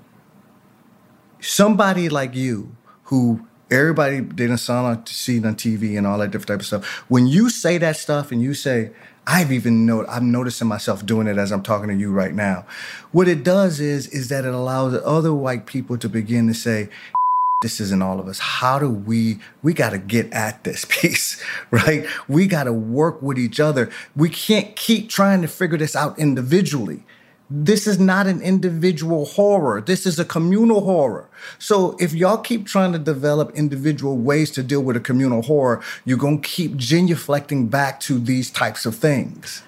Somebody 1.40 2.08
like 2.10 2.36
you, 2.36 2.76
who 3.06 3.48
everybody 3.72 4.22
done 4.22 4.56
saw 4.58 4.86
on 4.86 5.06
see 5.08 5.44
on 5.44 5.56
TV 5.56 5.98
and 5.98 6.06
all 6.06 6.18
that 6.20 6.30
different 6.32 6.48
type 6.48 6.60
of 6.60 6.66
stuff. 6.66 6.86
When 7.10 7.26
you 7.28 7.50
say 7.50 7.78
that 7.80 7.98
stuff 7.98 8.32
and 8.32 8.42
you 8.42 8.54
say, 8.54 8.92
I've 9.26 9.52
even 9.52 9.86
know 9.86 10.06
I'm 10.08 10.32
noticing 10.32 10.68
myself 10.68 11.06
doing 11.06 11.28
it 11.28 11.38
as 11.38 11.52
I'm 11.52 11.64
talking 11.64 11.88
to 11.90 11.96
you 11.96 12.12
right 12.12 12.34
now. 12.34 12.66
What 13.12 13.28
it 13.28 13.44
does 13.44 13.80
is 13.80 14.08
is 14.08 14.30
that 14.30 14.46
it 14.46 14.54
allows 14.54 14.94
other 15.06 15.34
white 15.34 15.66
people 15.66 15.98
to 15.98 16.10
begin 16.10 16.48
to 16.48 16.54
say, 16.54 16.90
this 17.64 17.80
isn't 17.80 18.02
all 18.04 18.20
of 18.20 18.28
us. 18.28 18.40
How 18.40 18.78
do 18.78 18.90
we, 18.90 19.40
we 19.64 19.74
got 19.74 19.92
to 19.92 19.98
get 19.98 20.32
at 20.34 20.64
this 20.66 20.86
piece, 20.90 21.42
right? 21.72 22.06
We 22.28 22.46
got 22.46 22.66
to 22.66 22.74
work 22.74 23.22
with 23.22 23.40
each 23.40 23.60
other. 23.60 23.90
We 24.16 24.30
can't 24.30 24.76
keep 24.76 25.10
trying 25.10 25.42
to 25.42 25.48
figure 25.48 25.78
this 25.78 25.96
out 25.96 26.20
individually. 26.20 27.04
This 27.56 27.86
is 27.86 28.00
not 28.00 28.26
an 28.26 28.42
individual 28.42 29.26
horror. 29.26 29.80
This 29.80 30.08
is 30.08 30.18
a 30.18 30.26
communal 30.26 30.82
horror. 30.82 31.30
So 31.60 31.96
if 32.00 32.12
y'all 32.12 32.40
keep 32.40 32.66
trying 32.66 32.94
to 32.94 32.98
develop 32.98 33.52
individual 33.54 34.18
ways 34.18 34.50
to 34.52 34.64
deal 34.64 34.82
with 34.82 34.96
a 34.96 35.00
communal 35.00 35.44
horror, 35.44 35.84
you're 36.04 36.18
going 36.18 36.42
to 36.42 36.50
keep 36.50 36.74
genuflecting 36.74 37.70
back 37.70 38.00
to 38.02 38.18
these 38.18 38.50
types 38.50 38.88
of 38.88 38.96
things. 38.96 39.62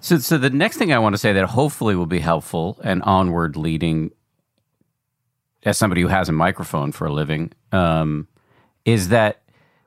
So, 0.00 0.18
so 0.18 0.38
the 0.38 0.50
next 0.50 0.76
thing 0.76 0.92
I 0.92 0.98
want 0.98 1.14
to 1.14 1.18
say 1.18 1.32
that 1.32 1.44
hopefully 1.44 1.94
will 1.94 2.06
be 2.06 2.18
helpful 2.18 2.80
and 2.82 3.00
onward 3.04 3.56
leading, 3.56 4.10
as 5.62 5.78
somebody 5.78 6.02
who 6.02 6.08
has 6.08 6.28
a 6.28 6.32
microphone 6.32 6.90
for 6.90 7.06
a 7.06 7.12
living, 7.12 7.52
um, 7.70 8.26
is 8.84 9.10
that 9.10 9.42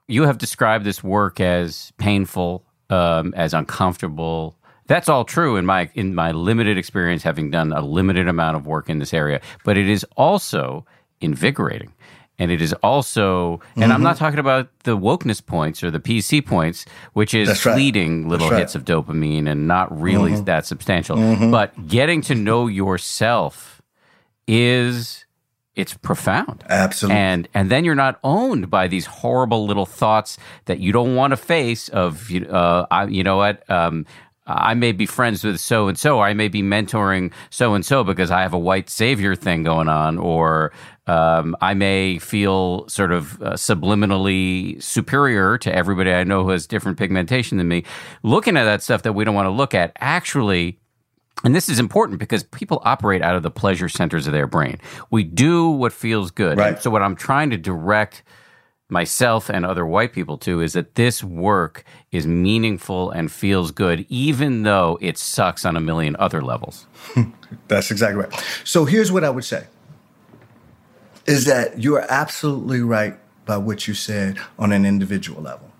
you 0.07 0.23
have 0.23 0.37
described 0.37 0.85
this 0.85 1.03
work 1.03 1.41
as 1.41 1.91
painful, 1.97 2.63
um, 2.89 3.33
as 3.35 3.53
uncomfortable. 3.53 4.55
That's 4.91 5.07
all 5.07 5.23
true 5.23 5.55
in 5.55 5.65
my 5.65 5.89
in 5.93 6.13
my 6.13 6.31
limited 6.31 6.77
experience, 6.77 7.23
having 7.23 7.49
done 7.49 7.71
a 7.71 7.81
limited 7.81 8.27
amount 8.27 8.57
of 8.57 8.67
work 8.67 8.89
in 8.89 8.99
this 8.99 9.13
area. 9.13 9.39
But 9.63 9.77
it 9.77 9.89
is 9.89 10.05
also 10.17 10.85
invigorating. 11.21 11.93
And 12.37 12.51
it 12.51 12.59
is 12.59 12.73
also, 12.81 13.61
and 13.75 13.93
I'm 13.93 14.01
not 14.01 14.17
talking 14.17 14.39
about 14.39 14.67
the 14.79 14.97
wokeness 14.97 15.45
points 15.45 15.83
or 15.83 15.91
the 15.91 15.99
PC 15.99 16.43
points, 16.43 16.85
which 17.13 17.35
is 17.35 17.47
That's 17.47 17.63
right. 17.67 17.73
fleeting 17.73 18.27
little 18.27 18.49
right. 18.49 18.61
hits 18.61 18.73
of 18.73 18.83
dopamine 18.83 19.47
and 19.47 19.67
not 19.67 19.95
really 19.95 20.35
that 20.41 20.65
substantial. 20.65 21.17
But 21.51 21.87
getting 21.87 22.21
to 22.23 22.33
know 22.33 22.65
yourself 22.65 23.81
is 24.47 25.25
it's 25.75 25.93
profound. 25.93 26.63
Absolutely. 26.67 27.17
And 27.17 27.47
and 27.53 27.69
then 27.69 27.85
you're 27.85 27.95
not 27.95 28.19
owned 28.23 28.69
by 28.69 28.87
these 28.87 29.05
horrible 29.05 29.65
little 29.65 29.85
thoughts 29.85 30.37
that 30.65 30.79
you 30.79 30.91
don't 30.91 31.15
want 31.15 31.31
to 31.31 31.37
face 31.37 31.89
of 31.89 32.29
you 32.29 32.45
uh 32.47 32.87
I, 32.91 33.05
you 33.05 33.23
know 33.23 33.37
what 33.37 33.69
um 33.69 34.05
I 34.55 34.73
may 34.73 34.91
be 34.91 35.05
friends 35.05 35.43
with 35.43 35.59
so 35.59 35.87
and 35.87 35.97
so. 35.97 36.19
I 36.19 36.33
may 36.33 36.47
be 36.47 36.61
mentoring 36.61 37.31
so 37.49 37.73
and 37.73 37.85
so 37.85 38.03
because 38.03 38.31
I 38.31 38.41
have 38.41 38.53
a 38.53 38.59
white 38.59 38.89
savior 38.89 39.35
thing 39.35 39.63
going 39.63 39.89
on, 39.89 40.17
or 40.17 40.71
um, 41.07 41.55
I 41.61 41.73
may 41.73 42.19
feel 42.19 42.87
sort 42.87 43.11
of 43.11 43.41
uh, 43.41 43.53
subliminally 43.53 44.81
superior 44.81 45.57
to 45.59 45.73
everybody 45.73 46.11
I 46.11 46.23
know 46.23 46.43
who 46.43 46.49
has 46.49 46.67
different 46.67 46.97
pigmentation 46.97 47.57
than 47.57 47.67
me. 47.67 47.83
Looking 48.23 48.57
at 48.57 48.65
that 48.65 48.83
stuff 48.83 49.03
that 49.03 49.13
we 49.13 49.23
don't 49.23 49.35
want 49.35 49.47
to 49.47 49.51
look 49.51 49.73
at 49.73 49.91
actually 49.99 50.79
and 51.43 51.55
this 51.55 51.69
is 51.69 51.79
important 51.79 52.19
because 52.19 52.43
people 52.43 52.81
operate 52.83 53.21
out 53.21 53.35
of 53.35 53.43
the 53.43 53.49
pleasure 53.49 53.89
centers 53.89 54.27
of 54.27 54.33
their 54.33 54.47
brain. 54.47 54.77
We 55.09 55.23
do 55.23 55.69
what 55.69 55.91
feels 55.91 56.29
good. 56.29 56.57
Right. 56.57 56.81
So, 56.81 56.89
what 56.89 57.01
I'm 57.01 57.15
trying 57.15 57.49
to 57.49 57.57
direct 57.57 58.23
myself 58.91 59.49
and 59.49 59.65
other 59.65 59.85
white 59.85 60.11
people 60.11 60.37
too 60.37 60.61
is 60.61 60.73
that 60.73 60.95
this 60.95 61.23
work 61.23 61.83
is 62.11 62.27
meaningful 62.27 63.09
and 63.09 63.31
feels 63.31 63.71
good, 63.71 64.05
even 64.09 64.63
though 64.63 64.97
it 65.01 65.17
sucks 65.17 65.65
on 65.65 65.77
a 65.77 65.79
million 65.79 66.15
other 66.19 66.41
levels. 66.41 66.85
That's 67.69 67.89
exactly 67.89 68.23
right. 68.23 68.45
So 68.63 68.85
here's 68.85 69.11
what 69.11 69.23
I 69.23 69.29
would 69.29 69.45
say 69.45 69.67
is 71.25 71.45
that 71.45 71.79
you 71.79 71.95
are 71.95 72.05
absolutely 72.09 72.81
right 72.81 73.17
by 73.45 73.57
what 73.57 73.87
you 73.87 73.93
said 73.93 74.37
on 74.59 74.71
an 74.71 74.85
individual 74.85 75.41
level. 75.41 75.71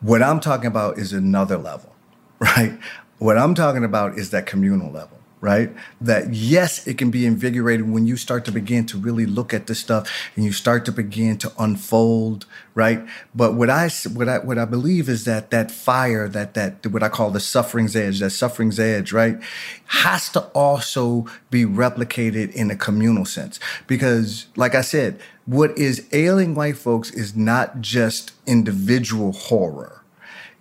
What 0.00 0.22
I'm 0.22 0.40
talking 0.40 0.66
about 0.66 0.98
is 0.98 1.12
another 1.12 1.56
level, 1.56 1.94
right? 2.40 2.78
What 3.18 3.38
I'm 3.38 3.54
talking 3.54 3.84
about 3.84 4.18
is 4.18 4.30
that 4.30 4.46
communal 4.46 4.90
level, 4.90 5.15
right? 5.46 5.70
That 6.00 6.34
yes, 6.34 6.88
it 6.88 6.98
can 6.98 7.12
be 7.12 7.24
invigorating 7.24 7.92
when 7.92 8.04
you 8.04 8.16
start 8.16 8.44
to 8.46 8.50
begin 8.50 8.84
to 8.86 8.98
really 8.98 9.26
look 9.26 9.54
at 9.54 9.68
this 9.68 9.78
stuff 9.78 10.10
and 10.34 10.44
you 10.44 10.50
start 10.50 10.84
to 10.86 10.92
begin 10.92 11.38
to 11.38 11.52
unfold, 11.56 12.46
right? 12.74 13.06
But 13.32 13.54
what 13.54 13.70
I 13.70 13.88
what 14.12 14.28
I 14.28 14.38
what 14.38 14.58
I 14.58 14.64
believe 14.64 15.08
is 15.08 15.24
that 15.24 15.52
that 15.52 15.70
fire, 15.70 16.26
that 16.28 16.54
that 16.54 16.84
what 16.88 17.04
I 17.04 17.08
call 17.08 17.30
the 17.30 17.38
suffering's 17.38 17.94
edge, 17.94 18.18
that 18.18 18.30
suffering's 18.30 18.80
edge, 18.80 19.12
right, 19.12 19.38
has 20.02 20.28
to 20.30 20.40
also 20.46 21.26
be 21.48 21.64
replicated 21.64 22.52
in 22.52 22.72
a 22.72 22.76
communal 22.76 23.24
sense 23.24 23.60
because, 23.86 24.46
like 24.56 24.74
I 24.74 24.80
said, 24.80 25.20
what 25.44 25.78
is 25.78 26.08
ailing 26.10 26.56
white 26.56 26.76
folks 26.76 27.12
is 27.12 27.36
not 27.36 27.80
just 27.80 28.32
individual 28.48 29.30
horror 29.30 30.02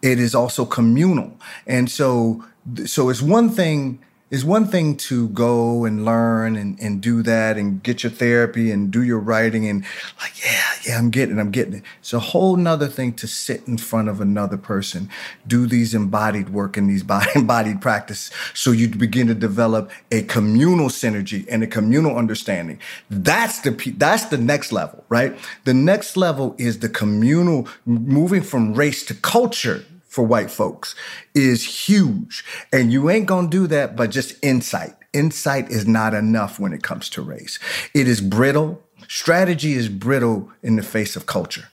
it 0.04 0.20
is 0.20 0.36
also 0.36 0.66
communal 0.66 1.34
and 1.66 1.90
so 1.90 2.44
so 2.86 3.10
it's 3.10 3.22
one 3.22 3.50
thing 3.50 4.00
it's 4.32 4.44
one 4.44 4.66
thing 4.66 4.98
to 4.98 5.30
go 5.30 5.86
and 5.86 6.04
learn 6.04 6.56
and, 6.56 6.80
and 6.80 7.02
do 7.02 7.22
that 7.24 7.58
and 7.58 7.84
get 7.84 8.04
your 8.04 8.12
therapy 8.12 8.72
and 8.72 8.92
do 8.92 9.04
your 9.04 9.20
writing 9.20 9.68
and 9.68 9.84
like 10.20 10.44
yeah 10.44 10.72
yeah 10.86 10.98
i'm 10.98 11.10
getting 11.10 11.38
it 11.38 11.42
i'm 11.42 11.52
getting 11.52 11.76
it. 11.76 11.84
It's 12.00 12.14
a 12.14 12.20
whole 12.20 12.56
nother 12.56 12.88
thing 12.88 13.14
to 13.14 13.28
sit 13.28 13.68
in 13.68 13.78
front 13.78 14.10
of 14.10 14.20
another 14.20 14.58
person 14.58 15.10
do 15.46 15.68
these 15.68 15.94
embodied 15.94 16.50
work 16.50 16.76
and 16.76 16.90
these 16.90 17.04
body 17.04 17.30
embodied 17.36 17.82
practice 17.82 18.32
so 18.54 18.72
you 18.72 18.88
begin 18.90 19.28
to 19.28 19.36
develop 19.36 19.92
a 20.12 20.24
communal 20.24 20.90
synergy 20.90 21.46
and 21.50 21.64
a 21.64 21.68
communal 21.68 22.18
understanding. 22.18 22.80
That's 23.10 23.60
the 23.60 23.72
that's 23.98 24.26
the 24.26 24.38
next 24.38 24.72
level 24.72 25.04
right? 25.10 25.38
The 25.66 25.74
next 25.74 26.18
level 26.18 26.56
is 26.58 26.80
the 26.80 26.90
communal 26.90 27.68
moving 27.86 28.42
from 28.42 28.74
race 28.74 29.06
to 29.06 29.14
culture 29.14 29.86
for 30.16 30.24
white 30.24 30.50
folks 30.50 30.96
is 31.34 31.88
huge. 31.88 32.46
And 32.72 32.90
you 32.90 33.10
ain't 33.10 33.26
gonna 33.26 33.50
do 33.50 33.68
that 33.68 33.98
by 33.98 34.08
just 34.08 34.42
insight. 34.42 34.96
Insight 35.12 35.70
is 35.70 35.86
not 35.86 36.14
enough 36.14 36.58
when 36.58 36.72
it 36.72 36.82
comes 36.82 37.10
to 37.10 37.22
race. 37.22 37.60
It 37.94 38.08
is 38.08 38.22
brittle. 38.22 38.82
Strategy 39.10 39.74
is 39.74 39.90
brittle 39.90 40.50
in 40.64 40.78
the 40.78 40.84
face 40.84 41.18
of 41.18 41.26
culture. 41.26 41.66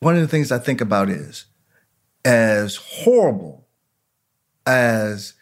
One 0.00 0.16
of 0.16 0.20
the 0.20 0.28
things 0.28 0.52
I 0.52 0.58
think 0.58 0.82
about 0.82 1.08
is 1.08 1.46
as 2.26 2.76
horrible 2.76 3.66
as 4.66 5.32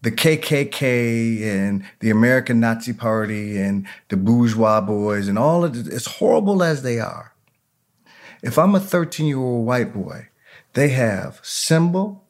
the 0.00 0.10
KKK 0.10 1.42
and 1.42 1.84
the 2.00 2.08
American 2.08 2.60
Nazi 2.60 2.94
Party 2.94 3.58
and 3.58 3.86
the 4.08 4.16
Boogaloo 4.16 4.86
boys 4.86 5.28
and 5.28 5.38
all 5.38 5.64
of 5.64 5.76
it, 5.76 5.92
as 5.92 6.06
horrible 6.06 6.62
as 6.62 6.82
they 6.82 6.98
are, 6.98 7.34
if 8.42 8.58
I'm 8.58 8.74
a 8.74 8.80
13 8.80 9.26
year 9.26 9.38
old 9.38 9.66
white 9.66 9.92
boy, 9.92 10.28
they 10.74 10.88
have 10.88 11.40
symbol, 11.42 12.28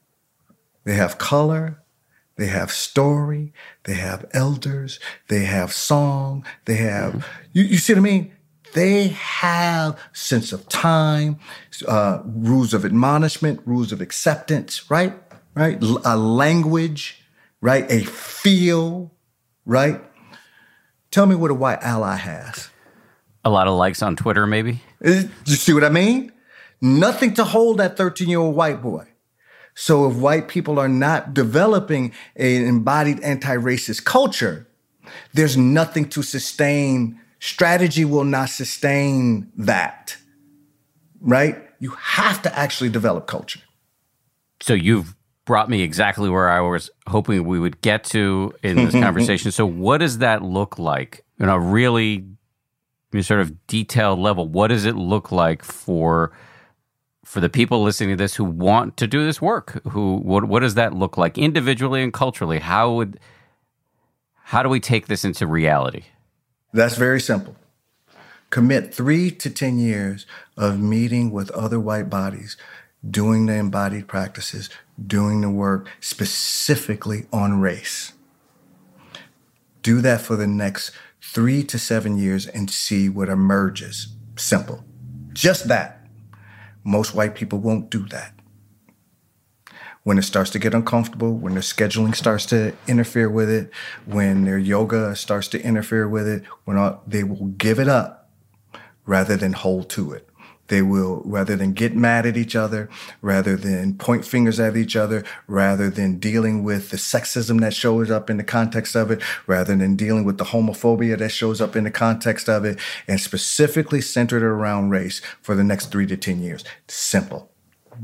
they 0.84 0.94
have 0.94 1.18
color, 1.18 1.82
they 2.36 2.46
have 2.46 2.70
story, 2.70 3.52
they 3.84 3.94
have 3.94 4.26
elders, 4.32 4.98
they 5.28 5.44
have 5.44 5.72
song, 5.72 6.44
they 6.64 6.76
have, 6.76 7.26
you, 7.52 7.64
you 7.64 7.76
see 7.78 7.94
what 7.94 8.00
I 8.00 8.02
mean? 8.02 8.32
They 8.74 9.08
have 9.08 9.98
sense 10.12 10.52
of 10.52 10.68
time, 10.68 11.38
uh, 11.86 12.20
rules 12.24 12.74
of 12.74 12.84
admonishment, 12.84 13.60
rules 13.64 13.92
of 13.92 14.00
acceptance, 14.00 14.90
right? 14.90 15.14
Right? 15.54 15.80
A 16.04 16.16
language, 16.16 17.22
right? 17.60 17.90
A 17.90 18.04
feel, 18.04 19.12
right? 19.64 20.02
Tell 21.12 21.26
me 21.26 21.36
what 21.36 21.52
a 21.52 21.54
white 21.54 21.80
ally 21.82 22.16
has. 22.16 22.68
A 23.44 23.50
lot 23.50 23.68
of 23.68 23.74
likes 23.78 24.02
on 24.02 24.16
Twitter, 24.16 24.46
maybe. 24.46 24.80
You 25.04 25.28
see 25.46 25.72
what 25.72 25.84
I 25.84 25.90
mean? 25.90 26.32
Nothing 26.84 27.32
to 27.36 27.44
hold 27.44 27.78
that 27.78 27.96
13 27.96 28.28
year 28.28 28.40
old 28.40 28.54
white 28.54 28.82
boy. 28.82 29.06
So 29.74 30.06
if 30.06 30.16
white 30.16 30.48
people 30.48 30.78
are 30.78 30.88
not 30.88 31.32
developing 31.32 32.12
an 32.36 32.66
embodied 32.66 33.20
anti 33.20 33.56
racist 33.56 34.04
culture, 34.04 34.66
there's 35.32 35.56
nothing 35.56 36.10
to 36.10 36.22
sustain. 36.22 37.18
Strategy 37.40 38.04
will 38.04 38.24
not 38.24 38.50
sustain 38.50 39.50
that, 39.56 40.18
right? 41.22 41.56
You 41.80 41.92
have 41.92 42.42
to 42.42 42.54
actually 42.54 42.90
develop 42.90 43.26
culture. 43.26 43.60
So 44.60 44.74
you've 44.74 45.14
brought 45.46 45.70
me 45.70 45.80
exactly 45.80 46.28
where 46.28 46.50
I 46.50 46.60
was 46.60 46.90
hoping 47.06 47.46
we 47.46 47.58
would 47.58 47.80
get 47.80 48.04
to 48.04 48.52
in 48.62 48.76
this 48.76 48.92
conversation. 49.02 49.52
So 49.52 49.64
what 49.64 49.98
does 49.98 50.18
that 50.18 50.42
look 50.42 50.78
like 50.78 51.24
in 51.40 51.48
a 51.48 51.58
really 51.58 52.26
sort 53.22 53.40
of 53.40 53.66
detailed 53.68 54.18
level? 54.18 54.46
What 54.46 54.68
does 54.68 54.84
it 54.84 54.96
look 54.96 55.32
like 55.32 55.64
for 55.64 56.30
for 57.24 57.40
the 57.40 57.48
people 57.48 57.82
listening 57.82 58.10
to 58.10 58.16
this 58.16 58.34
who 58.34 58.44
want 58.44 58.96
to 58.98 59.06
do 59.06 59.24
this 59.24 59.40
work? 59.40 59.82
Who 59.88 60.16
what 60.16 60.44
what 60.44 60.60
does 60.60 60.74
that 60.74 60.94
look 60.94 61.16
like 61.16 61.38
individually 61.38 62.02
and 62.02 62.12
culturally? 62.12 62.58
How 62.58 62.92
would 62.94 63.18
how 64.44 64.62
do 64.62 64.68
we 64.68 64.80
take 64.80 65.06
this 65.06 65.24
into 65.24 65.46
reality? 65.46 66.04
That's 66.72 66.96
very 66.96 67.20
simple. 67.20 67.56
Commit 68.50 68.94
three 68.94 69.30
to 69.30 69.50
10 69.50 69.78
years 69.78 70.26
of 70.56 70.78
meeting 70.78 71.32
with 71.32 71.50
other 71.50 71.80
white 71.80 72.08
bodies, 72.08 72.56
doing 73.08 73.46
the 73.46 73.54
embodied 73.54 74.06
practices, 74.06 74.70
doing 75.04 75.40
the 75.40 75.50
work 75.50 75.88
specifically 75.98 77.26
on 77.32 77.60
race. 77.60 78.12
Do 79.82 80.00
that 80.02 80.20
for 80.20 80.36
the 80.36 80.46
next 80.46 80.92
three 81.20 81.64
to 81.64 81.78
seven 81.78 82.16
years 82.16 82.46
and 82.46 82.70
see 82.70 83.08
what 83.08 83.28
emerges. 83.28 84.08
Simple. 84.36 84.84
Just 85.32 85.68
that. 85.68 86.03
Most 86.84 87.14
white 87.14 87.34
people 87.34 87.58
won't 87.58 87.90
do 87.90 88.06
that. 88.08 88.34
When 90.02 90.18
it 90.18 90.22
starts 90.22 90.50
to 90.50 90.58
get 90.58 90.74
uncomfortable, 90.74 91.34
when 91.34 91.54
their 91.54 91.62
scheduling 91.62 92.14
starts 92.14 92.44
to 92.46 92.74
interfere 92.86 93.30
with 93.30 93.48
it, 93.48 93.70
when 94.04 94.44
their 94.44 94.58
yoga 94.58 95.16
starts 95.16 95.48
to 95.48 95.62
interfere 95.62 96.06
with 96.06 96.28
it, 96.28 96.44
when 96.66 96.76
all, 96.76 97.02
they 97.06 97.24
will 97.24 97.46
give 97.46 97.78
it 97.78 97.88
up 97.88 98.30
rather 99.06 99.36
than 99.36 99.54
hold 99.54 99.88
to 99.90 100.12
it. 100.12 100.28
They 100.68 100.82
will, 100.82 101.22
rather 101.24 101.56
than 101.56 101.72
get 101.72 101.94
mad 101.94 102.24
at 102.24 102.36
each 102.36 102.56
other, 102.56 102.88
rather 103.20 103.56
than 103.56 103.96
point 103.98 104.24
fingers 104.24 104.58
at 104.58 104.76
each 104.76 104.96
other, 104.96 105.24
rather 105.46 105.90
than 105.90 106.18
dealing 106.18 106.64
with 106.64 106.90
the 106.90 106.96
sexism 106.96 107.60
that 107.60 107.74
shows 107.74 108.10
up 108.10 108.30
in 108.30 108.38
the 108.38 108.44
context 108.44 108.94
of 108.94 109.10
it, 109.10 109.20
rather 109.46 109.76
than 109.76 109.96
dealing 109.96 110.24
with 110.24 110.38
the 110.38 110.44
homophobia 110.44 111.18
that 111.18 111.30
shows 111.30 111.60
up 111.60 111.76
in 111.76 111.84
the 111.84 111.90
context 111.90 112.48
of 112.48 112.64
it, 112.64 112.78
and 113.06 113.20
specifically 113.20 114.00
centered 114.00 114.42
around 114.42 114.90
race 114.90 115.20
for 115.42 115.54
the 115.54 115.64
next 115.64 115.86
three 115.92 116.06
to 116.06 116.16
10 116.16 116.40
years. 116.40 116.64
Simple. 116.88 117.50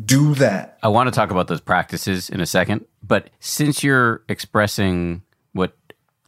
Do 0.04 0.34
that. 0.36 0.78
I 0.82 0.88
want 0.88 1.08
to 1.08 1.11
talk 1.11 1.30
about 1.30 1.48
those 1.48 1.61
practices 1.61 2.30
in 2.30 2.40
a 2.40 2.46
second, 2.46 2.84
but 3.02 3.30
since 3.40 3.82
you're 3.82 4.22
expressing 4.28 5.22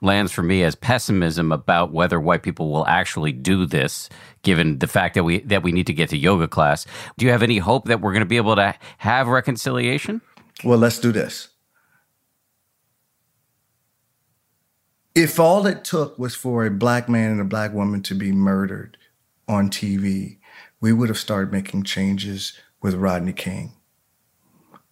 lands 0.02 0.32
for 0.32 0.42
me 0.42 0.62
as 0.62 0.74
pessimism 0.74 1.52
about 1.52 1.92
whether 1.92 2.20
white 2.20 2.42
people 2.42 2.70
will 2.70 2.86
actually 2.86 3.32
do 3.32 3.66
this 3.66 4.08
given 4.42 4.78
the 4.78 4.86
fact 4.86 5.14
that 5.14 5.24
we 5.24 5.40
that 5.40 5.62
we 5.62 5.72
need 5.72 5.86
to 5.86 5.92
get 5.92 6.10
to 6.10 6.16
yoga 6.16 6.48
class. 6.48 6.86
Do 7.16 7.26
you 7.26 7.32
have 7.32 7.42
any 7.42 7.58
hope 7.58 7.86
that 7.86 8.00
we're 8.00 8.12
going 8.12 8.20
to 8.20 8.26
be 8.26 8.36
able 8.36 8.56
to 8.56 8.74
have 8.98 9.28
reconciliation? 9.28 10.20
Well 10.64 10.78
let's 10.78 10.98
do 10.98 11.12
this. 11.12 11.48
If 15.14 15.38
all 15.38 15.66
it 15.66 15.84
took 15.84 16.18
was 16.18 16.34
for 16.34 16.64
a 16.64 16.70
black 16.70 17.08
man 17.08 17.30
and 17.32 17.40
a 17.40 17.44
black 17.44 17.72
woman 17.72 18.02
to 18.02 18.14
be 18.14 18.32
murdered 18.32 18.96
on 19.46 19.68
TV 19.68 20.38
we 20.82 20.92
would 20.92 21.08
have 21.08 21.18
started 21.18 21.52
making 21.52 21.84
changes 21.84 22.58
with 22.82 22.94
Rodney 22.94 23.32
King 23.32 23.72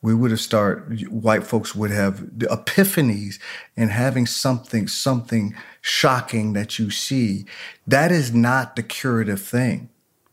we 0.02 0.14
would 0.14 0.30
have 0.30 0.40
started 0.40 1.08
white 1.08 1.44
folks 1.44 1.74
would 1.74 1.90
have 1.90 2.38
the 2.38 2.46
epiphanies 2.46 3.38
and 3.76 3.90
having 3.90 4.26
something 4.26 4.88
something 4.88 5.54
shocking 5.80 6.54
that 6.54 6.78
you 6.78 6.90
see. 6.90 7.44
That 7.86 8.10
is 8.10 8.32
not 8.32 8.76
the 8.76 8.82
curative 8.82 9.40
thing 9.42 9.90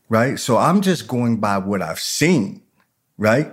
right? 0.08 0.38
So 0.38 0.56
i'm 0.56 0.80
just 0.80 1.06
going 1.06 1.36
by 1.38 1.58
what 1.58 1.82
i've 1.82 2.00
seen 2.00 2.62
right? 3.16 3.52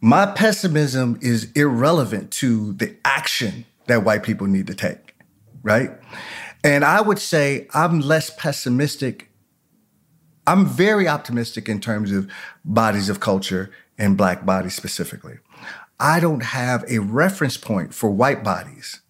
My 0.00 0.26
pessimism 0.26 1.18
is 1.20 1.52
irrelevant 1.52 2.32
to 2.32 2.72
the 2.72 2.96
action 3.04 3.66
that 3.86 4.04
white 4.04 4.22
people 4.22 4.46
need 4.46 4.66
to 4.66 4.74
take 4.74 5.14
right? 5.62 5.90
And 6.64 6.84
i 6.84 7.00
would 7.00 7.18
say 7.18 7.68
i'm 7.74 8.00
less 8.00 8.30
pessimistic. 8.30 9.28
I'm 10.44 10.66
very 10.66 11.06
optimistic 11.06 11.68
in 11.68 11.78
terms 11.78 12.10
of 12.10 12.28
bodies 12.64 13.08
of 13.08 13.20
culture 13.20 13.70
and 14.02 14.16
black 14.16 14.44
bodies 14.44 14.74
specifically. 14.74 15.38
I 16.00 16.18
don't 16.18 16.42
have 16.42 16.84
a 16.88 16.98
reference 16.98 17.56
point 17.56 17.94
for 17.94 18.10
white 18.10 18.42
bodies 18.42 19.00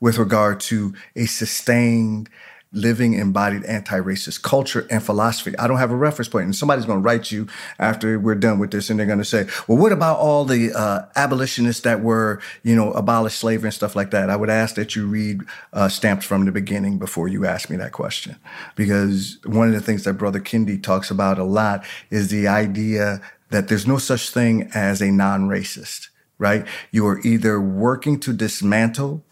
with 0.00 0.16
regard 0.16 0.58
to 0.60 0.94
a 1.14 1.26
sustained 1.26 2.30
living 2.72 3.14
embodied 3.14 3.64
anti-racist 3.64 4.42
culture 4.42 4.86
and 4.90 5.02
philosophy. 5.02 5.56
I 5.58 5.66
don't 5.66 5.78
have 5.78 5.90
a 5.90 5.96
reference 5.96 6.28
point. 6.28 6.44
And 6.44 6.54
somebody's 6.54 6.84
going 6.84 6.98
to 6.98 7.02
write 7.02 7.30
you 7.30 7.46
after 7.78 8.18
we're 8.18 8.34
done 8.34 8.58
with 8.58 8.70
this 8.70 8.90
and 8.90 8.98
they're 8.98 9.06
going 9.06 9.18
to 9.18 9.24
say, 9.24 9.46
well, 9.66 9.78
what 9.78 9.92
about 9.92 10.18
all 10.18 10.44
the 10.44 10.72
uh, 10.74 11.06
abolitionists 11.16 11.82
that 11.82 12.02
were, 12.02 12.40
you 12.62 12.76
know, 12.76 12.92
abolished 12.92 13.38
slavery 13.38 13.68
and 13.68 13.74
stuff 13.74 13.96
like 13.96 14.10
that? 14.10 14.28
I 14.28 14.36
would 14.36 14.50
ask 14.50 14.74
that 14.74 14.94
you 14.94 15.06
read 15.06 15.42
uh, 15.72 15.88
Stamped 15.88 16.24
from 16.24 16.44
the 16.44 16.52
Beginning 16.52 16.98
before 16.98 17.28
you 17.28 17.46
ask 17.46 17.70
me 17.70 17.76
that 17.76 17.92
question. 17.92 18.36
Because 18.76 19.38
one 19.44 19.68
of 19.68 19.74
the 19.74 19.80
things 19.80 20.04
that 20.04 20.14
Brother 20.14 20.40
Kendi 20.40 20.82
talks 20.82 21.10
about 21.10 21.38
a 21.38 21.44
lot 21.44 21.84
is 22.10 22.28
the 22.28 22.48
idea 22.48 23.22
that 23.50 23.68
there's 23.68 23.86
no 23.86 23.98
such 23.98 24.30
thing 24.30 24.70
as 24.74 25.00
a 25.00 25.10
non-racist, 25.10 26.08
right? 26.38 26.66
You 26.90 27.06
are 27.06 27.20
either 27.20 27.60
working 27.60 28.20
to 28.20 28.32
dismantle 28.32 29.24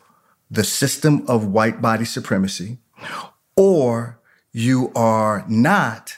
the 0.51 0.65
system 0.65 1.25
of 1.29 1.47
white 1.47 1.83
body 1.83 2.05
supremacy 2.05 2.79
or 3.57 4.21
you 4.53 4.93
are 4.95 5.45
not, 5.49 6.17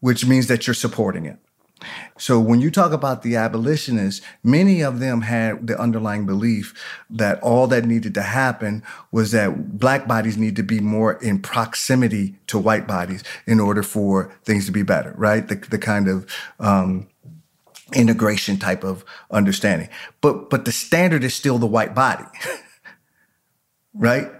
which 0.00 0.26
means 0.26 0.48
that 0.48 0.66
you're 0.66 0.74
supporting 0.74 1.24
it. 1.24 1.38
So 2.18 2.38
when 2.38 2.60
you 2.60 2.70
talk 2.70 2.92
about 2.92 3.22
the 3.22 3.36
abolitionists, 3.36 4.24
many 4.42 4.82
of 4.82 5.00
them 5.00 5.22
had 5.22 5.66
the 5.66 5.80
underlying 5.80 6.26
belief 6.26 6.74
that 7.08 7.42
all 7.42 7.66
that 7.68 7.86
needed 7.86 8.12
to 8.14 8.22
happen 8.22 8.82
was 9.10 9.30
that 9.30 9.78
black 9.78 10.06
bodies 10.06 10.36
need 10.36 10.56
to 10.56 10.62
be 10.62 10.80
more 10.80 11.14
in 11.14 11.40
proximity 11.40 12.36
to 12.48 12.58
white 12.58 12.86
bodies 12.86 13.24
in 13.46 13.60
order 13.60 13.82
for 13.82 14.30
things 14.44 14.66
to 14.66 14.72
be 14.72 14.82
better, 14.82 15.14
right? 15.16 15.48
The, 15.48 15.54
the 15.54 15.78
kind 15.78 16.08
of 16.08 16.30
um, 16.58 17.08
integration 17.94 18.58
type 18.58 18.84
of 18.84 19.04
understanding. 19.30 19.88
But 20.20 20.50
but 20.50 20.64
the 20.64 20.72
standard 20.72 21.24
is 21.24 21.34
still 21.34 21.58
the 21.58 21.66
white 21.66 21.94
body. 21.94 22.24
right? 23.94 24.30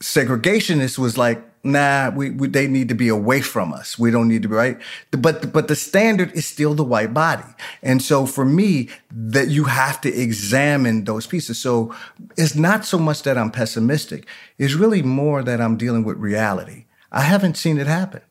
Segregationists 0.00 0.98
was 0.98 1.18
like, 1.18 1.42
nah, 1.62 2.10
we, 2.10 2.30
we, 2.30 2.48
they 2.48 2.66
need 2.66 2.88
to 2.88 2.94
be 2.94 3.08
away 3.08 3.40
from 3.40 3.72
us. 3.72 3.98
We 3.98 4.10
don't 4.10 4.28
need 4.28 4.42
to 4.42 4.48
be 4.48 4.54
right. 4.54 4.78
But 5.10 5.52
but 5.52 5.68
the 5.68 5.76
standard 5.76 6.32
is 6.32 6.46
still 6.46 6.74
the 6.74 6.84
white 6.84 7.12
body. 7.12 7.44
And 7.82 8.02
so 8.02 8.26
for 8.26 8.44
me, 8.44 8.88
that 9.10 9.48
you 9.48 9.64
have 9.64 10.00
to 10.02 10.12
examine 10.12 11.04
those 11.04 11.26
pieces. 11.26 11.58
So 11.58 11.94
it's 12.36 12.54
not 12.54 12.84
so 12.84 12.98
much 12.98 13.22
that 13.24 13.36
I'm 13.36 13.50
pessimistic. 13.50 14.26
It's 14.58 14.74
really 14.74 15.02
more 15.02 15.42
that 15.42 15.60
I'm 15.60 15.76
dealing 15.76 16.04
with 16.04 16.16
reality. 16.16 16.86
I 17.12 17.22
haven't 17.22 17.56
seen 17.56 17.78
it 17.78 17.86
happen. 17.86 18.22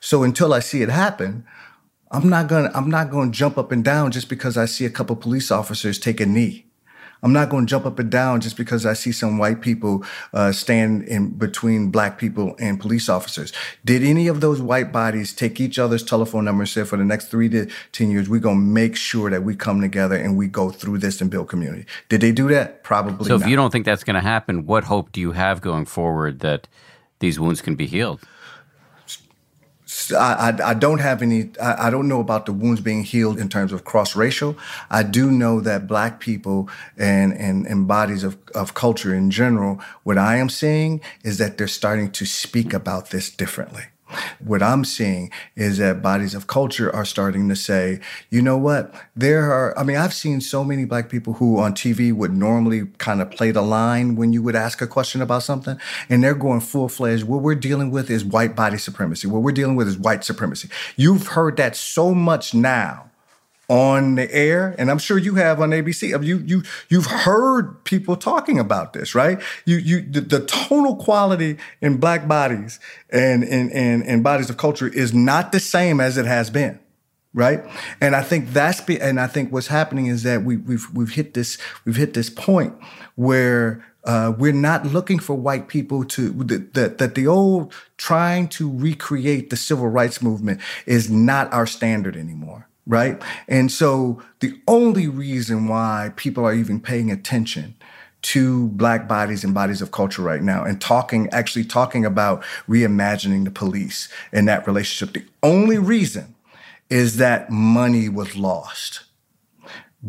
So 0.00 0.22
until 0.22 0.52
I 0.52 0.60
see 0.60 0.82
it 0.82 0.88
happen, 0.88 1.44
I'm 2.12 2.28
not 2.28 2.46
gonna 2.46 2.70
I'm 2.74 2.90
not 2.90 3.10
gonna 3.10 3.30
jump 3.32 3.56
up 3.58 3.72
and 3.72 3.82
down 3.82 4.10
just 4.12 4.28
because 4.28 4.56
I 4.56 4.66
see 4.66 4.84
a 4.84 4.90
couple 4.90 5.16
police 5.16 5.50
officers 5.50 5.98
take 5.98 6.20
a 6.20 6.26
knee. 6.26 6.66
I'm 7.24 7.32
not 7.32 7.50
going 7.50 7.66
to 7.66 7.70
jump 7.70 7.86
up 7.86 8.00
and 8.00 8.10
down 8.10 8.40
just 8.40 8.56
because 8.56 8.84
I 8.84 8.94
see 8.94 9.12
some 9.12 9.38
white 9.38 9.60
people 9.60 10.04
uh, 10.32 10.50
stand 10.50 11.04
in 11.04 11.30
between 11.30 11.92
black 11.92 12.18
people 12.18 12.56
and 12.58 12.80
police 12.80 13.08
officers. 13.08 13.52
Did 13.84 14.02
any 14.02 14.26
of 14.26 14.40
those 14.40 14.60
white 14.60 14.90
bodies 14.90 15.32
take 15.32 15.60
each 15.60 15.78
other's 15.78 16.02
telephone 16.02 16.44
number 16.46 16.62
and 16.62 16.68
say, 16.68 16.82
for 16.82 16.96
the 16.96 17.04
next 17.04 17.26
three 17.28 17.48
to 17.50 17.70
10 17.92 18.10
years, 18.10 18.28
we're 18.28 18.40
going 18.40 18.56
to 18.58 18.64
make 18.64 18.96
sure 18.96 19.30
that 19.30 19.44
we 19.44 19.54
come 19.54 19.80
together 19.80 20.16
and 20.16 20.36
we 20.36 20.48
go 20.48 20.70
through 20.70 20.98
this 20.98 21.20
and 21.20 21.30
build 21.30 21.48
community? 21.48 21.86
Did 22.08 22.22
they 22.22 22.32
do 22.32 22.48
that? 22.48 22.82
Probably 22.82 23.24
So 23.28 23.36
not. 23.36 23.44
if 23.44 23.48
you 23.48 23.54
don't 23.54 23.70
think 23.70 23.84
that's 23.84 24.02
going 24.02 24.14
to 24.14 24.20
happen, 24.20 24.66
what 24.66 24.82
hope 24.82 25.12
do 25.12 25.20
you 25.20 25.30
have 25.30 25.60
going 25.60 25.84
forward 25.84 26.40
that 26.40 26.66
these 27.20 27.38
wounds 27.38 27.60
can 27.62 27.76
be 27.76 27.86
healed? 27.86 28.20
I, 30.12 30.56
I, 30.62 30.74
don't 30.74 31.00
have 31.00 31.22
any, 31.22 31.50
I, 31.60 31.88
I, 31.88 31.90
don't 31.90 32.08
know 32.08 32.20
about 32.20 32.46
the 32.46 32.52
wounds 32.52 32.80
being 32.80 33.04
healed 33.04 33.38
in 33.38 33.48
terms 33.48 33.72
of 33.72 33.84
cross 33.84 34.16
racial. 34.16 34.56
I 34.90 35.02
do 35.02 35.30
know 35.30 35.60
that 35.60 35.86
black 35.86 36.20
people 36.20 36.68
and, 36.96 37.32
and, 37.32 37.66
and 37.66 37.86
bodies 37.86 38.24
of, 38.24 38.36
of 38.54 38.74
culture 38.74 39.14
in 39.14 39.30
general, 39.30 39.80
what 40.02 40.18
I 40.18 40.36
am 40.36 40.48
seeing 40.48 41.00
is 41.22 41.38
that 41.38 41.58
they're 41.58 41.68
starting 41.68 42.10
to 42.12 42.26
speak 42.26 42.72
about 42.72 43.10
this 43.10 43.30
differently. 43.30 43.84
What 44.44 44.62
I'm 44.62 44.84
seeing 44.84 45.30
is 45.56 45.78
that 45.78 46.02
bodies 46.02 46.34
of 46.34 46.46
culture 46.46 46.94
are 46.94 47.04
starting 47.04 47.48
to 47.48 47.56
say, 47.56 48.00
you 48.30 48.42
know 48.42 48.58
what? 48.58 48.94
There 49.14 49.50
are, 49.50 49.78
I 49.78 49.84
mean, 49.84 49.96
I've 49.96 50.14
seen 50.14 50.40
so 50.40 50.64
many 50.64 50.84
black 50.84 51.08
people 51.08 51.34
who 51.34 51.58
on 51.58 51.74
TV 51.74 52.12
would 52.12 52.32
normally 52.32 52.86
kind 52.98 53.22
of 53.22 53.30
play 53.30 53.50
the 53.50 53.62
line 53.62 54.16
when 54.16 54.32
you 54.32 54.42
would 54.42 54.56
ask 54.56 54.80
a 54.82 54.86
question 54.86 55.22
about 55.22 55.42
something, 55.42 55.78
and 56.08 56.22
they're 56.22 56.34
going 56.34 56.60
full 56.60 56.88
fledged. 56.88 57.24
What 57.24 57.42
we're 57.42 57.54
dealing 57.54 57.90
with 57.90 58.10
is 58.10 58.24
white 58.24 58.56
body 58.56 58.78
supremacy. 58.78 59.28
What 59.28 59.42
we're 59.42 59.52
dealing 59.52 59.76
with 59.76 59.88
is 59.88 59.96
white 59.96 60.24
supremacy. 60.24 60.68
You've 60.96 61.28
heard 61.28 61.56
that 61.58 61.76
so 61.76 62.14
much 62.14 62.54
now 62.54 63.11
on 63.72 64.16
the 64.16 64.30
air, 64.34 64.74
and 64.76 64.90
I'm 64.90 64.98
sure 64.98 65.16
you 65.16 65.36
have 65.36 65.58
on 65.58 65.70
ABC. 65.70 66.22
You 66.22 66.36
you 66.44 66.62
you've 66.90 67.06
heard 67.06 67.82
people 67.84 68.16
talking 68.16 68.58
about 68.58 68.92
this, 68.92 69.14
right? 69.14 69.40
You 69.64 69.78
you 69.78 70.02
the, 70.02 70.20
the 70.20 70.40
tonal 70.44 70.96
quality 70.96 71.56
in 71.80 71.96
black 71.96 72.28
bodies 72.28 72.78
and, 73.08 73.42
and 73.42 73.72
and 73.72 74.04
and 74.04 74.22
bodies 74.22 74.50
of 74.50 74.58
culture 74.58 74.88
is 74.88 75.14
not 75.14 75.52
the 75.52 75.60
same 75.60 76.00
as 76.00 76.18
it 76.18 76.26
has 76.26 76.50
been 76.50 76.78
right? 77.34 77.64
And 77.98 78.14
I 78.14 78.20
think 78.20 78.50
that's 78.50 78.82
be, 78.82 79.00
and 79.00 79.18
I 79.18 79.26
think 79.26 79.50
what's 79.50 79.68
happening 79.68 80.04
is 80.04 80.22
that 80.24 80.42
we, 80.44 80.58
we've 80.58 80.86
we've 80.92 81.14
hit 81.14 81.32
this 81.32 81.56
we've 81.86 81.96
hit 81.96 82.12
this 82.12 82.28
point 82.28 82.74
where 83.14 83.82
uh, 84.04 84.34
we're 84.36 84.52
not 84.52 84.84
looking 84.84 85.18
for 85.18 85.34
white 85.34 85.66
people 85.66 86.04
to 86.04 86.28
that 86.74 86.98
that 86.98 87.14
the 87.14 87.26
old 87.26 87.72
trying 87.96 88.48
to 88.48 88.70
recreate 88.70 89.48
the 89.48 89.56
civil 89.56 89.88
rights 89.88 90.20
movement 90.20 90.60
is 90.84 91.08
not 91.08 91.50
our 91.54 91.66
standard 91.66 92.18
anymore 92.18 92.68
right? 92.86 93.22
And 93.48 93.70
so 93.70 94.22
the 94.40 94.60
only 94.66 95.06
reason 95.06 95.68
why 95.68 96.12
people 96.16 96.44
are 96.44 96.54
even 96.54 96.80
paying 96.80 97.10
attention 97.10 97.74
to 98.22 98.68
black 98.68 99.08
bodies 99.08 99.44
and 99.44 99.52
bodies 99.52 99.82
of 99.82 99.90
culture 99.90 100.22
right 100.22 100.42
now 100.42 100.64
and 100.64 100.80
talking 100.80 101.28
actually 101.32 101.64
talking 101.64 102.04
about 102.04 102.42
reimagining 102.68 103.44
the 103.44 103.50
police 103.50 104.08
and 104.32 104.46
that 104.46 104.66
relationship 104.66 105.12
the 105.12 105.26
only 105.42 105.76
reason 105.76 106.34
is 106.88 107.16
that 107.16 107.50
money 107.50 108.08
was 108.08 108.36
lost 108.36 109.02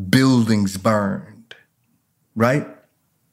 buildings 0.09 0.77
burned 0.77 1.55
right 2.35 2.67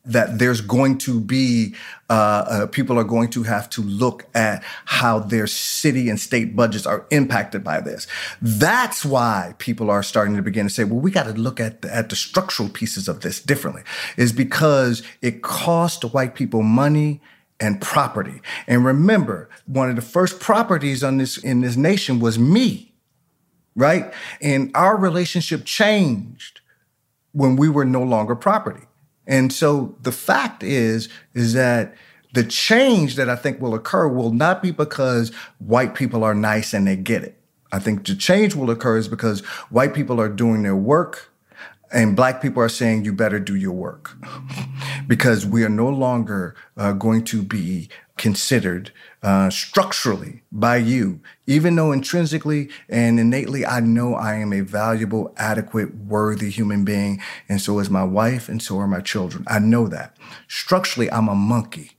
that 0.05 0.39
there's 0.39 0.61
going 0.61 0.99
to 0.99 1.21
be 1.21 1.75
uh, 2.09 2.13
uh, 2.13 2.67
people 2.67 2.99
are 2.99 3.05
going 3.05 3.29
to 3.31 3.43
have 3.43 3.69
to 3.71 3.83
look 3.83 4.27
at 4.35 4.65
how 4.87 5.19
their 5.19 5.47
city 5.47 6.09
and 6.09 6.19
state 6.19 6.57
budgets 6.57 6.87
are 6.87 7.07
impacted 7.11 7.63
by 7.63 7.81
this. 7.81 8.07
That's 8.41 9.05
why 9.05 9.55
people 9.59 9.91
are 9.91 10.03
starting 10.03 10.37
to 10.37 10.43
begin 10.43 10.67
to 10.67 10.73
say, 10.73 10.85
"Well, 10.85 11.01
we 11.01 11.11
got 11.11 11.25
to 11.25 11.33
look 11.33 11.61
at 11.61 11.83
the, 11.83 11.95
at 11.95 12.09
the 12.09 12.17
structural 12.17 12.69
pieces 12.69 13.09
of 13.09 13.21
this 13.21 13.41
differently." 13.41 13.83
Is 14.17 14.33
because 14.33 15.03
it 15.21 15.43
cost 15.43 16.03
white 16.15 16.35
people 16.35 16.63
money 16.63 17.21
and 17.61 17.81
property. 17.81 18.41
And 18.67 18.85
remember, 18.85 19.51
one 19.67 19.91
of 19.91 19.97
the 19.97 20.03
first 20.03 20.41
properties 20.41 21.05
on 21.05 21.19
this 21.19 21.37
in 21.37 21.61
this 21.61 21.77
nation 21.77 22.19
was 22.19 22.39
me, 22.39 22.95
right? 23.77 24.13
And 24.41 24.71
our 24.75 24.97
relationship 24.97 25.65
changed 25.65 26.61
when 27.33 27.57
we 27.57 27.69
were 27.69 27.85
no 27.85 28.03
longer 28.03 28.35
property. 28.35 28.87
And 29.31 29.53
so 29.53 29.95
the 30.03 30.11
fact 30.13 30.65
is, 30.65 31.09
is 31.35 31.53
that 31.55 31.95
the 32.35 32.43
change 32.43 33.15
that 33.15 33.31
I 33.31 33.37
think 33.37 33.61
will 33.61 33.75
occur 33.75 34.09
will 34.09 34.33
not 34.33 34.61
be 34.61 34.73
because 34.73 35.31
white 35.59 35.95
people 35.95 36.25
are 36.25 36.35
nice 36.35 36.75
and 36.75 36.87
they 36.87 36.97
get 36.97 37.23
it. 37.23 37.39
I 37.73 37.79
think 37.79 38.05
the 38.05 38.17
change 38.17 38.57
will 38.57 38.71
occur 38.71 38.99
is 38.99 39.07
because 39.07 39.41
white 39.71 39.95
people 39.95 40.21
are 40.21 40.29
doing 40.29 40.65
their 40.65 40.75
work 40.75 41.31
and 41.93 42.17
black 42.17 42.43
people 42.43 42.61
are 42.61 42.69
saying 42.69 43.05
you 43.05 43.13
better 43.13 43.39
do 43.39 43.55
your 43.55 43.73
work 43.73 44.17
because 45.07 45.47
we 45.47 45.63
are 45.63 45.69
no 45.69 45.89
longer 45.89 46.57
uh, 46.77 46.93
going 46.93 47.23
to 47.27 47.43
be 47.43 47.89
considered 48.17 48.91
uh, 49.23 49.51
structurally 49.51 50.43
by 50.51 50.77
you, 50.77 51.21
even 51.47 51.77
though 51.77 51.93
intrinsically 51.93 52.71
and 52.89 53.21
innately 53.21 53.67
I 53.67 53.81
know 53.81 54.15
I 54.15 54.37
am 54.37 54.53
a 54.53 54.61
valuable, 54.61 55.35
adequate, 55.37 55.95
worthy 55.95 56.51
human 56.51 56.85
being, 56.85 57.21
and 57.49 57.61
so 57.61 57.79
is 57.81 57.91
my 57.91 58.05
wife, 58.05 58.49
and 58.49 58.63
so 58.63 58.79
are 58.79 58.87
my 58.87 59.01
children. 59.01 59.45
I 59.47 59.59
know 59.59 59.89
that. 59.89 60.17
Structurally, 60.49 61.11
I'm 61.11 61.29
a 61.29 61.35
monkey. 61.35 61.93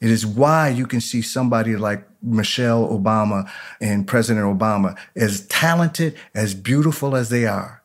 It 0.00 0.10
is 0.10 0.26
why 0.26 0.68
you 0.68 0.86
can 0.86 1.00
see 1.00 1.22
somebody 1.22 1.76
like 1.76 2.06
Michelle 2.22 2.88
Obama 2.88 3.50
and 3.80 4.06
President 4.06 4.46
Obama, 4.46 4.96
as 5.16 5.46
talented, 5.46 6.16
as 6.34 6.54
beautiful 6.54 7.16
as 7.16 7.28
they 7.28 7.46
are, 7.46 7.82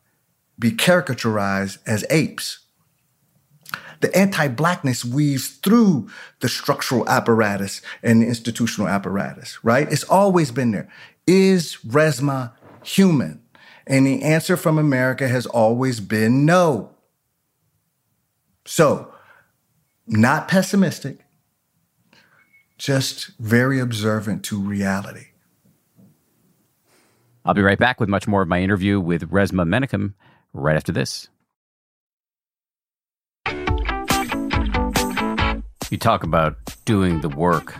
be 0.59 0.71
caricaturized 0.71 1.77
as 1.85 2.05
apes 2.09 2.64
the 4.05 4.15
anti-blackness 4.15 5.03
weaves 5.03 5.47
through 5.47 6.07
the 6.39 6.47
structural 6.47 7.09
apparatus 7.09 7.81
and 8.03 8.21
the 8.21 8.27
institutional 8.27 8.87
apparatus, 8.87 9.63
right? 9.63 9.91
It's 9.91 10.03
always 10.03 10.51
been 10.51 10.69
there. 10.69 10.87
Is 11.25 11.77
Resmaa 11.87 12.53
human? 12.83 13.41
And 13.87 14.05
the 14.05 14.21
answer 14.21 14.57
from 14.57 14.77
America 14.77 15.27
has 15.27 15.47
always 15.47 15.99
been 15.99 16.45
no. 16.45 16.91
So, 18.65 19.11
not 20.05 20.47
pessimistic, 20.47 21.19
just 22.77 23.31
very 23.39 23.79
observant 23.79 24.45
to 24.45 24.61
reality. 24.61 25.29
I'll 27.43 27.55
be 27.55 27.63
right 27.63 27.79
back 27.79 27.99
with 27.99 28.09
much 28.09 28.27
more 28.27 28.43
of 28.43 28.47
my 28.47 28.61
interview 28.61 28.99
with 28.99 29.31
Resmaa 29.31 29.67
Menakem 29.67 30.13
right 30.53 30.75
after 30.75 30.91
this. 30.91 31.27
You 35.95 35.99
talk 35.99 36.23
about 36.23 36.57
doing 36.83 37.21
the 37.21 37.29
work. 37.29 37.73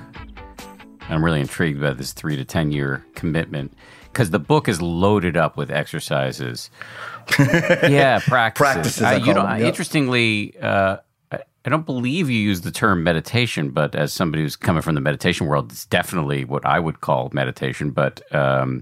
I'm 1.09 1.21
really 1.21 1.41
intrigued 1.41 1.81
by 1.81 1.91
this 1.91 2.13
three 2.13 2.37
to 2.37 2.45
10 2.45 2.71
year 2.71 3.05
commitment 3.13 3.73
because 4.05 4.29
the 4.29 4.39
book 4.39 4.69
is 4.69 4.81
loaded 4.81 5.35
up 5.35 5.57
with 5.57 5.69
exercises. 5.69 6.69
yeah, 7.37 8.21
practices. 8.25 8.99
practices 8.99 9.01
uh, 9.01 9.19
you 9.21 9.33
know, 9.33 9.45
them. 9.45 9.61
Interestingly, 9.61 10.55
uh, 10.61 10.95
I 11.33 11.69
don't 11.69 11.85
believe 11.85 12.29
you 12.29 12.39
use 12.39 12.61
the 12.61 12.71
term 12.71 13.03
meditation, 13.03 13.71
but 13.71 13.95
as 13.95 14.13
somebody 14.13 14.43
who's 14.43 14.55
coming 14.55 14.81
from 14.81 14.95
the 14.95 15.01
meditation 15.01 15.47
world, 15.47 15.69
it's 15.73 15.85
definitely 15.85 16.45
what 16.45 16.65
I 16.65 16.79
would 16.79 17.01
call 17.01 17.29
meditation. 17.33 17.91
But 17.91 18.21
um, 18.33 18.81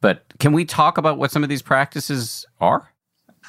but 0.00 0.24
can 0.40 0.52
we 0.52 0.64
talk 0.64 0.98
about 0.98 1.16
what 1.16 1.30
some 1.30 1.44
of 1.44 1.48
these 1.48 1.62
practices 1.62 2.44
are? 2.60 2.92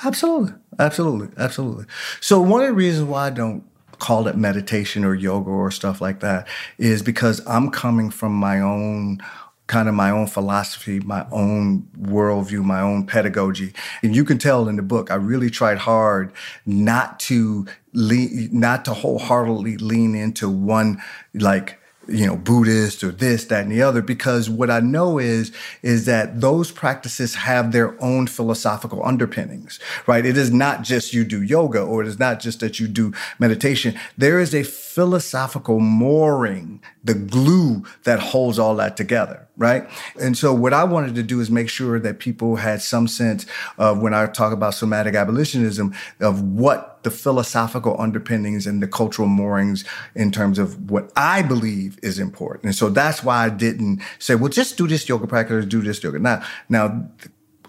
Absolutely, 0.05 0.53
absolutely, 0.77 1.29
absolutely. 1.35 1.85
So 2.21 2.39
one 2.39 2.61
of 2.61 2.67
the 2.67 2.73
reasons 2.73 3.09
why 3.09 3.25
I 3.25 3.29
don't 3.31 3.63
call 3.99 4.27
it 4.27 4.35
meditation 4.35 5.03
or 5.03 5.13
yoga 5.13 5.49
or 5.49 5.71
stuff 5.71 6.01
like 6.01 6.21
that 6.21 6.47
is 6.77 7.03
because 7.03 7.45
I'm 7.45 7.69
coming 7.69 8.09
from 8.09 8.33
my 8.33 8.59
own 8.59 9.21
kind 9.69 9.87
of 9.87 9.93
my 9.93 10.09
own 10.09 10.25
philosophy, 10.25 10.99
my 11.01 11.27
own 11.31 11.87
worldview, 12.01 12.63
my 12.63 12.81
own 12.81 13.05
pedagogy. 13.05 13.71
And 14.01 14.15
you 14.15 14.25
can 14.25 14.39
tell 14.39 14.67
in 14.67 14.77
the 14.77 14.81
book, 14.81 15.11
I 15.11 15.15
really 15.15 15.51
tried 15.51 15.77
hard 15.77 16.33
not 16.65 17.19
to 17.21 17.67
lean, 17.93 18.49
not 18.51 18.83
to 18.85 18.95
wholeheartedly 18.95 19.77
lean 19.77 20.15
into 20.15 20.49
one 20.49 20.99
like 21.35 21.78
you 22.11 22.25
know, 22.25 22.35
Buddhist 22.35 23.03
or 23.03 23.11
this, 23.11 23.45
that, 23.45 23.63
and 23.63 23.71
the 23.71 23.81
other, 23.81 24.01
because 24.01 24.49
what 24.49 24.69
I 24.69 24.79
know 24.79 25.19
is, 25.19 25.51
is 25.81 26.05
that 26.05 26.41
those 26.41 26.71
practices 26.71 27.35
have 27.35 27.71
their 27.71 28.01
own 28.01 28.27
philosophical 28.27 29.05
underpinnings, 29.05 29.79
right? 30.07 30.25
It 30.25 30.37
is 30.37 30.51
not 30.51 30.83
just 30.83 31.13
you 31.13 31.23
do 31.23 31.41
yoga 31.41 31.81
or 31.81 32.01
it 32.01 32.07
is 32.07 32.19
not 32.19 32.39
just 32.39 32.59
that 32.59 32.79
you 32.79 32.87
do 32.87 33.13
meditation. 33.39 33.97
There 34.17 34.39
is 34.39 34.53
a 34.53 34.63
philosophical 34.63 35.79
mooring, 35.79 36.81
the 37.03 37.13
glue 37.13 37.83
that 38.03 38.19
holds 38.19 38.59
all 38.59 38.75
that 38.75 38.97
together, 38.97 39.47
right? 39.55 39.87
And 40.19 40.37
so 40.37 40.53
what 40.53 40.73
I 40.73 40.83
wanted 40.83 41.15
to 41.15 41.23
do 41.23 41.39
is 41.39 41.49
make 41.49 41.69
sure 41.69 41.97
that 41.99 42.19
people 42.19 42.57
had 42.57 42.81
some 42.81 43.07
sense 43.07 43.45
of 43.77 44.01
when 44.01 44.13
I 44.13 44.25
talk 44.27 44.51
about 44.51 44.73
somatic 44.73 45.15
abolitionism 45.15 45.95
of 46.19 46.41
what 46.41 47.01
the 47.03 47.11
philosophical 47.11 47.95
underpinnings 47.99 48.67
and 48.67 48.83
the 48.83 48.87
cultural 48.87 49.29
moorings 49.29 49.85
in 50.13 50.31
terms 50.31 50.59
of 50.59 50.91
what 50.91 51.11
I 51.15 51.41
believe 51.41 51.97
is 52.03 52.19
important. 52.19 52.65
And 52.65 52.75
so 52.75 52.89
that's 52.89 53.23
why 53.23 53.45
I 53.45 53.49
didn't 53.49 54.01
say, 54.19 54.35
well, 54.35 54.49
just 54.49 54.77
do 54.77 54.85
this 54.85 55.07
yoga 55.07 55.25
practice, 55.25 55.65
do 55.65 55.81
this 55.81 56.03
yoga. 56.03 56.19
Now, 56.19 56.43
now, 56.67 57.09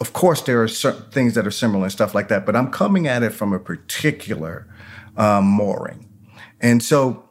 of 0.01 0.13
course, 0.13 0.43
there 0.43 0.61
are 0.63 0.69
certain 0.69 1.09
things 1.13 1.35
that 1.35 1.47
are 1.47 1.53
similar 1.53 1.85
and 1.85 1.93
stuff 1.93 2.15
like 2.15 2.29
that, 2.29 2.47
but 2.47 2.57
I'm 2.57 2.73
coming 2.73 3.07
at 3.07 3.23
it 3.23 3.31
from 3.31 3.53
a 3.53 3.61
particular 3.61 4.67
um, 5.17 5.45
mooring. 5.45 6.09
And 6.61 6.83
so 6.83 7.30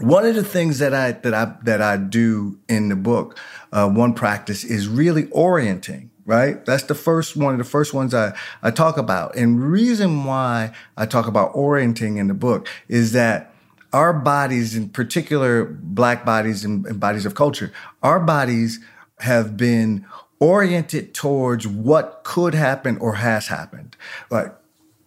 one 0.00 0.24
of 0.24 0.34
the 0.34 0.44
things 0.44 0.78
that 0.78 0.94
I 0.94 1.12
that 1.12 1.34
I 1.34 1.56
that 1.64 1.82
I 1.82 1.96
do 1.96 2.58
in 2.68 2.88
the 2.88 2.96
book, 2.96 3.38
uh, 3.72 3.88
one 3.88 4.14
practice 4.14 4.64
is 4.64 4.88
really 4.88 5.28
orienting. 5.30 6.10
Right, 6.24 6.62
that's 6.66 6.82
the 6.82 6.94
first 6.94 7.36
one 7.36 7.54
of 7.54 7.58
the 7.58 7.64
first 7.64 7.94
ones 7.94 8.12
I 8.12 8.36
I 8.62 8.70
talk 8.70 8.98
about. 8.98 9.34
And 9.34 9.62
reason 9.62 10.24
why 10.24 10.72
I 10.96 11.06
talk 11.06 11.26
about 11.26 11.52
orienting 11.54 12.18
in 12.18 12.28
the 12.28 12.34
book 12.34 12.68
is 12.86 13.12
that 13.12 13.54
our 13.94 14.12
bodies, 14.12 14.76
in 14.76 14.90
particular 14.90 15.64
Black 15.64 16.26
bodies 16.26 16.64
and, 16.64 16.84
and 16.86 17.00
bodies 17.00 17.24
of 17.24 17.34
culture, 17.34 17.72
our 18.02 18.20
bodies 18.20 18.78
have 19.20 19.56
been 19.56 20.04
oriented 20.38 21.14
towards 21.14 21.66
what 21.66 22.20
could 22.24 22.54
happen 22.54 22.98
or 22.98 23.14
has 23.14 23.48
happened. 23.48 23.96
Like 24.30 24.54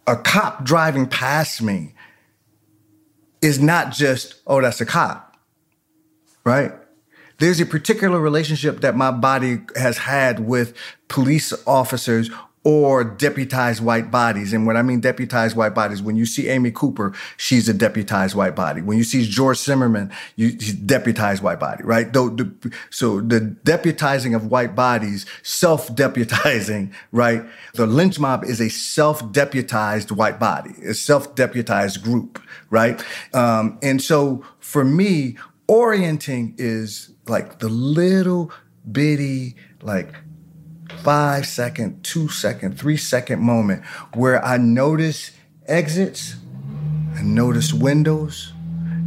a 0.08 0.16
cop 0.16 0.64
driving 0.64 1.08
past 1.08 1.62
me 1.62 1.94
is 3.42 3.60
not 3.60 3.92
just, 3.92 4.36
oh, 4.46 4.62
that's 4.62 4.82
a 4.82 4.86
cop, 4.86 5.38
right? 6.44 6.74
There's 7.40 7.60
a 7.60 7.66
particular 7.66 8.20
relationship 8.20 8.82
that 8.82 8.96
my 8.96 9.10
body 9.12 9.62
has 9.76 9.98
had 9.98 10.42
with 10.42 10.76
police 11.08 11.54
officers 11.66 12.30
or 12.64 13.04
deputized 13.04 13.82
white 13.82 14.12
bodies. 14.12 14.54
And 14.54 14.68
when 14.68 14.78
I 14.78 14.84
mean 14.84 15.02
deputized 15.02 15.56
white 15.56 15.74
bodies, 15.74 16.02
when 16.02 16.16
you 16.16 16.28
see 16.28 16.48
Amy 16.48 16.70
Cooper, 16.70 17.14
she's 17.38 17.68
a 17.68 17.74
deputized 17.74 18.36
white 18.36 18.56
body. 18.56 18.82
When 18.82 19.00
you 19.00 19.04
see 19.04 19.28
George 19.28 19.58
Zimmerman, 19.58 20.12
you, 20.36 20.52
deputized 20.52 21.42
white 21.42 21.60
body, 21.60 21.84
right? 21.84 22.14
The, 22.14 22.72
so 22.92 23.20
the 23.20 23.40
deputizing 23.64 24.36
of 24.36 24.46
white 24.46 24.76
bodies, 24.76 25.26
self-deputizing, 25.42 26.94
right? 27.12 27.44
The 27.74 27.88
lynch 27.88 28.20
mob 28.20 28.44
is 28.44 28.62
a 28.62 28.70
self-deputized 28.70 30.12
white 30.12 30.40
body, 30.40 30.76
a 30.86 30.94
self-deputized 30.94 32.04
group, 32.04 32.40
right? 32.70 33.04
Um, 33.34 33.80
and 33.82 34.00
so 34.02 34.46
for 34.60 34.84
me, 34.84 35.36
orienting 35.68 36.54
is 36.60 37.12
like 37.28 37.58
the 37.60 37.70
little 37.70 38.52
bitty, 38.92 39.56
like 39.82 40.14
five 41.00 41.46
second, 41.46 42.04
two 42.04 42.28
second, 42.30 42.78
three 42.78 42.98
second 42.98 43.42
moment 43.42 43.86
where 44.14 44.44
I 44.44 44.58
notice 44.58 45.32
exits, 45.68 46.36
I 47.16 47.22
notice 47.22 47.74
windows, 47.74 48.54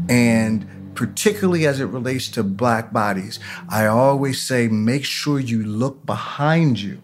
and 0.08 0.66
particularly 0.94 1.66
as 1.66 1.80
it 1.80 1.86
relates 1.86 2.28
to 2.30 2.42
black 2.42 2.92
bodies, 2.92 3.40
I 3.68 3.86
always 3.86 4.42
say 4.42 4.68
make 4.68 5.04
sure 5.04 5.38
you 5.40 5.64
look 5.64 6.06
behind 6.06 6.80
you 6.80 7.02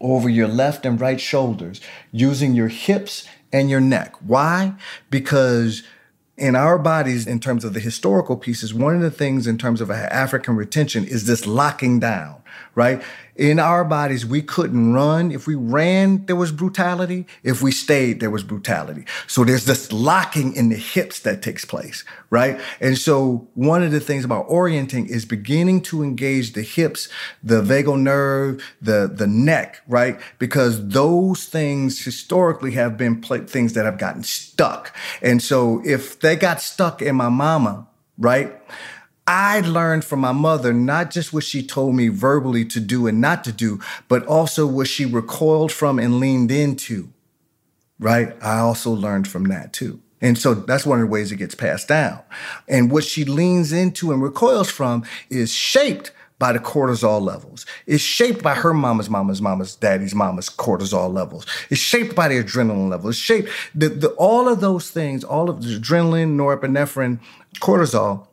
over 0.00 0.28
your 0.28 0.48
left 0.48 0.86
and 0.86 1.00
right 1.00 1.20
shoulders 1.20 1.80
using 2.12 2.54
your 2.54 2.68
hips 2.68 3.26
and 3.52 3.70
your 3.70 3.80
neck. 3.80 4.14
Why? 4.20 4.74
Because 5.10 5.82
in 6.36 6.54
our 6.54 6.78
bodies, 6.78 7.26
in 7.26 7.40
terms 7.40 7.64
of 7.64 7.74
the 7.74 7.80
historical 7.80 8.36
pieces, 8.36 8.72
one 8.72 8.94
of 8.94 9.02
the 9.02 9.10
things 9.10 9.46
in 9.46 9.58
terms 9.58 9.80
of 9.80 9.90
African 9.90 10.54
retention 10.54 11.04
is 11.04 11.26
this 11.26 11.46
locking 11.46 11.98
down, 11.98 12.40
right? 12.74 13.02
In 13.38 13.60
our 13.60 13.84
bodies, 13.84 14.26
we 14.26 14.42
couldn't 14.42 14.92
run. 14.92 15.30
If 15.30 15.46
we 15.46 15.54
ran, 15.54 16.26
there 16.26 16.34
was 16.34 16.50
brutality. 16.50 17.24
If 17.44 17.62
we 17.62 17.70
stayed, 17.70 18.18
there 18.18 18.30
was 18.30 18.42
brutality. 18.42 19.04
So 19.28 19.44
there's 19.44 19.64
this 19.64 19.92
locking 19.92 20.54
in 20.56 20.70
the 20.70 20.76
hips 20.76 21.20
that 21.20 21.40
takes 21.40 21.64
place, 21.64 22.04
right? 22.30 22.60
And 22.80 22.98
so 22.98 23.46
one 23.54 23.84
of 23.84 23.92
the 23.92 24.00
things 24.00 24.24
about 24.24 24.46
orienting 24.48 25.06
is 25.06 25.24
beginning 25.24 25.82
to 25.82 26.02
engage 26.02 26.54
the 26.54 26.62
hips, 26.62 27.08
the 27.40 27.62
vagal 27.62 28.00
nerve, 28.00 28.62
the, 28.82 29.08
the 29.12 29.28
neck, 29.28 29.82
right? 29.86 30.20
Because 30.40 30.88
those 30.88 31.44
things 31.44 32.04
historically 32.04 32.72
have 32.72 32.96
been 32.96 33.20
pl- 33.20 33.46
things 33.46 33.74
that 33.74 33.84
have 33.84 33.98
gotten 33.98 34.24
stuck. 34.24 34.94
And 35.22 35.40
so 35.40 35.80
if 35.84 36.18
they 36.18 36.34
got 36.34 36.60
stuck 36.60 37.00
in 37.00 37.14
my 37.14 37.28
mama, 37.28 37.86
right? 38.18 38.60
I 39.28 39.60
learned 39.60 40.06
from 40.06 40.20
my 40.20 40.32
mother 40.32 40.72
not 40.72 41.10
just 41.10 41.34
what 41.34 41.44
she 41.44 41.62
told 41.62 41.94
me 41.94 42.08
verbally 42.08 42.64
to 42.64 42.80
do 42.80 43.06
and 43.06 43.20
not 43.20 43.44
to 43.44 43.52
do, 43.52 43.78
but 44.08 44.24
also 44.24 44.66
what 44.66 44.88
she 44.88 45.04
recoiled 45.04 45.70
from 45.70 45.98
and 45.98 46.18
leaned 46.18 46.50
into. 46.50 47.10
Right? 47.98 48.34
I 48.42 48.60
also 48.60 48.90
learned 48.90 49.28
from 49.28 49.44
that 49.44 49.74
too. 49.74 50.00
And 50.22 50.38
so 50.38 50.54
that's 50.54 50.86
one 50.86 50.98
of 50.98 51.06
the 51.06 51.12
ways 51.12 51.30
it 51.30 51.36
gets 51.36 51.54
passed 51.54 51.88
down. 51.88 52.20
And 52.68 52.90
what 52.90 53.04
she 53.04 53.26
leans 53.26 53.70
into 53.70 54.12
and 54.12 54.22
recoils 54.22 54.70
from 54.70 55.04
is 55.28 55.52
shaped 55.52 56.10
by 56.38 56.54
the 56.54 56.58
cortisol 56.58 57.20
levels. 57.20 57.66
It's 57.86 58.02
shaped 58.02 58.42
by 58.42 58.54
her 58.54 58.72
mama's 58.72 59.10
mama's 59.10 59.42
mama's 59.42 59.76
daddy's 59.76 60.14
mama's 60.14 60.48
cortisol 60.48 61.12
levels. 61.12 61.44
It's 61.68 61.80
shaped 61.82 62.14
by 62.14 62.28
the 62.28 62.42
adrenaline 62.42 62.88
levels. 62.88 63.16
It's 63.16 63.22
shaped 63.22 63.50
the, 63.74 63.90
the 63.90 64.08
all 64.12 64.48
of 64.48 64.60
those 64.60 64.90
things, 64.90 65.22
all 65.22 65.50
of 65.50 65.62
the 65.62 65.78
adrenaline, 65.78 66.36
norepinephrine, 66.36 67.20
cortisol 67.56 68.28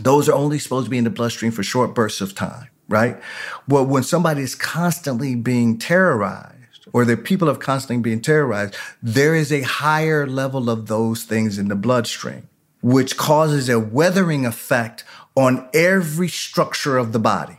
those 0.00 0.28
are 0.28 0.34
only 0.34 0.58
supposed 0.58 0.86
to 0.86 0.90
be 0.90 0.98
in 0.98 1.04
the 1.04 1.10
bloodstream 1.10 1.52
for 1.52 1.62
short 1.62 1.94
bursts 1.94 2.20
of 2.20 2.34
time, 2.34 2.68
right? 2.88 3.20
Well, 3.66 3.84
when 3.86 4.02
somebody 4.02 4.42
is 4.42 4.54
constantly 4.54 5.34
being 5.34 5.78
terrorized, 5.78 6.86
or 6.92 7.04
the 7.04 7.16
people 7.16 7.50
are 7.50 7.56
constantly 7.56 8.02
being 8.02 8.20
terrorized, 8.20 8.74
there 9.02 9.34
is 9.34 9.52
a 9.52 9.62
higher 9.62 10.26
level 10.26 10.70
of 10.70 10.86
those 10.86 11.24
things 11.24 11.58
in 11.58 11.68
the 11.68 11.76
bloodstream, 11.76 12.48
which 12.80 13.16
causes 13.16 13.68
a 13.68 13.78
weathering 13.78 14.46
effect 14.46 15.04
on 15.36 15.68
every 15.74 16.28
structure 16.28 16.96
of 16.96 17.12
the 17.12 17.18
body. 17.18 17.58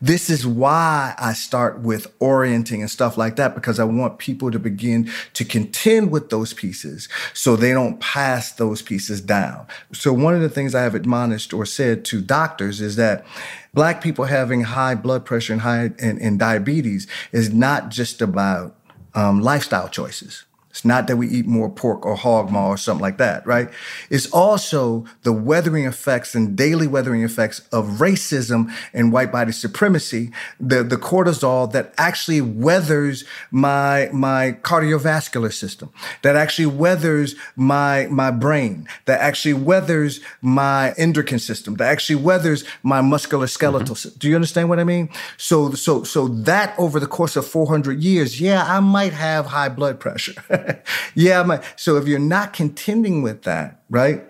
This 0.00 0.28
is 0.28 0.46
why 0.46 1.14
I 1.18 1.32
start 1.32 1.80
with 1.80 2.12
orienting 2.18 2.82
and 2.82 2.90
stuff 2.90 3.16
like 3.16 3.36
that, 3.36 3.54
because 3.54 3.78
I 3.78 3.84
want 3.84 4.18
people 4.18 4.50
to 4.50 4.58
begin 4.58 5.10
to 5.32 5.44
contend 5.44 6.10
with 6.10 6.28
those 6.28 6.52
pieces 6.52 7.08
so 7.32 7.56
they 7.56 7.72
don't 7.72 7.98
pass 7.98 8.52
those 8.52 8.82
pieces 8.82 9.22
down. 9.22 9.66
So, 9.92 10.12
one 10.12 10.34
of 10.34 10.42
the 10.42 10.50
things 10.50 10.74
I 10.74 10.82
have 10.82 10.94
admonished 10.94 11.54
or 11.54 11.64
said 11.64 12.04
to 12.06 12.20
doctors 12.20 12.80
is 12.82 12.96
that 12.96 13.24
Black 13.72 14.02
people 14.02 14.26
having 14.26 14.62
high 14.62 14.94
blood 14.94 15.24
pressure 15.24 15.52
and 15.52 15.62
high 15.62 15.90
and, 15.98 16.20
and 16.20 16.38
diabetes 16.38 17.06
is 17.32 17.52
not 17.52 17.90
just 17.90 18.20
about 18.20 18.76
um, 19.14 19.40
lifestyle 19.40 19.88
choices. 19.88 20.44
It's 20.76 20.84
not 20.84 21.06
that 21.06 21.16
we 21.16 21.26
eat 21.26 21.46
more 21.46 21.70
pork 21.70 22.04
or 22.04 22.16
hog 22.16 22.50
maw 22.50 22.68
or 22.68 22.76
something 22.76 23.00
like 23.00 23.16
that, 23.16 23.46
right? 23.46 23.70
It's 24.10 24.30
also 24.30 25.06
the 25.22 25.32
weathering 25.32 25.86
effects 25.86 26.34
and 26.34 26.54
daily 26.54 26.86
weathering 26.86 27.22
effects 27.22 27.60
of 27.72 27.86
racism 27.98 28.70
and 28.92 29.10
white 29.10 29.32
body 29.32 29.52
supremacy, 29.52 30.32
the, 30.60 30.82
the 30.82 30.98
cortisol 30.98 31.72
that 31.72 31.94
actually 31.96 32.42
weathers 32.42 33.24
my, 33.50 34.10
my 34.12 34.58
cardiovascular 34.60 35.50
system, 35.50 35.90
that 36.20 36.36
actually 36.36 36.66
weathers 36.66 37.36
my, 37.56 38.06
my 38.10 38.30
brain, 38.30 38.86
that 39.06 39.18
actually 39.20 39.54
weathers 39.54 40.20
my 40.42 40.92
endocrine 40.98 41.38
system, 41.38 41.76
that 41.76 41.90
actually 41.90 42.16
weathers 42.16 42.64
my 42.82 43.00
musculoskeletal 43.00 43.80
mm-hmm. 43.80 43.94
system. 43.94 44.18
Do 44.18 44.28
you 44.28 44.34
understand 44.34 44.68
what 44.68 44.78
I 44.78 44.84
mean? 44.84 45.08
So, 45.38 45.70
so, 45.72 46.02
so 46.02 46.28
that 46.28 46.78
over 46.78 47.00
the 47.00 47.06
course 47.06 47.34
of 47.34 47.46
400 47.46 48.02
years, 48.02 48.42
yeah, 48.42 48.62
I 48.62 48.80
might 48.80 49.14
have 49.14 49.46
high 49.46 49.70
blood 49.70 49.98
pressure. 49.98 50.34
yeah, 51.14 51.62
so 51.76 51.96
if 51.96 52.06
you're 52.06 52.18
not 52.18 52.52
contending 52.52 53.22
with 53.22 53.42
that, 53.42 53.82
right? 53.90 54.24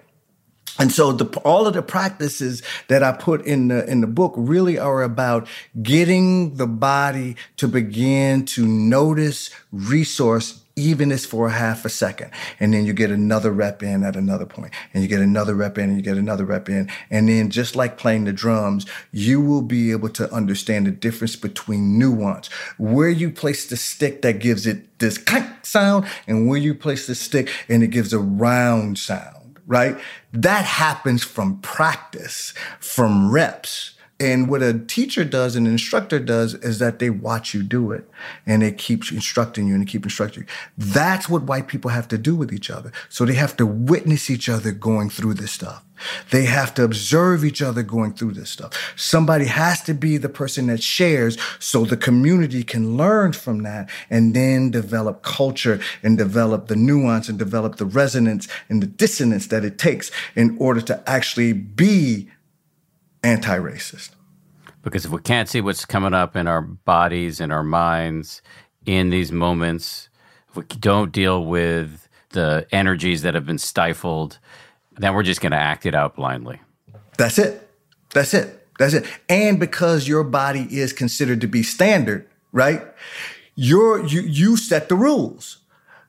And 0.78 0.92
so 0.92 1.12
the, 1.12 1.38
all 1.40 1.66
of 1.66 1.74
the 1.74 1.82
practices 1.82 2.62
that 2.88 3.02
I 3.02 3.12
put 3.12 3.46
in 3.46 3.68
the, 3.68 3.88
in 3.90 4.02
the 4.02 4.06
book 4.06 4.34
really 4.36 4.78
are 4.78 5.02
about 5.02 5.48
getting 5.82 6.56
the 6.56 6.66
body 6.66 7.36
to 7.56 7.68
begin 7.68 8.44
to 8.46 8.66
notice 8.66 9.50
resource 9.72 10.62
even 10.76 11.10
if 11.10 11.24
for 11.24 11.46
a 11.46 11.52
half 11.52 11.86
a 11.86 11.88
second. 11.88 12.30
And 12.60 12.74
then 12.74 12.84
you 12.84 12.92
get 12.92 13.10
another 13.10 13.50
rep 13.50 13.82
in 13.82 14.04
at 14.04 14.14
another 14.14 14.44
point, 14.44 14.72
and 14.92 15.02
you 15.02 15.08
get 15.08 15.20
another 15.20 15.54
rep 15.54 15.78
in, 15.78 15.88
and 15.88 15.96
you 15.96 16.02
get 16.02 16.18
another 16.18 16.44
rep 16.44 16.68
in. 16.68 16.90
And 17.10 17.28
then 17.28 17.50
just 17.50 17.74
like 17.74 17.96
playing 17.96 18.24
the 18.24 18.32
drums, 18.32 18.84
you 19.10 19.40
will 19.40 19.62
be 19.62 19.90
able 19.90 20.10
to 20.10 20.30
understand 20.30 20.86
the 20.86 20.90
difference 20.90 21.34
between 21.34 21.98
nuance, 21.98 22.48
where 22.76 23.08
you 23.08 23.30
place 23.30 23.66
the 23.66 23.76
stick 23.76 24.20
that 24.22 24.38
gives 24.38 24.66
it 24.66 24.98
this 24.98 25.16
clank 25.16 25.64
sound, 25.64 26.06
and 26.26 26.46
where 26.46 26.58
you 26.58 26.74
place 26.74 27.06
the 27.06 27.14
stick 27.14 27.50
and 27.68 27.82
it 27.82 27.88
gives 27.88 28.12
a 28.12 28.18
round 28.18 28.98
sound, 28.98 29.58
right? 29.66 29.98
That 30.32 30.64
happens 30.66 31.24
from 31.24 31.58
practice, 31.60 32.52
from 32.80 33.32
reps 33.32 33.95
and 34.18 34.48
what 34.48 34.62
a 34.62 34.78
teacher 34.78 35.24
does, 35.24 35.56
an 35.56 35.66
instructor 35.66 36.18
does, 36.18 36.54
is 36.54 36.78
that 36.78 37.00
they 37.00 37.10
watch 37.10 37.52
you 37.52 37.62
do 37.62 37.92
it 37.92 38.08
and 38.46 38.62
they 38.62 38.72
keep 38.72 39.12
instructing 39.12 39.68
you 39.68 39.74
and 39.74 39.82
they 39.82 39.90
keep 39.90 40.04
instructing 40.04 40.44
you. 40.44 40.48
That's 40.78 41.28
what 41.28 41.42
white 41.42 41.68
people 41.68 41.90
have 41.90 42.08
to 42.08 42.18
do 42.18 42.34
with 42.34 42.50
each 42.50 42.70
other. 42.70 42.92
So 43.10 43.26
they 43.26 43.34
have 43.34 43.56
to 43.58 43.66
witness 43.66 44.30
each 44.30 44.48
other 44.48 44.72
going 44.72 45.10
through 45.10 45.34
this 45.34 45.52
stuff. 45.52 45.84
They 46.30 46.44
have 46.44 46.72
to 46.74 46.84
observe 46.84 47.44
each 47.44 47.60
other 47.60 47.82
going 47.82 48.14
through 48.14 48.32
this 48.32 48.50
stuff. 48.50 48.94
Somebody 48.96 49.46
has 49.46 49.82
to 49.82 49.94
be 49.94 50.16
the 50.16 50.28
person 50.28 50.66
that 50.68 50.82
shares 50.82 51.36
so 51.58 51.84
the 51.84 51.96
community 51.96 52.62
can 52.62 52.96
learn 52.96 53.32
from 53.32 53.62
that 53.64 53.90
and 54.08 54.34
then 54.34 54.70
develop 54.70 55.22
culture 55.22 55.80
and 56.02 56.16
develop 56.16 56.68
the 56.68 56.76
nuance 56.76 57.28
and 57.28 57.38
develop 57.38 57.76
the 57.76 57.86
resonance 57.86 58.48
and 58.68 58.82
the 58.82 58.86
dissonance 58.86 59.46
that 59.48 59.64
it 59.64 59.78
takes 59.78 60.10
in 60.34 60.56
order 60.58 60.80
to 60.82 61.02
actually 61.08 61.52
be 61.52 62.28
anti 63.26 63.58
racist. 63.58 64.10
Because 64.82 65.04
if 65.04 65.10
we 65.10 65.20
can't 65.20 65.48
see 65.48 65.60
what's 65.60 65.84
coming 65.84 66.14
up 66.14 66.36
in 66.36 66.46
our 66.46 66.62
bodies 66.62 67.40
and 67.40 67.52
our 67.52 67.64
minds 67.64 68.40
in 68.86 69.10
these 69.10 69.32
moments, 69.32 70.08
if 70.48 70.56
we 70.56 70.62
don't 70.62 71.10
deal 71.10 71.44
with 71.44 72.08
the 72.30 72.66
energies 72.70 73.22
that 73.22 73.34
have 73.34 73.44
been 73.44 73.58
stifled, 73.58 74.38
then 74.92 75.12
we're 75.12 75.24
just 75.24 75.40
going 75.40 75.52
to 75.52 75.58
act 75.58 75.86
it 75.86 75.94
out 75.94 76.14
blindly. 76.14 76.60
That's 77.18 77.38
it. 77.38 77.68
That's 78.14 78.32
it. 78.32 78.68
That's 78.78 78.94
it. 78.94 79.06
And 79.28 79.58
because 79.58 80.06
your 80.06 80.22
body 80.22 80.68
is 80.70 80.92
considered 80.92 81.40
to 81.40 81.48
be 81.48 81.62
standard, 81.62 82.28
right? 82.52 82.82
You're, 83.56 84.06
you 84.06 84.20
you 84.20 84.56
set 84.56 84.88
the 84.88 84.94
rules. 84.94 85.58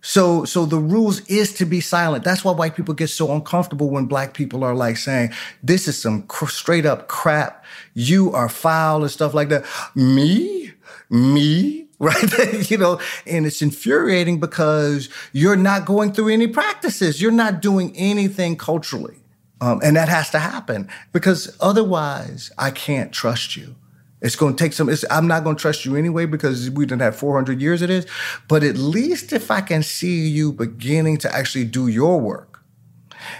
So, 0.01 0.45
so 0.45 0.65
the 0.65 0.77
rules 0.77 1.21
is 1.27 1.53
to 1.55 1.65
be 1.65 1.81
silent. 1.81 2.23
That's 2.23 2.43
why 2.43 2.53
white 2.53 2.75
people 2.75 2.93
get 2.93 3.09
so 3.09 3.33
uncomfortable 3.33 3.89
when 3.89 4.05
black 4.05 4.33
people 4.33 4.63
are 4.63 4.75
like 4.75 4.97
saying, 4.97 5.31
this 5.63 5.87
is 5.87 5.99
some 5.99 6.23
cr- 6.23 6.47
straight 6.47 6.85
up 6.85 7.07
crap. 7.07 7.65
You 7.93 8.31
are 8.33 8.49
foul 8.49 9.01
and 9.01 9.11
stuff 9.11 9.33
like 9.33 9.49
that. 9.49 9.65
Me? 9.95 10.73
Me? 11.09 11.83
Right? 11.99 12.69
you 12.69 12.77
know, 12.77 13.01
and 13.25 13.47
it's 13.47 13.63
infuriating 13.63 14.39
because 14.39 15.09
you're 15.33 15.55
not 15.55 15.85
going 15.85 16.13
through 16.13 16.29
any 16.29 16.45
practices. 16.45 17.19
You're 17.19 17.31
not 17.31 17.59
doing 17.59 17.91
anything 17.97 18.55
culturally. 18.55 19.15
Um, 19.61 19.81
and 19.83 19.95
that 19.95 20.07
has 20.07 20.29
to 20.29 20.39
happen 20.39 20.89
because 21.11 21.57
otherwise 21.59 22.51
I 22.55 22.69
can't 22.69 23.11
trust 23.11 23.57
you. 23.57 23.73
It's 24.21 24.35
going 24.35 24.55
to 24.55 24.63
take 24.63 24.73
some. 24.73 24.89
I'm 25.11 25.27
not 25.27 25.43
going 25.43 25.55
to 25.55 25.61
trust 25.61 25.85
you 25.85 25.95
anyway 25.95 26.25
because 26.25 26.71
we 26.71 26.85
didn't 26.85 27.01
have 27.01 27.15
400 27.15 27.61
years 27.61 27.81
of 27.81 27.89
this. 27.89 28.05
But 28.47 28.63
at 28.63 28.75
least 28.77 29.31
if 29.31 29.51
I 29.51 29.61
can 29.61 29.83
see 29.83 30.27
you 30.27 30.51
beginning 30.51 31.17
to 31.19 31.35
actually 31.35 31.65
do 31.65 31.87
your 31.87 32.19
work, 32.19 32.63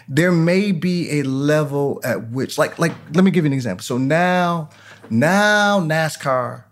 there 0.08 0.32
may 0.32 0.72
be 0.72 1.20
a 1.20 1.24
level 1.24 2.00
at 2.04 2.30
which, 2.30 2.58
like, 2.58 2.78
like, 2.78 2.94
let 3.14 3.24
me 3.24 3.32
give 3.32 3.44
you 3.44 3.48
an 3.48 3.54
example. 3.54 3.84
So 3.84 3.98
now, 3.98 4.70
now 5.10 5.80
NASCAR 5.80 6.66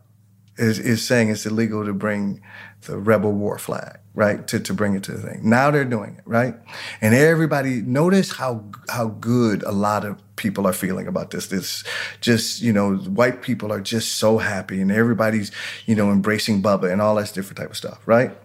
is 0.57 0.79
is 0.79 1.05
saying 1.05 1.29
it's 1.29 1.45
illegal 1.45 1.85
to 1.85 1.93
bring 1.93 2.41
the 2.81 2.97
rebel 2.97 3.31
war 3.31 3.57
flag, 3.57 3.99
right? 4.15 4.47
To, 4.47 4.59
to 4.59 4.73
bring 4.73 4.95
it 4.95 5.03
to 5.03 5.11
the 5.11 5.27
thing. 5.27 5.41
Now 5.47 5.69
they're 5.69 5.85
doing 5.85 6.15
it, 6.17 6.23
right? 6.25 6.55
And 7.01 7.13
everybody 7.13 7.81
notice 7.81 8.31
how 8.31 8.63
how 8.89 9.09
good 9.09 9.61
a 9.63 9.71
lot 9.71 10.05
of 10.05 10.21
people 10.37 10.65
are 10.65 10.73
feeling 10.73 11.07
about 11.07 11.31
this. 11.31 11.47
This 11.47 11.83
just, 12.21 12.61
you 12.61 12.71
know, 12.71 12.95
white 12.95 13.41
people 13.41 13.71
are 13.71 13.81
just 13.81 14.15
so 14.15 14.37
happy 14.37 14.81
and 14.81 14.91
everybody's, 14.91 15.51
you 15.85 15.95
know, 15.95 16.11
embracing 16.11 16.63
Bubba 16.63 16.91
and 16.91 17.01
all 17.01 17.15
that 17.15 17.33
different 17.33 17.57
type 17.57 17.69
of 17.69 17.77
stuff, 17.77 18.01
right? 18.05 18.35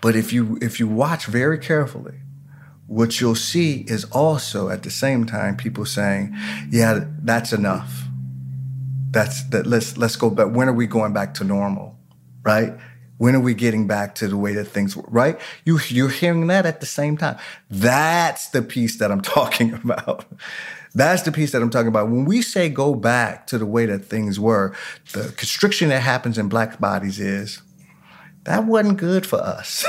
But 0.00 0.14
if 0.14 0.32
you 0.32 0.58
if 0.60 0.78
you 0.78 0.86
watch 0.86 1.26
very 1.26 1.58
carefully, 1.58 2.20
what 2.86 3.20
you'll 3.20 3.34
see 3.34 3.84
is 3.88 4.04
also 4.04 4.68
at 4.68 4.82
the 4.82 4.90
same 4.90 5.24
time 5.24 5.56
people 5.56 5.86
saying, 5.86 6.36
yeah, 6.70 7.04
that's 7.22 7.52
enough. 7.52 8.04
That's 9.10 9.42
that 9.44 9.66
let's 9.66 9.96
let's 9.96 10.16
go 10.16 10.28
back. 10.28 10.48
When 10.54 10.68
are 10.68 10.72
we 10.74 10.86
going 10.86 11.14
back 11.14 11.32
to 11.34 11.44
normal? 11.44 11.98
right? 12.48 12.72
When 13.18 13.34
are 13.34 13.40
we 13.40 13.54
getting 13.54 13.86
back 13.86 14.14
to 14.16 14.28
the 14.28 14.36
way 14.36 14.54
that 14.54 14.64
things 14.64 14.96
were, 14.96 15.04
right? 15.08 15.38
You, 15.64 15.78
you're 15.88 16.08
hearing 16.08 16.46
that 16.46 16.66
at 16.66 16.80
the 16.80 16.86
same 16.86 17.16
time. 17.16 17.36
That's 17.68 18.48
the 18.48 18.62
piece 18.62 18.98
that 18.98 19.12
I'm 19.12 19.20
talking 19.36 19.74
about. 19.74 20.24
That's 20.94 21.22
the 21.22 21.32
piece 21.32 21.52
that 21.52 21.62
I'm 21.62 21.70
talking 21.70 21.88
about. 21.88 22.08
When 22.08 22.24
we 22.24 22.42
say 22.42 22.68
go 22.68 22.94
back 22.94 23.46
to 23.48 23.58
the 23.58 23.66
way 23.66 23.86
that 23.86 24.04
things 24.04 24.40
were, 24.40 24.74
the 25.12 25.32
constriction 25.36 25.90
that 25.90 26.00
happens 26.00 26.38
in 26.38 26.48
black 26.48 26.80
bodies 26.80 27.20
is 27.20 27.62
that 28.44 28.64
wasn't 28.64 28.98
good 28.98 29.26
for 29.26 29.36
us. 29.36 29.84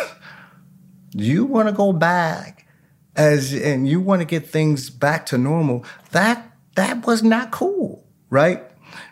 you 1.14 1.46
want 1.46 1.70
to 1.70 1.74
go 1.74 1.94
back 1.94 2.68
as 3.16 3.54
and 3.54 3.88
you 3.88 4.00
want 4.00 4.22
to 4.22 4.26
get 4.26 4.48
things 4.48 4.90
back 4.90 5.26
to 5.28 5.38
normal. 5.38 5.86
That 6.12 6.52
that 6.76 7.06
was 7.06 7.24
not 7.24 7.52
cool, 7.52 8.06
right? 8.30 8.64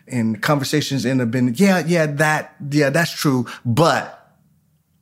And 0.08 0.42
conversations 0.42 1.06
end 1.06 1.22
up 1.22 1.32
being, 1.32 1.54
yeah, 1.56 1.84
yeah, 1.86 2.06
that, 2.06 2.56
yeah, 2.72 2.90
that's 2.90 3.12
true, 3.12 3.46
but 3.66 4.18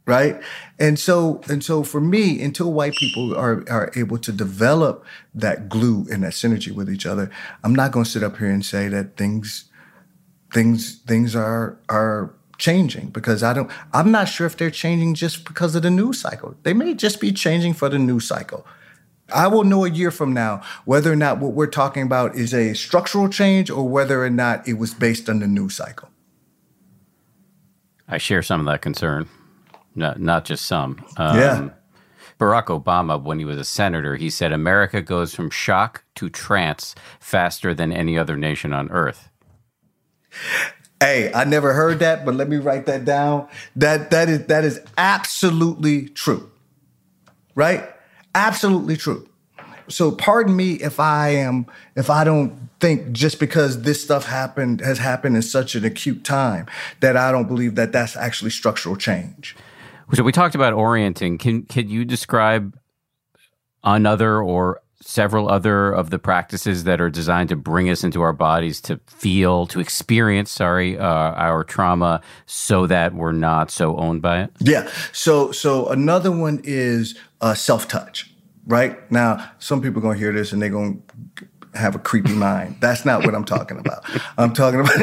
right? 0.05 0.39
And 0.77 0.99
so, 0.99 1.41
and 1.49 1.63
so 1.63 1.83
for 1.83 1.99
me, 1.99 2.41
until 2.41 2.71
white 2.71 2.93
people 2.93 3.35
are, 3.35 3.63
are 3.69 3.91
able 3.95 4.17
to 4.19 4.31
develop 4.31 5.03
that 5.33 5.67
glue 5.67 6.05
and 6.11 6.23
that 6.23 6.33
synergy 6.33 6.71
with 6.71 6.89
each 6.89 7.05
other, 7.05 7.31
I'm 7.63 7.73
not 7.73 7.91
going 7.91 8.05
to 8.05 8.09
sit 8.09 8.23
up 8.23 8.37
here 8.37 8.49
and 8.49 8.63
say 8.63 8.87
that 8.89 9.17
things, 9.17 9.65
things, 10.53 11.01
things 11.07 11.35
are, 11.35 11.79
are 11.89 12.33
changing 12.57 13.09
because 13.09 13.41
I 13.43 13.53
don't, 13.53 13.69
I'm 13.93 14.11
not 14.11 14.27
sure 14.27 14.45
if 14.45 14.57
they're 14.57 14.71
changing 14.71 15.15
just 15.15 15.45
because 15.45 15.75
of 15.75 15.81
the 15.81 15.89
news 15.89 16.21
cycle. 16.21 16.55
They 16.63 16.73
may 16.73 16.93
just 16.93 17.19
be 17.19 17.31
changing 17.31 17.73
for 17.73 17.89
the 17.89 17.99
news 17.99 18.27
cycle. 18.27 18.65
I 19.33 19.47
will 19.47 19.63
know 19.63 19.85
a 19.85 19.89
year 19.89 20.11
from 20.11 20.33
now 20.33 20.61
whether 20.85 21.11
or 21.11 21.15
not 21.15 21.39
what 21.39 21.53
we're 21.53 21.67
talking 21.67 22.03
about 22.03 22.35
is 22.35 22.53
a 22.53 22.73
structural 22.73 23.27
change 23.27 23.69
or 23.69 23.87
whether 23.87 24.23
or 24.23 24.29
not 24.29 24.67
it 24.67 24.73
was 24.73 24.93
based 24.93 25.29
on 25.29 25.39
the 25.39 25.47
news 25.47 25.75
cycle. 25.75 26.09
I 28.07 28.19
share 28.19 28.43
some 28.43 28.59
of 28.59 28.65
that 28.67 28.81
concern 28.81 29.27
not, 29.95 30.19
not 30.19 30.45
just 30.45 30.65
some. 30.65 31.03
Um, 31.17 31.37
yeah. 31.37 31.69
Barack 32.39 32.65
Obama, 32.65 33.21
when 33.21 33.39
he 33.39 33.45
was 33.45 33.57
a 33.57 33.63
senator, 33.63 34.17
he 34.17 34.29
said 34.29 34.51
America 34.51 35.01
goes 35.01 35.33
from 35.33 35.49
shock 35.49 36.03
to 36.15 36.29
trance 36.29 36.93
faster 37.19 37.73
than 37.73 37.93
any 37.93 38.17
other 38.17 38.35
nation 38.35 38.73
on 38.73 38.89
earth. 38.91 39.29
Hey, 40.99 41.31
I 41.33 41.45
never 41.45 41.73
heard 41.73 41.99
that, 41.99 42.25
but 42.25 42.35
let 42.35 42.49
me 42.49 42.57
write 42.57 42.87
that 42.87 43.05
down. 43.05 43.47
That 43.75 44.11
that 44.11 44.27
is 44.27 44.47
that 44.47 44.65
is 44.65 44.81
absolutely 44.97 46.09
true. 46.09 46.51
Right? 47.53 47.89
Absolutely 48.35 48.97
true. 48.97 49.27
So 49.87 50.11
pardon 50.11 50.55
me 50.55 50.73
if 50.73 50.99
I 50.99 51.29
am 51.29 51.65
if 51.95 52.09
I 52.09 52.23
don't 52.23 52.69
think 52.79 53.11
just 53.11 53.39
because 53.39 53.83
this 53.83 54.03
stuff 54.03 54.25
happened 54.25 54.81
has 54.81 54.97
happened 54.97 55.35
in 55.35 55.41
such 55.41 55.75
an 55.75 55.85
acute 55.85 56.23
time 56.23 56.67
that 56.99 57.15
I 57.15 57.31
don't 57.31 57.47
believe 57.47 57.75
that 57.75 57.91
that's 57.91 58.15
actually 58.17 58.51
structural 58.51 58.95
change. 58.95 59.55
So 60.13 60.23
we 60.23 60.31
talked 60.31 60.55
about 60.55 60.73
orienting. 60.73 61.37
Can 61.37 61.63
can 61.63 61.89
you 61.89 62.03
describe 62.03 62.77
another 63.83 64.41
or 64.41 64.81
several 65.01 65.49
other 65.49 65.91
of 65.91 66.09
the 66.09 66.17
practices 66.17 66.83
that 66.85 66.99
are 66.99 67.11
designed 67.11 67.49
to 67.49 67.55
bring 67.55 67.89
us 67.89 68.03
into 68.03 68.21
our 68.21 68.33
bodies 68.33 68.81
to 68.81 68.99
feel, 69.05 69.67
to 69.67 69.79
experience, 69.79 70.51
sorry, 70.51 70.97
uh, 70.97 71.03
our 71.05 71.63
trauma, 71.63 72.21
so 72.47 72.87
that 72.87 73.13
we're 73.13 73.31
not 73.31 73.69
so 73.69 73.95
owned 73.97 74.21
by 74.21 74.41
it? 74.41 74.51
Yeah. 74.59 74.89
So 75.11 75.51
so 75.51 75.87
another 75.87 76.31
one 76.31 76.59
is 76.63 77.15
uh, 77.45 77.53
self 77.53 77.87
touch. 77.87 78.33
Right 78.65 79.09
now, 79.11 79.51
some 79.59 79.81
people 79.81 79.99
are 79.99 80.01
gonna 80.01 80.17
hear 80.17 80.33
this 80.33 80.51
and 80.51 80.59
they're 80.59 80.69
gonna 80.69 80.95
have 81.75 81.93
a 81.93 81.99
creepy 81.99 82.33
mind. 82.33 82.77
That's 82.79 83.05
not 83.05 83.23
what 83.23 83.35
I'm 83.35 83.45
talking 83.45 83.77
about. 83.77 84.03
I'm 84.37 84.53
talking 84.53 84.79
about. 84.79 84.97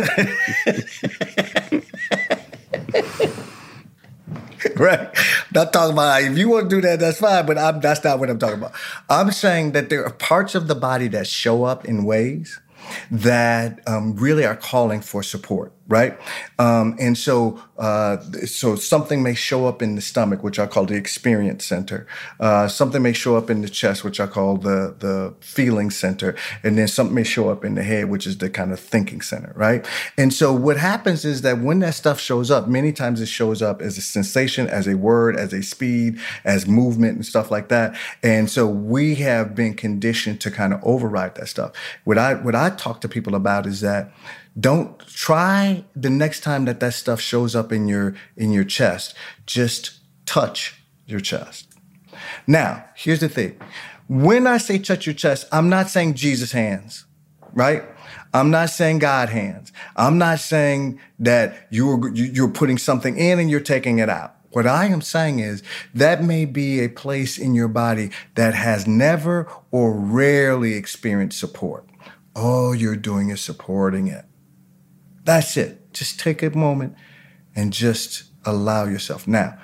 right? 4.77 5.09
Not 5.55 5.73
talking 5.73 5.93
about 5.93 6.25
if 6.25 6.37
you 6.37 6.49
want 6.49 6.69
to 6.69 6.77
do 6.77 6.83
that, 6.83 6.99
that's 6.99 7.21
fine, 7.21 7.47
but 7.47 7.57
I'm, 7.57 7.81
that's 7.81 8.03
not 8.03 8.19
what 8.19 8.29
I'm 8.29 8.41
talking 8.41 8.59
about. 8.59 8.73
I'm 9.09 9.31
saying 9.31 9.71
that 9.73 9.89
there 9.89 10.05
are 10.05 10.13
parts 10.13 10.57
of 10.57 10.67
the 10.67 10.75
body 10.75 11.07
that 11.09 11.29
show 11.29 11.63
up 11.63 11.85
in 11.85 12.03
ways 12.03 12.61
that 13.13 13.79
um, 13.87 14.17
really 14.17 14.45
are 14.45 14.57
calling 14.57 15.01
for 15.01 15.23
support 15.23 15.73
right? 15.89 16.19
Um, 16.59 16.97
and 17.01 17.19
so, 17.19 17.61
uh, 17.79 18.21
so 18.47 18.77
something 18.77 19.23
may 19.23 19.35
show 19.35 19.67
up 19.67 19.83
in 19.83 19.97
the 19.97 20.01
stomach, 20.01 20.43
which 20.43 20.59
I 20.59 20.67
call 20.67 20.87
the 20.87 20.95
experience 20.95 21.65
center. 21.65 22.07
Uh, 22.39 22.69
something 22.69 23.03
may 23.03 23.13
show 23.13 23.37
up 23.37 23.51
in 23.51 23.63
the 23.63 23.69
chest, 23.69 24.05
which 24.05 24.21
I 24.21 24.27
call 24.27 24.57
the 24.57 24.95
the 24.99 25.35
feeling 25.41 25.91
center, 25.91 26.37
and 26.63 26.79
then 26.79 26.89
something 26.89 27.15
may 27.15 27.25
show 27.25 27.51
up 27.51 27.65
in 27.65 27.75
the 27.75 27.83
head, 27.83 28.09
which 28.09 28.27
is 28.27 28.39
the 28.39 28.49
kind 28.49 28.73
of 28.73 28.79
thinking 28.79 29.21
center, 29.21 29.53
right? 29.57 29.87
And 30.17 30.33
so, 30.33 30.53
what 30.53 30.77
happens 30.77 31.25
is 31.25 31.43
that 31.43 31.59
when 31.59 31.81
that 31.81 31.95
stuff 31.95 32.21
shows 32.21 32.51
up, 32.51 32.69
many 32.69 32.93
times 32.93 33.21
it 33.21 33.27
shows 33.27 33.61
up 33.61 33.83
as 33.83 33.99
a 33.99 34.03
sensation, 34.03 34.69
as 34.69 34.87
a 34.87 34.97
word, 34.97 35.37
as 35.37 35.53
a 35.53 35.63
speed, 35.63 36.19
as 36.45 36.67
movement, 36.67 37.17
and 37.17 37.27
stuff 37.27 37.51
like 37.51 37.69
that. 37.69 37.97
And 38.23 38.49
so, 38.49 38.67
we 38.67 39.17
have 39.17 39.55
been 39.55 39.75
conditioned 39.75 40.41
to 40.43 40.51
kind 40.51 40.73
of 40.73 40.81
override 40.85 41.35
that 41.35 41.49
stuff. 41.49 41.73
What 42.05 42.19
I 42.19 42.35
what 42.35 42.55
I 42.55 42.71
talk 42.71 43.01
to 43.01 43.09
people 43.09 43.35
about 43.35 43.67
is 43.67 43.81
that 43.81 44.13
don't 44.59 44.99
try 45.01 45.85
the 45.95 46.11
next 46.11 46.41
time 46.43 46.65
that 46.67 46.81
that 46.81 46.95
stuff 46.95 47.21
shows 47.21 47.57
up 47.57 47.73
in 47.73 47.89
your 47.89 48.15
in 48.37 48.53
your 48.53 48.65
chest. 48.65 49.15
Just 49.47 50.01
touch 50.27 50.83
your 51.07 51.21
chest. 51.21 51.69
Now 52.47 52.85
here's 52.95 53.21
the 53.21 53.29
thing. 53.29 53.59
When 54.09 54.47
i 54.47 54.59
say 54.59 54.79
touch 54.79 55.07
your 55.07 55.15
chest 55.15 55.47
i'm 55.53 55.71
not 55.71 55.89
saying 55.89 56.15
jesus 56.15 56.53
hands 56.53 57.07
right? 57.55 57.83
I'm 58.35 58.51
not 58.51 58.71
saying 58.71 58.99
god 58.99 59.29
hands. 59.29 59.73
I'm 59.97 60.19
not 60.19 60.41
saying 60.41 61.01
that 61.19 61.67
you're 61.71 62.13
you're 62.15 62.49
putting 62.49 62.79
something 62.79 63.17
in 63.17 63.39
and 63.39 63.51
you're 63.51 63.61
taking 63.61 63.99
it 63.99 64.09
out. 64.09 64.37
What 64.51 64.67
I 64.67 64.87
am 64.87 65.01
saying 65.01 65.39
is 65.39 65.63
that 65.95 66.23
may 66.23 66.45
be 66.45 66.81
a 66.81 66.89
place 66.89 67.39
in 67.39 67.55
your 67.55 67.69
body 67.69 68.11
that 68.35 68.55
has 68.55 68.87
never 68.87 69.49
or 69.71 69.93
rarely 69.93 70.75
experienced 70.75 71.39
support. 71.39 71.87
All 72.35 72.75
you're 72.75 72.97
doing 72.97 73.31
is 73.31 73.41
supporting 73.41 74.09
it. 74.09 74.25
That's 75.25 75.57
it. 75.57 75.93
Just 75.93 76.21
take 76.21 76.43
a 76.43 76.51
moment 76.51 76.95
and 77.55 77.73
just 77.73 78.25
allow 78.45 78.85
yourself. 78.85 79.27
Now, 79.29 79.59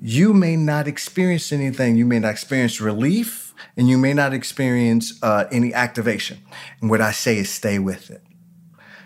you 0.00 0.32
may 0.32 0.56
not 0.56 0.88
experience 0.88 1.52
anything. 1.52 1.96
You 1.96 2.06
may 2.06 2.18
not 2.18 2.30
experience 2.30 2.80
relief 2.80 3.54
and 3.76 3.88
you 3.88 3.98
may 3.98 4.14
not 4.14 4.32
experience 4.32 5.22
uh, 5.22 5.44
any 5.52 5.74
activation. 5.74 6.38
And 6.80 6.88
what 6.88 7.00
I 7.00 7.12
say 7.12 7.38
is 7.38 7.50
stay 7.50 7.78
with 7.78 8.10
it. 8.10 8.22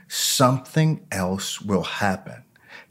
Something 0.06 1.06
else 1.10 1.60
will 1.60 1.82
happen. 1.82 2.44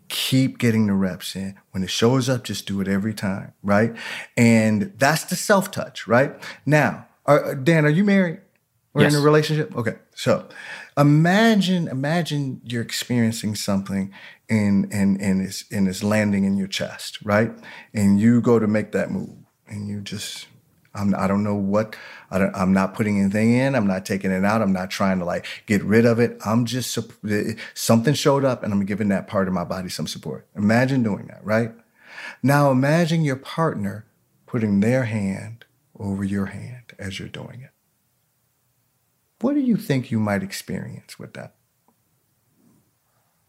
Keep 0.10 0.58
getting 0.58 0.88
the 0.88 0.94
reps 0.94 1.36
in. 1.36 1.56
When 1.72 1.84
it 1.84 1.90
shows 1.90 2.28
up, 2.28 2.44
just 2.44 2.68
do 2.68 2.82
it 2.82 2.88
every 2.88 3.14
time, 3.14 3.54
right? 3.64 3.96
And 4.36 4.94
that's 4.98 5.24
the 5.24 5.36
self 5.36 5.72
touch, 5.72 6.08
right? 6.08 6.36
Now, 6.66 7.08
are, 7.26 7.56
Dan, 7.56 7.86
are 7.86 7.90
you 7.90 8.04
married 8.04 8.42
or 8.94 9.02
yes. 9.02 9.14
in 9.14 9.20
a 9.20 9.24
relationship? 9.24 9.76
Okay. 9.76 9.96
So 10.16 10.48
imagine 10.98 11.88
imagine 11.88 12.62
you're 12.64 12.82
experiencing 12.82 13.56
something 13.56 14.14
and 14.50 14.92
and 14.92 15.20
and 15.20 15.42
it's 15.42 15.66
and 15.72 15.88
it's 15.88 16.04
landing 16.04 16.44
in 16.44 16.58
your 16.58 16.68
chest 16.68 17.18
right 17.24 17.52
and 17.94 18.20
you 18.20 18.42
go 18.42 18.60
to 18.60 18.68
make 18.68 18.92
that 18.92 19.10
move 19.10 19.36
and 19.68 19.88
you 19.88 20.02
just 20.02 20.48
I'm, 20.96 21.16
I 21.16 21.26
don't 21.26 21.44
know 21.44 21.56
what 21.56 21.96
I 22.30 22.38
don't, 22.38 22.56
I'm 22.56 22.72
not 22.72 22.94
putting 22.94 23.20
anything 23.20 23.54
in. 23.54 23.74
I'm 23.74 23.88
not 23.88 24.06
taking 24.06 24.30
it 24.30 24.46
out. 24.46 24.62
I'm 24.62 24.74
not 24.74 24.92
trying 24.92 25.20
to 25.20 25.26
like 25.26 25.48
get 25.66 25.84
rid 25.84 26.06
of 26.06 26.20
it. 26.20 26.38
I'm 26.46 26.66
just 26.66 26.98
something 27.74 28.14
showed 28.14 28.46
up 28.46 28.64
and 28.64 28.72
I'm 28.72 28.86
giving 28.86 29.10
that 29.10 29.28
part 29.28 29.48
of 29.48 29.54
my 29.54 29.64
body 29.64 29.90
some 29.90 30.08
support. 30.08 30.48
Imagine 30.56 31.02
doing 31.02 31.28
that, 31.28 31.44
right? 31.44 31.72
Now 32.44 32.70
imagine 32.70 33.24
your 33.24 33.38
partner 33.38 34.06
putting 34.46 34.82
their 34.82 35.06
hand 35.06 35.66
over 35.98 36.24
your 36.24 36.48
hand 36.48 36.94
as 37.00 37.18
you're 37.18 37.28
doing 37.28 37.62
it. 37.62 37.73
What 39.44 39.56
do 39.56 39.60
you 39.60 39.76
think 39.76 40.10
you 40.10 40.20
might 40.20 40.42
experience 40.42 41.20
with 41.20 41.34
that? 41.34 41.56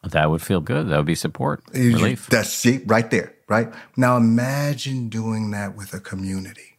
That 0.03 0.28
would 0.28 0.42
feel 0.42 0.61
good. 0.61 0.88
That 0.88 0.97
would 0.97 1.07
be 1.07 1.14
support, 1.14 1.62
relief. 1.72 2.26
That's 2.26 2.66
it, 2.66 2.82
right 2.86 3.09
there, 3.12 3.32
right? 3.49 3.72
Now 3.97 4.16
imagine 4.16 5.09
doing 5.09 5.53
that 5.53 5.76
with 5.76 5.95
a 5.95 6.01
community. 6.01 6.78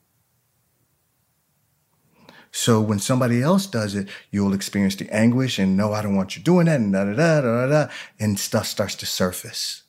So 2.52 2.82
when 2.82 3.00
somebody 3.00 3.42
else 3.42 3.68
does 3.68 3.96
it, 3.96 4.10
you'll 4.32 4.54
experience 4.54 4.98
the 4.98 5.10
anguish 5.10 5.60
and 5.60 5.78
no, 5.78 5.94
I 5.94 6.02
don't 6.02 6.18
want 6.18 6.36
you 6.36 6.44
doing 6.44 6.66
that, 6.66 6.82
and 6.82 6.92
da 6.92 7.06
da 7.06 7.14
da 7.14 7.42
da 7.42 7.68
da, 7.68 7.88
and 8.20 8.38
stuff 8.38 8.68
starts 8.68 8.96
to 8.96 9.06
surface. 9.06 9.84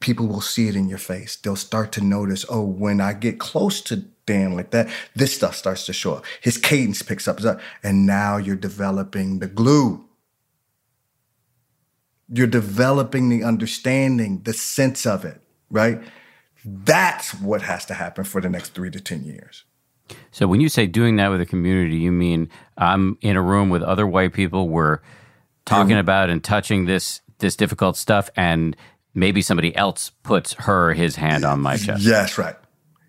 People 0.00 0.26
will 0.26 0.40
see 0.40 0.68
it 0.68 0.76
in 0.76 0.88
your 0.88 0.98
face. 0.98 1.36
They'll 1.36 1.56
start 1.56 1.92
to 1.92 2.00
notice, 2.00 2.44
oh, 2.48 2.64
when 2.64 3.00
I 3.00 3.12
get 3.12 3.38
close 3.38 3.80
to 3.82 4.04
Dan 4.26 4.54
like 4.54 4.70
that, 4.70 4.88
this 5.14 5.34
stuff 5.34 5.56
starts 5.56 5.86
to 5.86 5.92
show 5.92 6.14
up. 6.14 6.24
His 6.40 6.58
cadence 6.58 7.02
picks 7.02 7.26
up, 7.26 7.40
and 7.82 8.06
now 8.06 8.36
you're 8.36 8.56
developing 8.56 9.38
the 9.38 9.48
glue. 9.48 10.04
You're 12.28 12.46
developing 12.46 13.28
the 13.28 13.42
understanding, 13.42 14.42
the 14.42 14.52
sense 14.52 15.06
of 15.06 15.24
it, 15.24 15.40
right? 15.70 16.00
That's 16.64 17.34
what 17.34 17.62
has 17.62 17.86
to 17.86 17.94
happen 17.94 18.24
for 18.24 18.40
the 18.40 18.50
next 18.50 18.74
three 18.74 18.90
to 18.90 19.00
10 19.00 19.24
years. 19.24 19.64
So 20.30 20.46
when 20.46 20.60
you 20.60 20.68
say 20.68 20.86
doing 20.86 21.16
that 21.16 21.28
with 21.28 21.40
a 21.40 21.46
community, 21.46 21.96
you 21.96 22.12
mean 22.12 22.50
I'm 22.76 23.18
in 23.20 23.36
a 23.36 23.42
room 23.42 23.70
with 23.70 23.82
other 23.82 24.06
white 24.06 24.32
people, 24.32 24.68
we're 24.68 25.00
talking 25.64 25.98
about 25.98 26.30
and 26.30 26.42
touching 26.42 26.86
this 26.86 27.20
this 27.38 27.54
difficult 27.54 27.96
stuff 27.96 28.30
and 28.34 28.76
maybe 29.18 29.42
somebody 29.42 29.74
else 29.76 30.10
puts 30.22 30.54
her 30.54 30.92
his 30.94 31.16
hand 31.16 31.44
on 31.44 31.60
my 31.60 31.76
chest. 31.76 32.02
Yes, 32.02 32.38
right. 32.38 32.56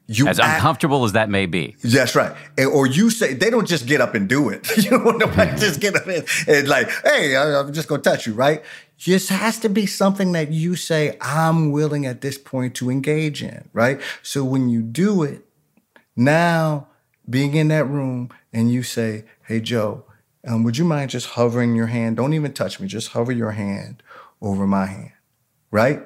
You 0.08 0.28
as 0.28 0.40
act, 0.40 0.56
uncomfortable 0.56 1.04
as 1.06 1.12
that 1.12 1.30
may 1.30 1.46
be. 1.46 1.76
That's 1.84 2.16
right. 2.16 2.36
And, 2.58 2.68
or 2.72 2.88
you 2.88 3.12
say 3.12 3.36
they 3.36 3.52
don't 3.52 3.68
just 3.68 3.86
get 3.86 4.02
up 4.02 4.16
and 4.16 4.28
do 4.28 4.50
it. 4.50 4.68
you 4.84 4.90
know, 4.90 5.12
nobody 5.12 5.52
just 5.60 5.80
get 5.80 5.96
up 5.96 6.08
and, 6.08 6.26
and 6.48 6.68
like, 6.68 6.90
hey, 7.04 7.36
I, 7.36 7.60
I'm 7.60 7.72
just 7.74 7.88
gonna 7.88 8.02
touch 8.02 8.26
you, 8.26 8.34
right? 8.34 8.64
Just 8.98 9.30
has 9.30 9.60
to 9.60 9.70
be 9.70 9.86
something 9.86 10.32
that 10.32 10.52
you 10.52 10.76
say, 10.76 11.16
I'm 11.22 11.72
willing 11.72 12.08
at 12.08 12.22
this 12.22 12.40
point 12.40 12.74
to 12.76 12.90
engage 12.90 13.44
in, 13.44 13.70
right? 13.72 14.02
So 14.24 14.44
when 14.44 14.68
you 14.68 14.82
do 14.82 15.22
it, 15.22 15.46
now 16.16 16.88
being 17.30 17.54
in 17.54 17.68
that 17.68 17.86
room 17.86 18.30
and 18.52 18.72
you 18.72 18.82
say, 18.82 19.26
hey 19.46 19.60
Joe, 19.60 20.04
um, 20.48 20.64
would 20.64 20.78
you 20.78 20.86
mind 20.86 21.12
just 21.12 21.28
hovering 21.28 21.76
your 21.76 21.88
hand? 21.88 22.18
Don't 22.18 22.34
even 22.34 22.54
touch 22.54 22.80
me, 22.80 22.88
just 22.88 23.10
hover 23.10 23.32
your 23.32 23.52
hand 23.52 24.02
over 24.42 24.66
my 24.66 24.86
hand, 24.86 25.12
right? 25.72 26.02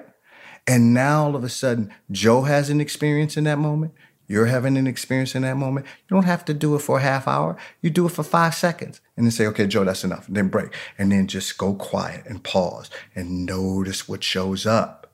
And 0.68 0.94
now 0.94 1.26
all 1.26 1.36
of 1.36 1.44
a 1.44 1.50
sudden, 1.50 1.94
Joe 2.12 2.44
has 2.44 2.70
an 2.70 2.80
experience 2.80 3.38
in 3.38 3.44
that 3.46 3.60
moment. 3.60 3.94
You're 4.28 4.46
having 4.46 4.78
an 4.78 4.88
experience 4.88 5.36
in 5.36 5.42
that 5.42 5.58
moment. 5.58 5.86
You 5.86 6.16
don't 6.16 6.26
have 6.26 6.46
to 6.46 6.54
do 6.54 6.76
it 6.76 6.80
for 6.80 7.00
a 7.00 7.02
half 7.02 7.28
hour. 7.28 7.58
You 7.82 7.90
do 7.90 8.06
it 8.06 8.14
for 8.14 8.24
five 8.24 8.56
seconds 8.56 9.02
and 9.18 9.26
then 9.26 9.32
say, 9.32 9.46
okay, 9.48 9.68
Joe, 9.68 9.84
that's 9.84 10.06
enough. 10.06 10.28
And 10.28 10.38
then 10.38 10.48
break. 10.48 10.74
And 10.98 11.12
then 11.12 11.28
just 11.28 11.58
go 11.58 11.74
quiet 11.74 12.26
and 12.26 12.44
pause 12.44 12.90
and 13.16 13.46
notice 13.46 14.08
what 14.08 14.24
shows 14.24 14.66
up. 14.66 15.12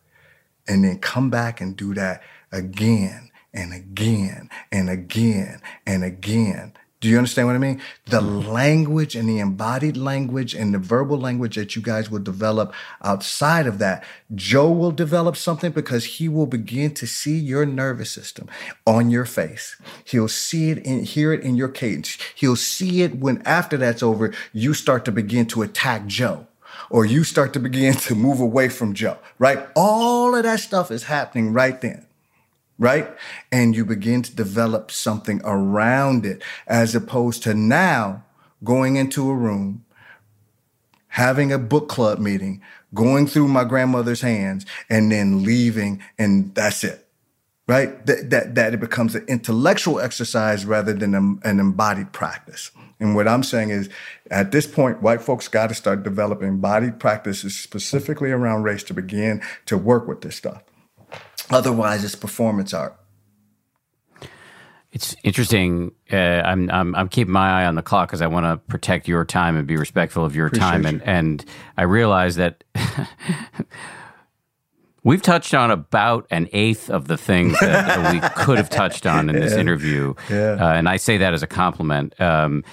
And 0.67 0.83
then 0.83 0.99
come 0.99 1.31
back 1.31 1.59
and 1.59 1.75
do 1.75 1.95
that 1.95 2.21
again 2.51 3.31
and 3.51 3.73
again 3.73 4.49
and 4.71 4.89
again 4.89 5.59
and 5.85 6.03
again 6.03 6.73
do 7.01 7.07
you 7.07 7.15
understand 7.15 7.47
what 7.47 7.55
I 7.55 7.59
mean? 7.59 7.81
The 8.07 8.19
mm-hmm. 8.19 8.49
language 8.49 9.15
and 9.15 9.29
the 9.29 9.39
embodied 9.39 9.95
language 9.95 10.53
and 10.53 10.73
the 10.73 10.79
verbal 10.79 11.17
language 11.17 11.55
that 11.55 11.73
you 11.73 11.81
guys 11.81 12.11
will 12.11 12.19
develop 12.19 12.73
outside 13.01 13.67
of 13.67 13.79
that, 13.79 14.03
Joe 14.35 14.69
will 14.69 14.91
develop 14.91 15.37
something 15.37 15.71
because 15.71 16.03
he 16.03 16.27
will 16.27 16.45
begin 16.45 16.93
to 16.95 17.07
see 17.07 17.37
your 17.37 17.65
nervous 17.65 18.11
system 18.11 18.49
on 18.85 19.09
your 19.09 19.23
face. 19.23 19.77
He'll 20.03 20.27
see 20.27 20.71
it 20.71 20.85
and 20.85 21.05
hear 21.05 21.31
it 21.31 21.41
in 21.41 21.55
your 21.55 21.69
cadence. 21.69 22.17
He'll 22.35 22.57
see 22.57 23.01
it 23.01 23.15
when 23.15 23.41
after 23.43 23.77
that's 23.77 24.03
over, 24.03 24.33
you 24.51 24.73
start 24.73 25.05
to 25.05 25.11
begin 25.13 25.45
to 25.47 25.61
attack 25.61 26.05
Joe 26.05 26.47
or 26.89 27.05
you 27.05 27.23
start 27.23 27.53
to 27.53 27.61
begin 27.61 27.93
to 27.93 28.15
move 28.15 28.41
away 28.41 28.67
from 28.67 28.93
Joe, 28.93 29.17
right? 29.37 29.65
All 29.73 30.35
of 30.35 30.43
that 30.43 30.59
stuff 30.59 30.91
is 30.91 31.03
happening 31.03 31.53
right 31.53 31.79
then 31.79 32.05
right? 32.79 33.09
And 33.51 33.75
you 33.75 33.85
begin 33.85 34.23
to 34.23 34.35
develop 34.35 34.89
something 34.89 35.41
around 35.43 36.25
it 36.25 36.41
as 36.65 36.95
opposed 36.95 37.43
to 37.43 37.53
now 37.53 38.23
going 38.63 38.95
into 38.95 39.29
a 39.29 39.35
room, 39.35 39.85
having 41.09 41.51
a 41.51 41.59
book 41.59 41.89
club 41.89 42.19
meeting, 42.19 42.61
going 42.93 43.27
through 43.27 43.49
my 43.49 43.65
grandmother's 43.65 44.21
hands, 44.21 44.65
and 44.89 45.11
then 45.11 45.43
leaving, 45.43 46.01
and 46.17 46.55
that's 46.55 46.83
it. 46.83 47.05
Right? 47.67 48.03
That, 48.07 48.31
that, 48.31 48.55
that 48.55 48.73
it 48.73 48.79
becomes 48.79 49.13
an 49.13 49.25
intellectual 49.27 49.99
exercise 49.99 50.65
rather 50.65 50.91
than 50.91 51.13
a, 51.13 51.47
an 51.47 51.59
embodied 51.59 52.13
practice. 52.13 52.71
And 52.99 53.15
what 53.15 53.27
I'm 53.27 53.43
saying 53.43 53.69
is, 53.69 53.89
at 54.31 54.51
this 54.51 54.65
point, 54.65 55.03
white 55.03 55.21
folks 55.21 55.47
got 55.47 55.67
to 55.67 55.75
start 55.75 56.01
developing 56.01 56.47
embodied 56.47 56.99
practices 56.99 57.55
specifically 57.55 58.31
around 58.31 58.63
race 58.63 58.83
to 58.85 58.93
begin 58.93 59.41
to 59.67 59.77
work 59.77 60.07
with 60.07 60.21
this 60.21 60.35
stuff. 60.35 60.63
Otherwise, 61.51 62.03
it's 62.03 62.15
performance 62.15 62.73
art. 62.73 62.95
It's 64.91 65.15
interesting. 65.23 65.91
Uh, 66.11 66.15
I'm, 66.15 66.69
I'm 66.71 66.95
I'm 66.95 67.09
keeping 67.09 67.31
my 67.31 67.61
eye 67.61 67.65
on 67.65 67.75
the 67.75 67.83
clock 67.83 68.09
because 68.09 68.23
I 68.23 68.27
want 68.27 68.45
to 68.45 68.57
protect 68.67 69.07
your 69.07 69.23
time 69.23 69.55
and 69.55 69.67
be 69.67 69.77
respectful 69.77 70.25
of 70.25 70.35
your 70.35 70.47
Appreciate 70.47 70.67
time. 70.67 70.85
And 70.85 70.97
you. 70.97 71.03
and 71.05 71.45
I 71.77 71.83
realize 71.83 72.37
that 72.37 72.63
we've 75.03 75.21
touched 75.21 75.53
on 75.53 75.69
about 75.69 76.25
an 76.31 76.49
eighth 76.53 76.89
of 76.89 77.07
the 77.07 77.17
things 77.17 77.59
that 77.59 78.13
we 78.13 78.19
could 78.43 78.57
have 78.57 78.69
touched 78.69 79.05
on 79.05 79.29
in 79.29 79.35
this 79.35 79.53
yeah. 79.53 79.59
interview. 79.59 80.15
Yeah. 80.27 80.57
Uh, 80.59 80.73
and 80.73 80.89
I 80.89 80.97
say 80.97 81.17
that 81.17 81.35
as 81.35 81.43
a 81.43 81.47
compliment. 81.47 82.19
Um, 82.19 82.63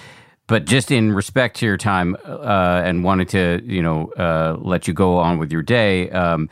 but 0.47 0.65
just 0.65 0.91
in 0.91 1.11
respect 1.11 1.57
to 1.57 1.65
your 1.65 1.77
time 1.77 2.15
uh, 2.25 2.81
and 2.83 3.03
wanting 3.03 3.27
to, 3.27 3.61
you 3.65 3.81
know, 3.81 4.11
uh, 4.17 4.57
let 4.59 4.87
you 4.87 4.93
go 4.93 5.17
on 5.17 5.37
with 5.39 5.51
your 5.51 5.61
day, 5.61 6.09
um, 6.11 6.49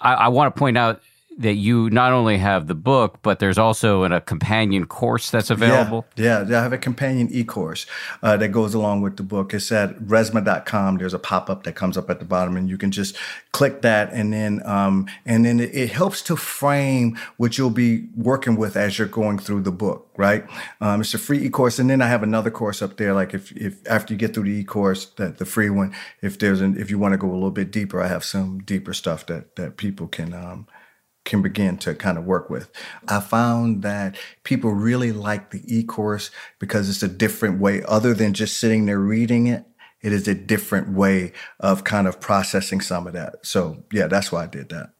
I, 0.00 0.14
I 0.14 0.28
want 0.28 0.54
to 0.54 0.58
point 0.58 0.78
out 0.78 1.00
that 1.40 1.54
you 1.54 1.88
not 1.88 2.12
only 2.12 2.36
have 2.36 2.66
the 2.66 2.74
book, 2.74 3.18
but 3.22 3.38
there's 3.38 3.56
also 3.56 4.04
a 4.04 4.20
companion 4.20 4.86
course 4.86 5.30
that's 5.30 5.48
available. 5.48 6.06
Yeah, 6.14 6.46
yeah 6.46 6.60
I 6.60 6.62
have 6.62 6.74
a 6.74 6.78
companion 6.78 7.28
e-course 7.30 7.86
uh, 8.22 8.36
that 8.36 8.48
goes 8.48 8.74
along 8.74 9.00
with 9.00 9.16
the 9.16 9.22
book. 9.22 9.54
It's 9.54 9.72
at 9.72 9.98
resmaa.com. 10.00 10.98
There's 10.98 11.14
a 11.14 11.18
pop-up 11.18 11.64
that 11.64 11.72
comes 11.72 11.96
up 11.96 12.10
at 12.10 12.18
the 12.18 12.26
bottom, 12.26 12.58
and 12.58 12.68
you 12.68 12.76
can 12.76 12.90
just 12.90 13.16
click 13.52 13.80
that, 13.80 14.12
and 14.12 14.34
then 14.34 14.60
um, 14.66 15.06
and 15.24 15.46
then 15.46 15.60
it, 15.60 15.74
it, 15.74 15.90
helps 15.90 16.20
to 16.22 16.36
frame 16.36 17.18
what 17.38 17.56
you'll 17.56 17.70
be 17.70 18.08
working 18.14 18.56
with 18.56 18.76
as 18.76 18.98
you're 18.98 19.08
going 19.08 19.38
through 19.38 19.62
the 19.62 19.72
book. 19.72 20.08
Right? 20.18 20.44
Um, 20.82 21.00
it's 21.00 21.14
a 21.14 21.18
free 21.18 21.42
e-course, 21.46 21.78
and 21.78 21.88
then 21.88 22.02
I 22.02 22.08
have 22.08 22.22
another 22.22 22.50
course 22.50 22.82
up 22.82 22.98
there. 22.98 23.14
Like 23.14 23.32
if 23.32 23.50
if 23.52 23.78
after 23.88 24.12
you 24.12 24.18
get 24.18 24.34
through 24.34 24.44
the 24.44 24.60
e-course, 24.60 25.06
that 25.16 25.38
the 25.38 25.46
free 25.46 25.70
one, 25.70 25.94
if 26.20 26.38
there's 26.38 26.60
an 26.60 26.76
if 26.78 26.90
you 26.90 26.98
want 26.98 27.12
to 27.12 27.18
go 27.18 27.30
a 27.30 27.32
little 27.32 27.50
bit 27.50 27.70
deeper, 27.70 28.02
I 28.02 28.08
have 28.08 28.24
some 28.24 28.58
deeper 28.58 28.92
stuff 28.92 29.24
that 29.26 29.56
that 29.56 29.78
people 29.78 30.06
can. 30.06 30.34
Um, 30.34 30.66
can 31.24 31.42
begin 31.42 31.76
to 31.78 31.94
kind 31.94 32.18
of 32.18 32.24
work 32.24 32.50
with. 32.50 32.70
I 33.08 33.20
found 33.20 33.82
that 33.82 34.16
people 34.42 34.72
really 34.72 35.12
like 35.12 35.50
the 35.50 35.62
e-course 35.66 36.30
because 36.58 36.88
it's 36.88 37.02
a 37.02 37.08
different 37.08 37.60
way, 37.60 37.82
other 37.84 38.14
than 38.14 38.32
just 38.34 38.58
sitting 38.58 38.86
there 38.86 38.98
reading 38.98 39.46
it. 39.46 39.64
It 40.02 40.14
is 40.14 40.26
a 40.26 40.34
different 40.34 40.88
way 40.88 41.32
of 41.58 41.84
kind 41.84 42.08
of 42.08 42.20
processing 42.20 42.80
some 42.80 43.06
of 43.06 43.12
that. 43.12 43.44
So 43.44 43.84
yeah, 43.92 44.06
that's 44.06 44.32
why 44.32 44.44
I 44.44 44.46
did 44.46 44.70
that. 44.70 44.92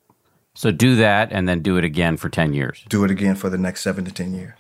So 0.55 0.71
do 0.71 0.97
that 0.97 1.33
and 1.33 1.49
then 1.49 1.63
do 1.63 1.79
it 1.79 1.85
again 1.85 2.19
for 2.19 2.29
10 2.29 2.53
years. 2.53 2.85
Do 2.89 3.05
it 3.05 3.11
again 3.11 3.35
for 3.35 3.49
the 3.49 3.57
next 3.57 3.81
seven 3.81 4.05
to 4.05 4.13
10 4.13 4.35
years. 4.35 4.53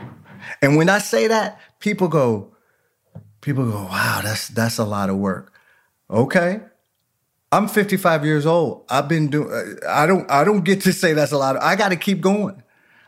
And 0.63 0.77
when 0.77 0.89
I 0.89 0.99
say 0.99 1.27
that, 1.27 1.61
people 1.79 2.09
go, 2.09 2.55
people 3.41 3.71
go, 3.71 3.85
wow, 3.85 4.21
that's 4.23 4.49
that's 4.49 4.79
a 4.79 4.85
lot 4.85 5.11
of 5.11 5.17
work. 5.17 5.53
Okay. 6.09 6.61
I'm 7.53 7.67
55 7.67 8.25
years 8.25 8.47
old. 8.47 8.85
I've 8.89 9.09
been 9.09 9.29
doing. 9.29 9.79
I 9.89 10.07
don't. 10.07 10.31
I 10.31 10.45
don't 10.45 10.65
get 10.65 10.83
to 10.83 10.93
say 10.93 11.13
that's 11.13 11.33
a 11.33 11.39
lot. 11.39 11.57
Of, 11.57 11.63
I 11.63 11.75
got 11.75 11.89
to 11.89 11.97
keep 11.97 12.21
going. 12.21 12.63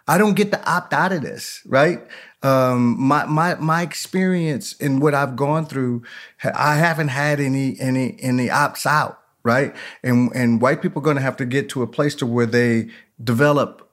I 0.08 0.18
don't 0.18 0.34
get 0.34 0.50
to 0.50 0.70
opt 0.70 0.92
out 0.92 1.12
of 1.12 1.22
this, 1.22 1.62
right? 1.66 2.04
Um, 2.42 3.00
my 3.00 3.24
my 3.26 3.54
my 3.56 3.82
experience 3.82 4.74
and 4.80 5.00
what 5.00 5.14
I've 5.14 5.36
gone 5.36 5.66
through, 5.66 6.02
I 6.42 6.74
haven't 6.74 7.08
had 7.08 7.38
any 7.38 7.78
any 7.78 8.16
any 8.20 8.48
opts 8.48 8.84
out, 8.84 9.20
right? 9.44 9.74
And 10.02 10.32
and 10.34 10.60
white 10.60 10.82
people 10.82 11.00
are 11.00 11.04
going 11.04 11.16
to 11.16 11.22
have 11.22 11.36
to 11.36 11.46
get 11.46 11.68
to 11.70 11.82
a 11.82 11.86
place 11.86 12.16
to 12.16 12.26
where 12.26 12.46
they 12.46 12.88
develop 13.22 13.88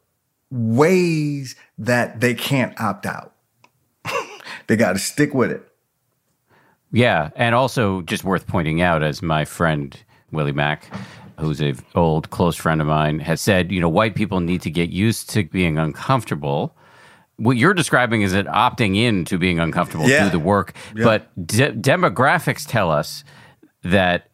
ways 0.50 1.56
that 1.78 2.22
they 2.22 2.34
can't 2.34 2.80
opt 2.82 3.06
out. 3.06 3.36
they 4.68 4.76
got 4.76 4.94
to 4.94 5.00
stick 5.00 5.36
with 5.36 5.52
it. 5.52 5.64
Yeah, 6.92 7.30
and 7.36 7.54
also 7.54 8.02
just 8.02 8.24
worth 8.24 8.48
pointing 8.48 8.82
out, 8.82 9.04
as 9.04 9.22
my 9.22 9.46
friend 9.46 9.96
Willie 10.32 10.52
Mack, 10.52 10.92
who's 11.40 11.62
a 11.62 11.74
old 11.96 12.30
close 12.30 12.56
friend 12.56 12.82
of 12.82 12.88
mine, 12.88 13.20
has 13.20 13.42
said, 13.42 13.72
you 13.72 13.80
know, 13.80 13.90
white 13.90 14.16
people 14.16 14.40
need 14.40 14.62
to 14.64 14.72
get 14.72 14.90
used 14.90 15.30
to 15.32 15.44
being 15.44 15.78
uncomfortable. 15.78 16.76
What 17.38 17.58
you're 17.58 17.74
describing 17.74 18.22
is 18.22 18.34
it 18.34 18.46
opting 18.48 18.98
in 18.98 19.26
to 19.26 19.38
being 19.38 19.60
uncomfortable, 19.60 20.08
yeah. 20.08 20.26
do 20.26 20.30
the 20.32 20.40
work. 20.40 20.74
Yeah. 20.96 21.06
But 21.06 21.48
de- 21.48 21.72
demographics 21.72 22.66
tell 22.68 22.92
us 22.92 23.24
that 23.84 24.30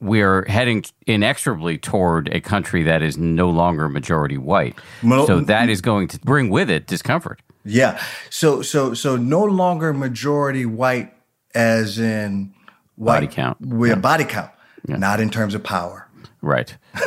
we're 0.00 0.44
heading 0.48 0.84
inexorably 1.06 1.78
toward 1.78 2.28
a 2.34 2.40
country 2.40 2.82
that 2.82 3.02
is 3.02 3.16
no 3.16 3.48
longer 3.48 3.88
majority 3.88 4.36
white. 4.36 4.76
Mo- 5.00 5.26
so 5.26 5.40
that 5.40 5.68
is 5.68 5.80
going 5.80 6.08
to 6.08 6.18
bring 6.18 6.50
with 6.50 6.68
it 6.68 6.88
discomfort. 6.88 7.40
Yeah. 7.64 8.02
So 8.28 8.62
so 8.62 8.94
so 8.94 9.16
no 9.16 9.44
longer 9.44 9.92
majority 9.92 10.66
white 10.66 11.14
as 11.54 12.00
in 12.00 12.52
white, 12.96 13.20
body 13.20 13.26
count. 13.28 13.64
We 13.64 13.90
yeah. 13.90 13.94
body 13.94 14.24
count 14.24 14.50
yeah. 14.86 14.96
not 14.96 15.20
in 15.20 15.30
terms 15.30 15.54
of 15.54 15.62
power. 15.62 16.08
Right. 16.40 16.76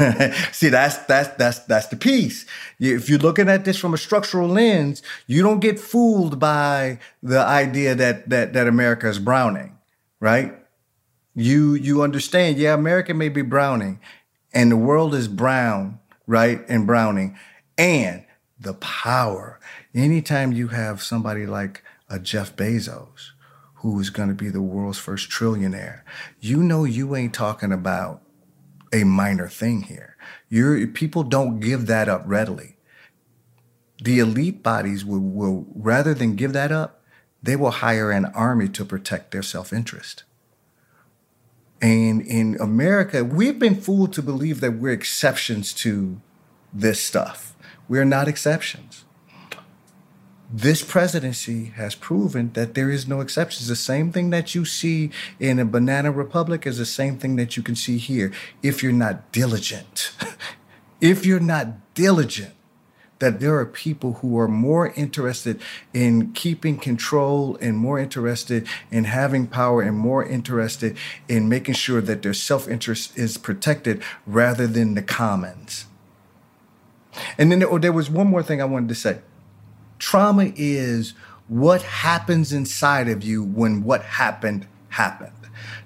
See, 0.54 0.70
that's 0.70 0.98
that's 1.00 1.28
that's 1.36 1.60
that's 1.60 1.88
the 1.88 1.98
piece. 1.98 2.46
If 2.80 3.10
you're 3.10 3.20
looking 3.20 3.50
at 3.50 3.66
this 3.66 3.78
from 3.78 3.94
a 3.94 3.98
structural 3.98 4.48
lens, 4.48 5.04
you 5.28 5.42
don't 5.44 5.60
get 5.60 5.78
fooled 5.78 6.40
by 6.40 7.00
the 7.22 7.40
idea 7.40 7.96
that 7.96 8.30
that 8.30 8.54
that 8.54 8.68
America 8.68 9.10
is 9.10 9.20
browning, 9.20 9.78
right? 10.22 10.56
You 11.36 11.74
you 11.74 12.02
understand, 12.02 12.58
yeah, 12.58 12.74
America 12.74 13.14
may 13.14 13.28
be 13.28 13.42
browning, 13.42 14.00
and 14.54 14.72
the 14.72 14.78
world 14.78 15.14
is 15.14 15.28
brown, 15.28 16.00
right? 16.28 16.62
And 16.70 16.88
browning, 16.88 17.38
and 17.78 18.24
the 18.58 18.76
power. 18.76 19.60
Anytime 19.94 20.54
you 20.54 20.70
have 20.70 21.04
somebody 21.04 21.46
like 21.46 21.84
a 22.10 22.20
Jeff 22.20 22.56
Bezos, 22.56 23.32
who 23.86 23.99
is 23.99 24.10
going 24.10 24.30
to 24.30 24.36
be 24.36 24.49
the 24.49 24.62
world's 24.62 24.98
first 24.98 25.30
trillionaire, 25.30 26.02
you 26.40 26.64
know 26.64 26.84
you 26.84 27.16
ain't 27.16 27.34
talking 27.34 27.72
about 27.72 28.22
a 28.91 29.03
minor 29.03 29.48
thing 29.48 29.84
here. 29.84 30.18
Your 30.49 30.88
people 30.88 31.24
don't 31.24 31.60
give 31.60 31.86
that 31.86 32.10
up 32.10 32.24
readily. 32.26 32.78
The 34.03 34.20
elite 34.20 34.64
bodies 34.64 35.06
will, 35.06 35.20
will 35.20 35.68
rather 35.76 36.14
than 36.14 36.36
give 36.36 36.53
that 36.53 36.72
up, 36.72 37.03
they 37.44 37.56
will 37.56 37.72
hire 37.72 38.10
an 38.10 38.26
army 38.26 38.68
to 38.70 38.84
protect 38.84 39.32
their 39.32 39.44
self-interest. 39.44 40.24
And 41.80 42.22
in 42.22 42.57
America, 42.60 43.24
we've 43.24 43.60
been 43.60 43.80
fooled 43.80 44.14
to 44.14 44.24
believe 44.24 44.62
that 44.62 44.80
we're 44.80 44.94
exceptions 44.94 45.74
to 45.76 46.20
this 46.74 47.02
stuff. 47.02 47.56
We're 47.88 48.03
not 48.03 48.28
exceptions. 48.28 49.05
This 50.57 50.82
presidency 50.82 51.65
has 51.76 51.95
proven 51.95 52.53
that 52.53 52.76
there 52.76 52.90
is 52.90 53.10
no 53.10 53.19
exceptions. 53.19 53.68
The 53.68 53.76
same 53.76 54.14
thing 54.14 54.30
that 54.30 54.56
you 54.56 54.64
see 54.64 55.11
in 55.38 55.60
a 55.60 55.65
banana 55.65 56.11
republic 56.11 56.65
is 56.65 56.77
the 56.77 56.86
same 56.86 57.18
thing 57.18 57.36
that 57.36 57.57
you 57.57 57.61
can 57.61 57.76
see 57.76 57.98
here 57.98 58.32
if 58.64 58.82
you're 58.82 58.94
not 58.94 59.34
diligent. 59.34 60.14
if 61.02 61.26
you're 61.26 61.41
not 61.41 61.94
diligent, 61.94 62.53
that 63.19 63.41
there 63.41 63.57
are 63.57 63.65
people 63.65 64.14
who 64.22 64.40
are 64.40 64.48
more 64.48 64.94
interested 64.94 65.60
in 65.94 66.32
keeping 66.32 66.77
control 66.77 67.57
and 67.60 67.76
more 67.76 67.99
interested 67.99 68.65
in 68.90 69.03
having 69.03 69.48
power 69.48 69.82
and 69.82 69.98
more 69.98 70.23
interested 70.23 70.95
in 71.27 71.49
making 71.49 71.76
sure 71.76 71.99
that 71.99 72.22
their 72.22 72.34
self 72.34 72.65
interest 72.69 73.18
is 73.18 73.38
protected 73.38 74.02
rather 74.26 74.68
than 74.68 74.94
the 74.94 75.03
commons. 75.03 75.88
And 77.38 77.52
then 77.52 77.60
there, 77.60 77.69
oh, 77.69 77.77
there 77.77 77.91
was 77.91 78.10
one 78.10 78.27
more 78.27 78.41
thing 78.41 78.61
I 78.61 78.65
wanted 78.65 78.88
to 78.88 78.95
say. 78.95 79.19
Trauma 80.00 80.52
is 80.56 81.14
what 81.48 81.82
happens 81.84 82.52
inside 82.52 83.08
of 83.08 83.24
you 83.24 83.44
when 83.44 83.84
what 83.84 84.02
happened 84.02 84.68
happened. 84.90 85.32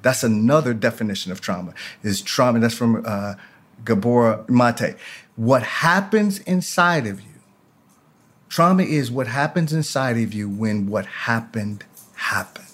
That's 0.01 0.23
another 0.23 0.73
definition 0.73 1.31
of 1.31 1.41
trauma. 1.41 1.73
Is 2.03 2.21
trauma? 2.21 2.59
That's 2.59 2.75
from 2.75 3.03
uh, 3.05 3.35
Gabor 3.83 4.45
Mate. 4.47 4.95
What 5.35 5.63
happens 5.63 6.39
inside 6.39 7.05
of 7.05 7.21
you. 7.21 7.27
Trauma 8.47 8.83
is 8.83 9.11
what 9.11 9.27
happens 9.27 9.73
inside 9.73 10.17
of 10.17 10.33
you 10.33 10.49
when 10.49 10.87
what 10.87 11.05
happened 11.05 11.85
happened. 12.15 12.65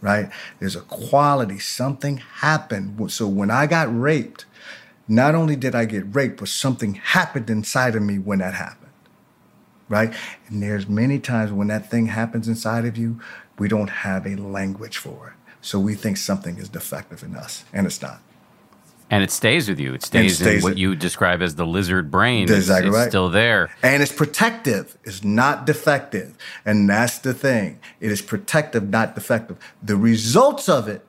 Right? 0.00 0.30
There's 0.58 0.76
a 0.76 0.80
quality. 0.80 1.58
Something 1.58 2.16
happened. 2.16 3.12
So 3.12 3.28
when 3.28 3.50
I 3.50 3.66
got 3.66 3.94
raped, 3.94 4.46
not 5.06 5.34
only 5.34 5.56
did 5.56 5.74
I 5.74 5.84
get 5.84 6.14
raped, 6.14 6.38
but 6.38 6.48
something 6.48 6.94
happened 6.94 7.50
inside 7.50 7.94
of 7.94 8.02
me 8.02 8.18
when 8.18 8.38
that 8.38 8.54
happened 8.54 8.79
right? 9.90 10.14
And 10.48 10.62
there's 10.62 10.88
many 10.88 11.18
times 11.18 11.52
when 11.52 11.68
that 11.68 11.90
thing 11.90 12.06
happens 12.06 12.48
inside 12.48 12.86
of 12.86 12.96
you, 12.96 13.20
we 13.58 13.68
don't 13.68 13.90
have 13.90 14.24
a 14.24 14.36
language 14.36 14.96
for 14.96 15.28
it. 15.28 15.32
So 15.60 15.78
we 15.78 15.94
think 15.94 16.16
something 16.16 16.56
is 16.56 16.70
defective 16.70 17.22
in 17.22 17.36
us, 17.36 17.64
and 17.74 17.86
it's 17.86 18.00
not. 18.00 18.22
And 19.10 19.24
it 19.24 19.32
stays 19.32 19.68
with 19.68 19.80
you. 19.80 19.92
It 19.92 20.04
stays, 20.04 20.40
it 20.40 20.44
stays 20.44 20.56
in 20.58 20.62
what 20.62 20.72
it. 20.74 20.78
you 20.78 20.94
describe 20.94 21.42
as 21.42 21.56
the 21.56 21.66
lizard 21.66 22.12
brain. 22.12 22.46
That's 22.46 22.60
exactly 22.60 22.88
it's, 22.88 22.96
right. 22.96 23.08
still 23.08 23.28
there. 23.28 23.68
And 23.82 24.02
it's 24.02 24.12
protective. 24.12 24.96
It's 25.02 25.24
not 25.24 25.66
defective. 25.66 26.38
And 26.64 26.88
that's 26.88 27.18
the 27.18 27.34
thing. 27.34 27.80
It 27.98 28.12
is 28.12 28.22
protective, 28.22 28.88
not 28.88 29.16
defective. 29.16 29.58
The 29.82 29.96
results 29.96 30.68
of 30.68 30.86
it 30.86 31.04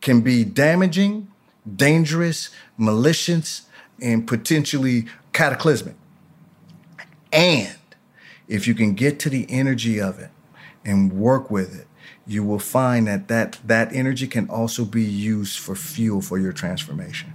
can 0.00 0.22
be 0.22 0.44
damaging, 0.44 1.28
dangerous, 1.76 2.50
malicious, 2.76 3.62
and 4.02 4.26
potentially 4.26 5.06
cataclysmic. 5.32 5.94
And 7.32 7.76
if 8.46 8.66
you 8.66 8.74
can 8.74 8.94
get 8.94 9.18
to 9.20 9.30
the 9.30 9.46
energy 9.48 10.00
of 10.00 10.18
it 10.18 10.30
and 10.84 11.12
work 11.12 11.50
with 11.50 11.78
it, 11.78 11.86
you 12.26 12.44
will 12.44 12.58
find 12.58 13.06
that 13.06 13.28
that, 13.28 13.58
that 13.64 13.92
energy 13.92 14.26
can 14.26 14.48
also 14.48 14.84
be 14.84 15.02
used 15.02 15.58
for 15.58 15.74
fuel 15.74 16.20
for 16.20 16.38
your 16.38 16.52
transformation. 16.52 17.32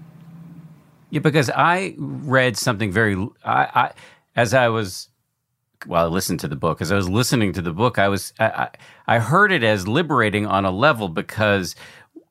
Yeah, 1.10 1.20
because 1.20 1.49
I 1.49 1.95
read 1.98 2.57
something 2.57 2.91
very, 2.91 3.15
I, 3.44 3.64
I 3.74 3.91
as 4.36 4.53
I 4.53 4.70
was, 4.70 5.10
well, 5.86 6.06
I 6.06 6.07
listened 6.07 6.40
to 6.41 6.48
the 6.48 6.56
book. 6.56 6.82
As 6.82 6.91
I 6.91 6.95
was 6.95 7.10
listening 7.10 7.53
to 7.53 7.61
the 7.61 7.74
book, 7.74 7.99
I 7.99 8.07
was, 8.07 8.34
I, 8.40 8.70
I 9.07 9.20
heard 9.20 9.52
it 9.52 9.64
as 9.64 9.88
liberating 9.88 10.45
on 10.48 10.65
a 10.65 10.72
level 10.72 11.10
because 11.10 11.76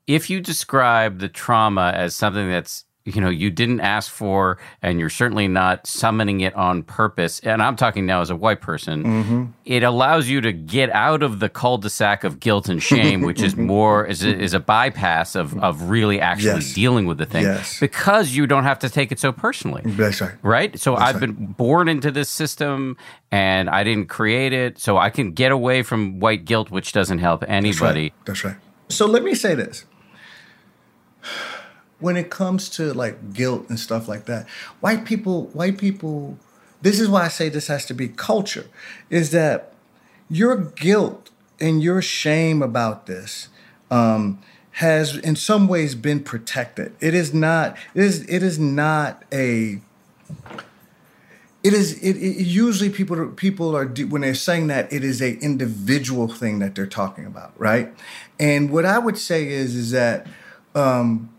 if 0.07 0.31
you 0.31 0.41
describe 0.41 1.19
the 1.19 1.29
trauma 1.29 1.93
as 1.95 2.15
something 2.15 2.49
that's 2.49 2.85
you 3.05 3.21
know 3.21 3.29
you 3.29 3.51
didn't 3.51 3.81
ask 3.81 4.11
for 4.11 4.59
and 4.81 5.01
you're 5.01 5.11
certainly 5.11 5.49
not 5.49 5.87
summoning 5.87 6.41
it 6.41 6.55
on 6.55 6.83
purpose 6.83 7.41
and 7.41 7.63
i'm 7.63 7.77
talking 7.77 8.07
now 8.07 8.21
as 8.21 8.31
a 8.31 8.37
white 8.37 8.61
person 8.61 9.03
mm-hmm. 9.03 9.45
it 9.65 9.83
allows 9.83 10.29
you 10.29 10.41
to 10.41 10.53
get 10.53 10.91
out 10.91 11.23
of 11.23 11.41
the 11.41 11.49
cul-de-sac 11.49 12.25
of 12.25 12.39
guilt 12.41 12.69
and 12.69 12.83
shame 12.83 13.21
which 13.23 13.43
is 13.43 13.57
more 13.57 14.07
is 14.07 14.25
a, 14.25 14.39
is 14.39 14.55
a 14.55 14.61
bypass 14.61 15.35
of, 15.35 15.57
of 15.59 15.83
really 15.91 16.21
actually 16.21 16.61
yes. 16.61 16.75
dealing 16.75 17.07
with 17.07 17.19
the 17.19 17.27
thing 17.27 17.43
yes. 17.43 17.81
because 17.81 18.37
you 18.37 18.47
don't 18.47 18.65
have 18.65 18.79
to 18.79 18.89
take 18.89 19.11
it 19.11 19.19
so 19.19 19.33
personally 19.33 19.83
that's 19.85 20.21
right 20.21 20.35
right 20.43 20.79
so 20.79 20.93
that's 20.93 21.03
i've 21.03 21.21
right. 21.21 21.37
been 21.37 21.47
born 21.47 21.89
into 21.89 22.11
this 22.11 22.29
system 22.29 22.97
and 23.31 23.69
i 23.69 23.83
didn't 23.83 24.07
create 24.07 24.53
it 24.53 24.79
so 24.79 24.97
i 24.97 25.11
can 25.11 25.33
get 25.33 25.51
away 25.51 25.83
from 25.83 26.21
white 26.21 26.45
guilt 26.45 26.71
which 26.71 26.93
doesn't 26.93 27.19
help 27.19 27.45
anybody 27.49 28.13
that's 28.25 28.45
right, 28.45 28.53
that's 28.53 28.57
right. 28.57 28.57
so 28.89 29.07
let 29.07 29.23
me 29.23 29.35
say 29.35 29.55
this 29.55 29.87
when 32.03 32.17
it 32.17 32.31
comes 32.31 32.69
to 32.71 32.93
like 32.93 33.33
guilt 33.33 33.69
and 33.69 33.79
stuff 33.79 34.09
like 34.09 34.27
that, 34.27 34.49
white 34.81 35.05
people, 35.05 35.45
white 35.49 35.79
people, 35.79 36.37
this 36.83 37.01
is 37.01 37.09
why 37.09 37.25
I 37.25 37.29
say 37.29 37.49
this 37.49 37.69
has 37.69 37.87
to 37.87 37.95
be 37.95 38.09
culture, 38.09 38.67
is 39.09 39.31
that 39.31 39.73
your 40.29 40.57
guilt 40.57 41.31
and 41.61 41.83
your 41.83 42.03
shame 42.03 42.63
about 42.63 43.07
this 43.07 43.49
um, 43.91 44.41
has 44.73 45.17
in 45.17 45.37
some 45.37 45.69
ways 45.69 45.95
been 45.95 46.23
protected. 46.23 46.95
It 47.01 47.15
is 47.15 47.33
not, 47.33 47.77
it 47.95 48.03
is, 48.03 48.29
it 48.29 48.43
is 48.43 48.59
not 48.59 49.23
a, 49.33 49.81
it 51.63 51.73
is 51.73 51.93
it, 52.03 52.17
it, 52.17 52.45
usually 52.45 52.91
people 52.91 53.29
people 53.29 53.77
are 53.77 53.87
when 53.87 54.23
they're 54.23 54.35
saying 54.35 54.67
that 54.67 54.93
it 54.93 55.05
is 55.05 55.23
a 55.23 55.39
individual 55.39 56.27
thing 56.27 56.59
that 56.59 56.75
they're 56.75 56.87
talking 56.87 57.25
about 57.25 57.53
right 57.57 57.95
and 58.41 58.71
what 58.71 58.85
i 58.85 58.99
would 58.99 59.17
say 59.17 59.47
is 59.47 59.77
is 59.77 59.93
that 59.93 60.27
um, 60.75 61.32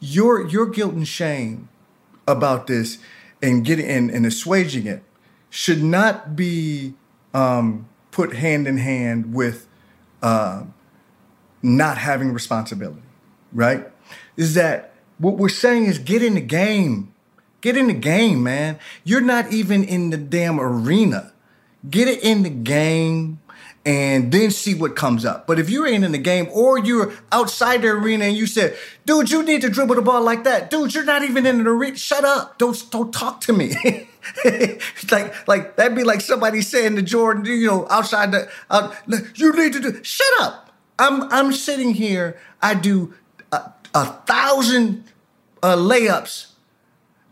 your 0.00 0.46
your 0.46 0.66
guilt 0.66 0.94
and 0.94 1.06
shame 1.06 1.68
about 2.26 2.66
this 2.66 2.98
and 3.42 3.64
getting 3.64 3.86
and, 3.86 4.10
and 4.10 4.26
assuaging 4.26 4.86
it 4.86 5.02
should 5.50 5.82
not 5.82 6.36
be 6.36 6.94
um, 7.34 7.88
put 8.10 8.34
hand 8.34 8.66
in 8.66 8.78
hand 8.78 9.34
with 9.34 9.66
uh, 10.22 10.64
not 11.62 11.98
having 11.98 12.32
responsibility, 12.32 13.02
right? 13.52 13.86
Is 14.36 14.54
that 14.54 14.92
what 15.18 15.36
we're 15.36 15.48
saying 15.48 15.86
is 15.86 15.98
get 15.98 16.22
in 16.22 16.34
the 16.34 16.40
game. 16.40 17.12
Get 17.60 17.76
in 17.76 17.88
the 17.88 17.94
game, 17.94 18.44
man. 18.44 18.78
You're 19.02 19.20
not 19.20 19.52
even 19.52 19.82
in 19.82 20.10
the 20.10 20.16
damn 20.16 20.60
arena. 20.60 21.32
Get 21.88 22.06
it 22.06 22.22
in 22.22 22.44
the 22.44 22.50
game 22.50 23.40
and 23.88 24.30
then 24.30 24.50
see 24.50 24.74
what 24.74 24.94
comes 24.94 25.24
up. 25.24 25.46
But 25.46 25.58
if 25.58 25.70
you 25.70 25.86
ain't 25.86 26.04
in 26.04 26.12
the 26.12 26.18
game 26.18 26.46
or 26.52 26.78
you're 26.78 27.10
outside 27.32 27.80
the 27.80 27.88
arena 27.88 28.26
and 28.26 28.36
you 28.36 28.46
said, 28.46 28.76
dude, 29.06 29.30
you 29.30 29.42
need 29.42 29.62
to 29.62 29.70
dribble 29.70 29.94
the 29.94 30.02
ball 30.02 30.22
like 30.22 30.44
that. 30.44 30.70
Dude, 30.70 30.92
you're 30.92 31.06
not 31.06 31.22
even 31.22 31.46
in 31.46 31.64
the 31.64 31.70
arena. 31.70 31.96
Shut 31.96 32.22
up. 32.22 32.58
Don't 32.58 32.78
don't 32.90 33.14
talk 33.14 33.40
to 33.42 33.54
me. 33.54 33.72
like 35.10 35.48
like 35.48 35.76
that'd 35.76 35.96
be 35.96 36.04
like 36.04 36.20
somebody 36.20 36.60
saying 36.60 36.96
to 36.96 37.02
Jordan, 37.02 37.46
you 37.46 37.66
know, 37.66 37.86
outside 37.88 38.30
the 38.30 38.50
out, 38.70 38.94
you 39.36 39.54
need 39.54 39.72
to 39.72 39.80
do 39.80 40.04
shut 40.04 40.28
up. 40.38 40.70
I'm 40.98 41.22
I'm 41.32 41.50
sitting 41.50 41.94
here, 41.94 42.38
I 42.60 42.74
do 42.74 43.14
a, 43.52 43.72
a 43.94 44.04
thousand 44.04 45.04
uh, 45.62 45.76
layups. 45.76 46.48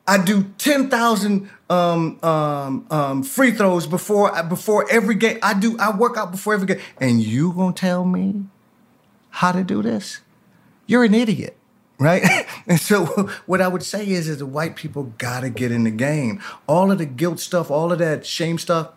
I 0.09 0.23
do 0.23 0.45
10,000 0.57 1.51
um, 1.69 2.19
um, 2.23 2.87
um, 2.91 3.23
free 3.23 3.51
throws 3.51 3.87
before 3.87 4.43
before 4.45 4.91
every 4.91 5.15
game. 5.15 5.39
I 5.43 5.59
do 5.59 5.77
I 5.79 5.97
work 5.97 6.17
out 6.17 6.31
before 6.31 6.55
every 6.55 6.67
game, 6.67 6.81
and 6.99 7.21
you 7.21 7.53
gonna 7.53 7.73
tell 7.73 8.05
me 8.05 8.45
how 9.31 9.53
to 9.53 9.65
do 9.65 9.83
this? 9.83 10.21
You're 10.87 11.05
an 11.05 11.15
idiot, 11.15 11.57
right? 11.99 12.23
and 12.67 12.81
so 12.81 13.07
what 13.47 13.61
I 13.61 13.69
would 13.69 13.83
say 13.83 14.07
is, 14.09 14.29
is 14.29 14.39
the 14.39 14.47
white 14.47 14.77
people 14.77 15.15
gotta 15.19 15.51
get 15.51 15.73
in 15.73 15.85
the 15.85 15.91
game. 15.91 16.41
All 16.67 16.91
of 16.91 16.99
the 16.99 17.07
guilt 17.07 17.41
stuff, 17.41 17.71
all 17.71 17.93
of 17.93 17.99
that 17.99 18.25
shame 18.25 18.59
stuff, 18.59 18.91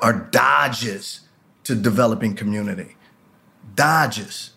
are 0.00 0.12
dodges 0.12 1.20
to 1.64 1.74
developing 1.74 2.34
community. 2.34 2.96
Dodges. 3.74 4.53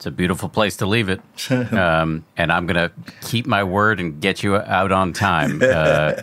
It's 0.00 0.06
a 0.06 0.10
beautiful 0.10 0.48
place 0.48 0.78
to 0.78 0.86
leave 0.86 1.10
it. 1.10 1.20
Um, 1.50 2.24
and 2.36 2.50
I'm 2.50 2.66
going 2.66 2.88
to 2.88 2.90
keep 3.28 3.46
my 3.46 3.62
word 3.62 4.00
and 4.00 4.18
get 4.18 4.42
you 4.42 4.56
out 4.56 4.92
on 4.92 5.12
time. 5.12 5.60
Uh, 5.70 6.22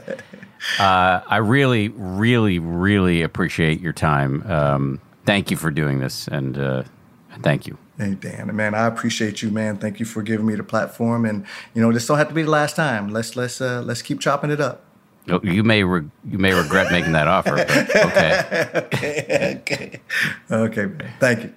uh, 0.80 1.22
I 1.28 1.38
really, 1.38 1.90
really, 1.90 2.58
really 2.58 3.22
appreciate 3.22 3.80
your 3.80 3.94
time. 3.94 4.44
Um, 4.50 5.00
thank 5.26 5.52
you 5.52 5.58
for 5.58 5.70
doing 5.70 6.00
this. 6.00 6.28
And 6.28 6.58
uh, 6.58 6.84
thank 7.44 7.68
you. 7.68 7.78
Hey 8.00 8.16
Dan, 8.16 8.56
man, 8.56 8.74
I 8.74 8.88
appreciate 8.88 9.44
you, 9.44 9.52
man. 9.52 9.78
Thank 9.78 10.00
you 10.00 10.06
for 10.06 10.24
giving 10.24 10.48
me 10.48 10.56
the 10.56 10.64
platform, 10.64 11.26
and 11.26 11.46
you 11.74 11.82
know 11.82 11.92
this 11.92 12.06
don't 12.08 12.18
have 12.18 12.28
to 12.30 12.34
be 12.34 12.44
the 12.44 12.50
last 12.50 12.76
time. 12.76 13.10
Let's 13.10 13.36
let's 13.36 13.62
uh, 13.62 13.82
let's 13.86 14.02
keep 14.02 14.20
chopping 14.20 14.52
it 14.52 14.60
up. 14.60 14.84
Oh, 15.30 15.40
you 15.44 15.64
may 15.64 15.84
re- 15.84 16.10
you 16.26 16.38
may 16.38 16.54
regret 16.54 16.92
making 16.92 17.14
that 17.14 17.28
offer. 17.28 17.60
okay. 17.60 18.70
okay. 18.76 20.00
Okay. 20.52 20.86
Okay. 20.86 21.10
Thank 21.20 21.44
you. 21.44 21.54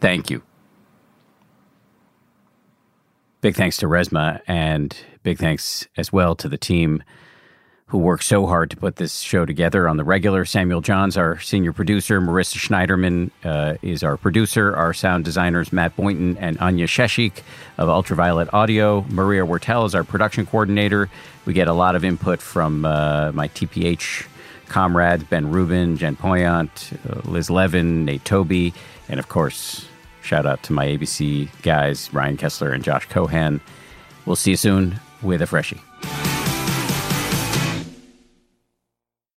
Thank 0.00 0.30
you. 0.30 0.42
Big 3.46 3.54
thanks 3.54 3.76
to 3.76 3.86
Resmaa 3.86 4.40
and 4.48 4.96
big 5.22 5.38
thanks 5.38 5.86
as 5.96 6.12
well 6.12 6.34
to 6.34 6.48
the 6.48 6.58
team 6.58 7.04
who 7.86 7.98
work 7.98 8.20
so 8.20 8.44
hard 8.44 8.70
to 8.70 8.76
put 8.76 8.96
this 8.96 9.20
show 9.20 9.46
together 9.46 9.88
on 9.88 9.96
the 9.96 10.02
regular. 10.02 10.44
Samuel 10.44 10.80
Johns, 10.80 11.16
our 11.16 11.38
senior 11.38 11.72
producer. 11.72 12.20
Marissa 12.20 12.56
Schneiderman 12.56 13.30
uh, 13.44 13.76
is 13.82 14.02
our 14.02 14.16
producer. 14.16 14.74
Our 14.74 14.92
sound 14.92 15.24
designers, 15.24 15.72
Matt 15.72 15.94
Boynton 15.94 16.36
and 16.38 16.58
Anya 16.58 16.88
Sheshik 16.88 17.42
of 17.78 17.88
Ultraviolet 17.88 18.52
Audio. 18.52 19.06
Maria 19.10 19.46
Wurttele 19.46 19.86
is 19.86 19.94
our 19.94 20.02
production 20.02 20.44
coordinator. 20.44 21.08
We 21.44 21.52
get 21.52 21.68
a 21.68 21.72
lot 21.72 21.94
of 21.94 22.04
input 22.04 22.40
from 22.40 22.84
uh, 22.84 23.30
my 23.30 23.46
TPH 23.46 24.26
comrades, 24.66 25.22
Ben 25.22 25.52
Rubin, 25.52 25.96
Jen 25.96 26.16
Poyant, 26.16 26.98
uh, 27.08 27.30
Liz 27.30 27.48
Levin, 27.48 28.06
Nate 28.06 28.24
Toby, 28.24 28.74
and 29.08 29.20
of 29.20 29.28
course, 29.28 29.86
shout 30.26 30.44
out 30.44 30.62
to 30.64 30.72
my 30.72 30.86
ABC 30.86 31.48
guys, 31.62 32.12
Ryan 32.12 32.36
Kessler 32.36 32.72
and 32.72 32.82
Josh 32.82 33.06
Cohan. 33.06 33.60
We'll 34.26 34.36
see 34.36 34.50
you 34.50 34.56
soon 34.56 34.98
with 35.22 35.40
a 35.40 35.46
freshie. 35.46 35.80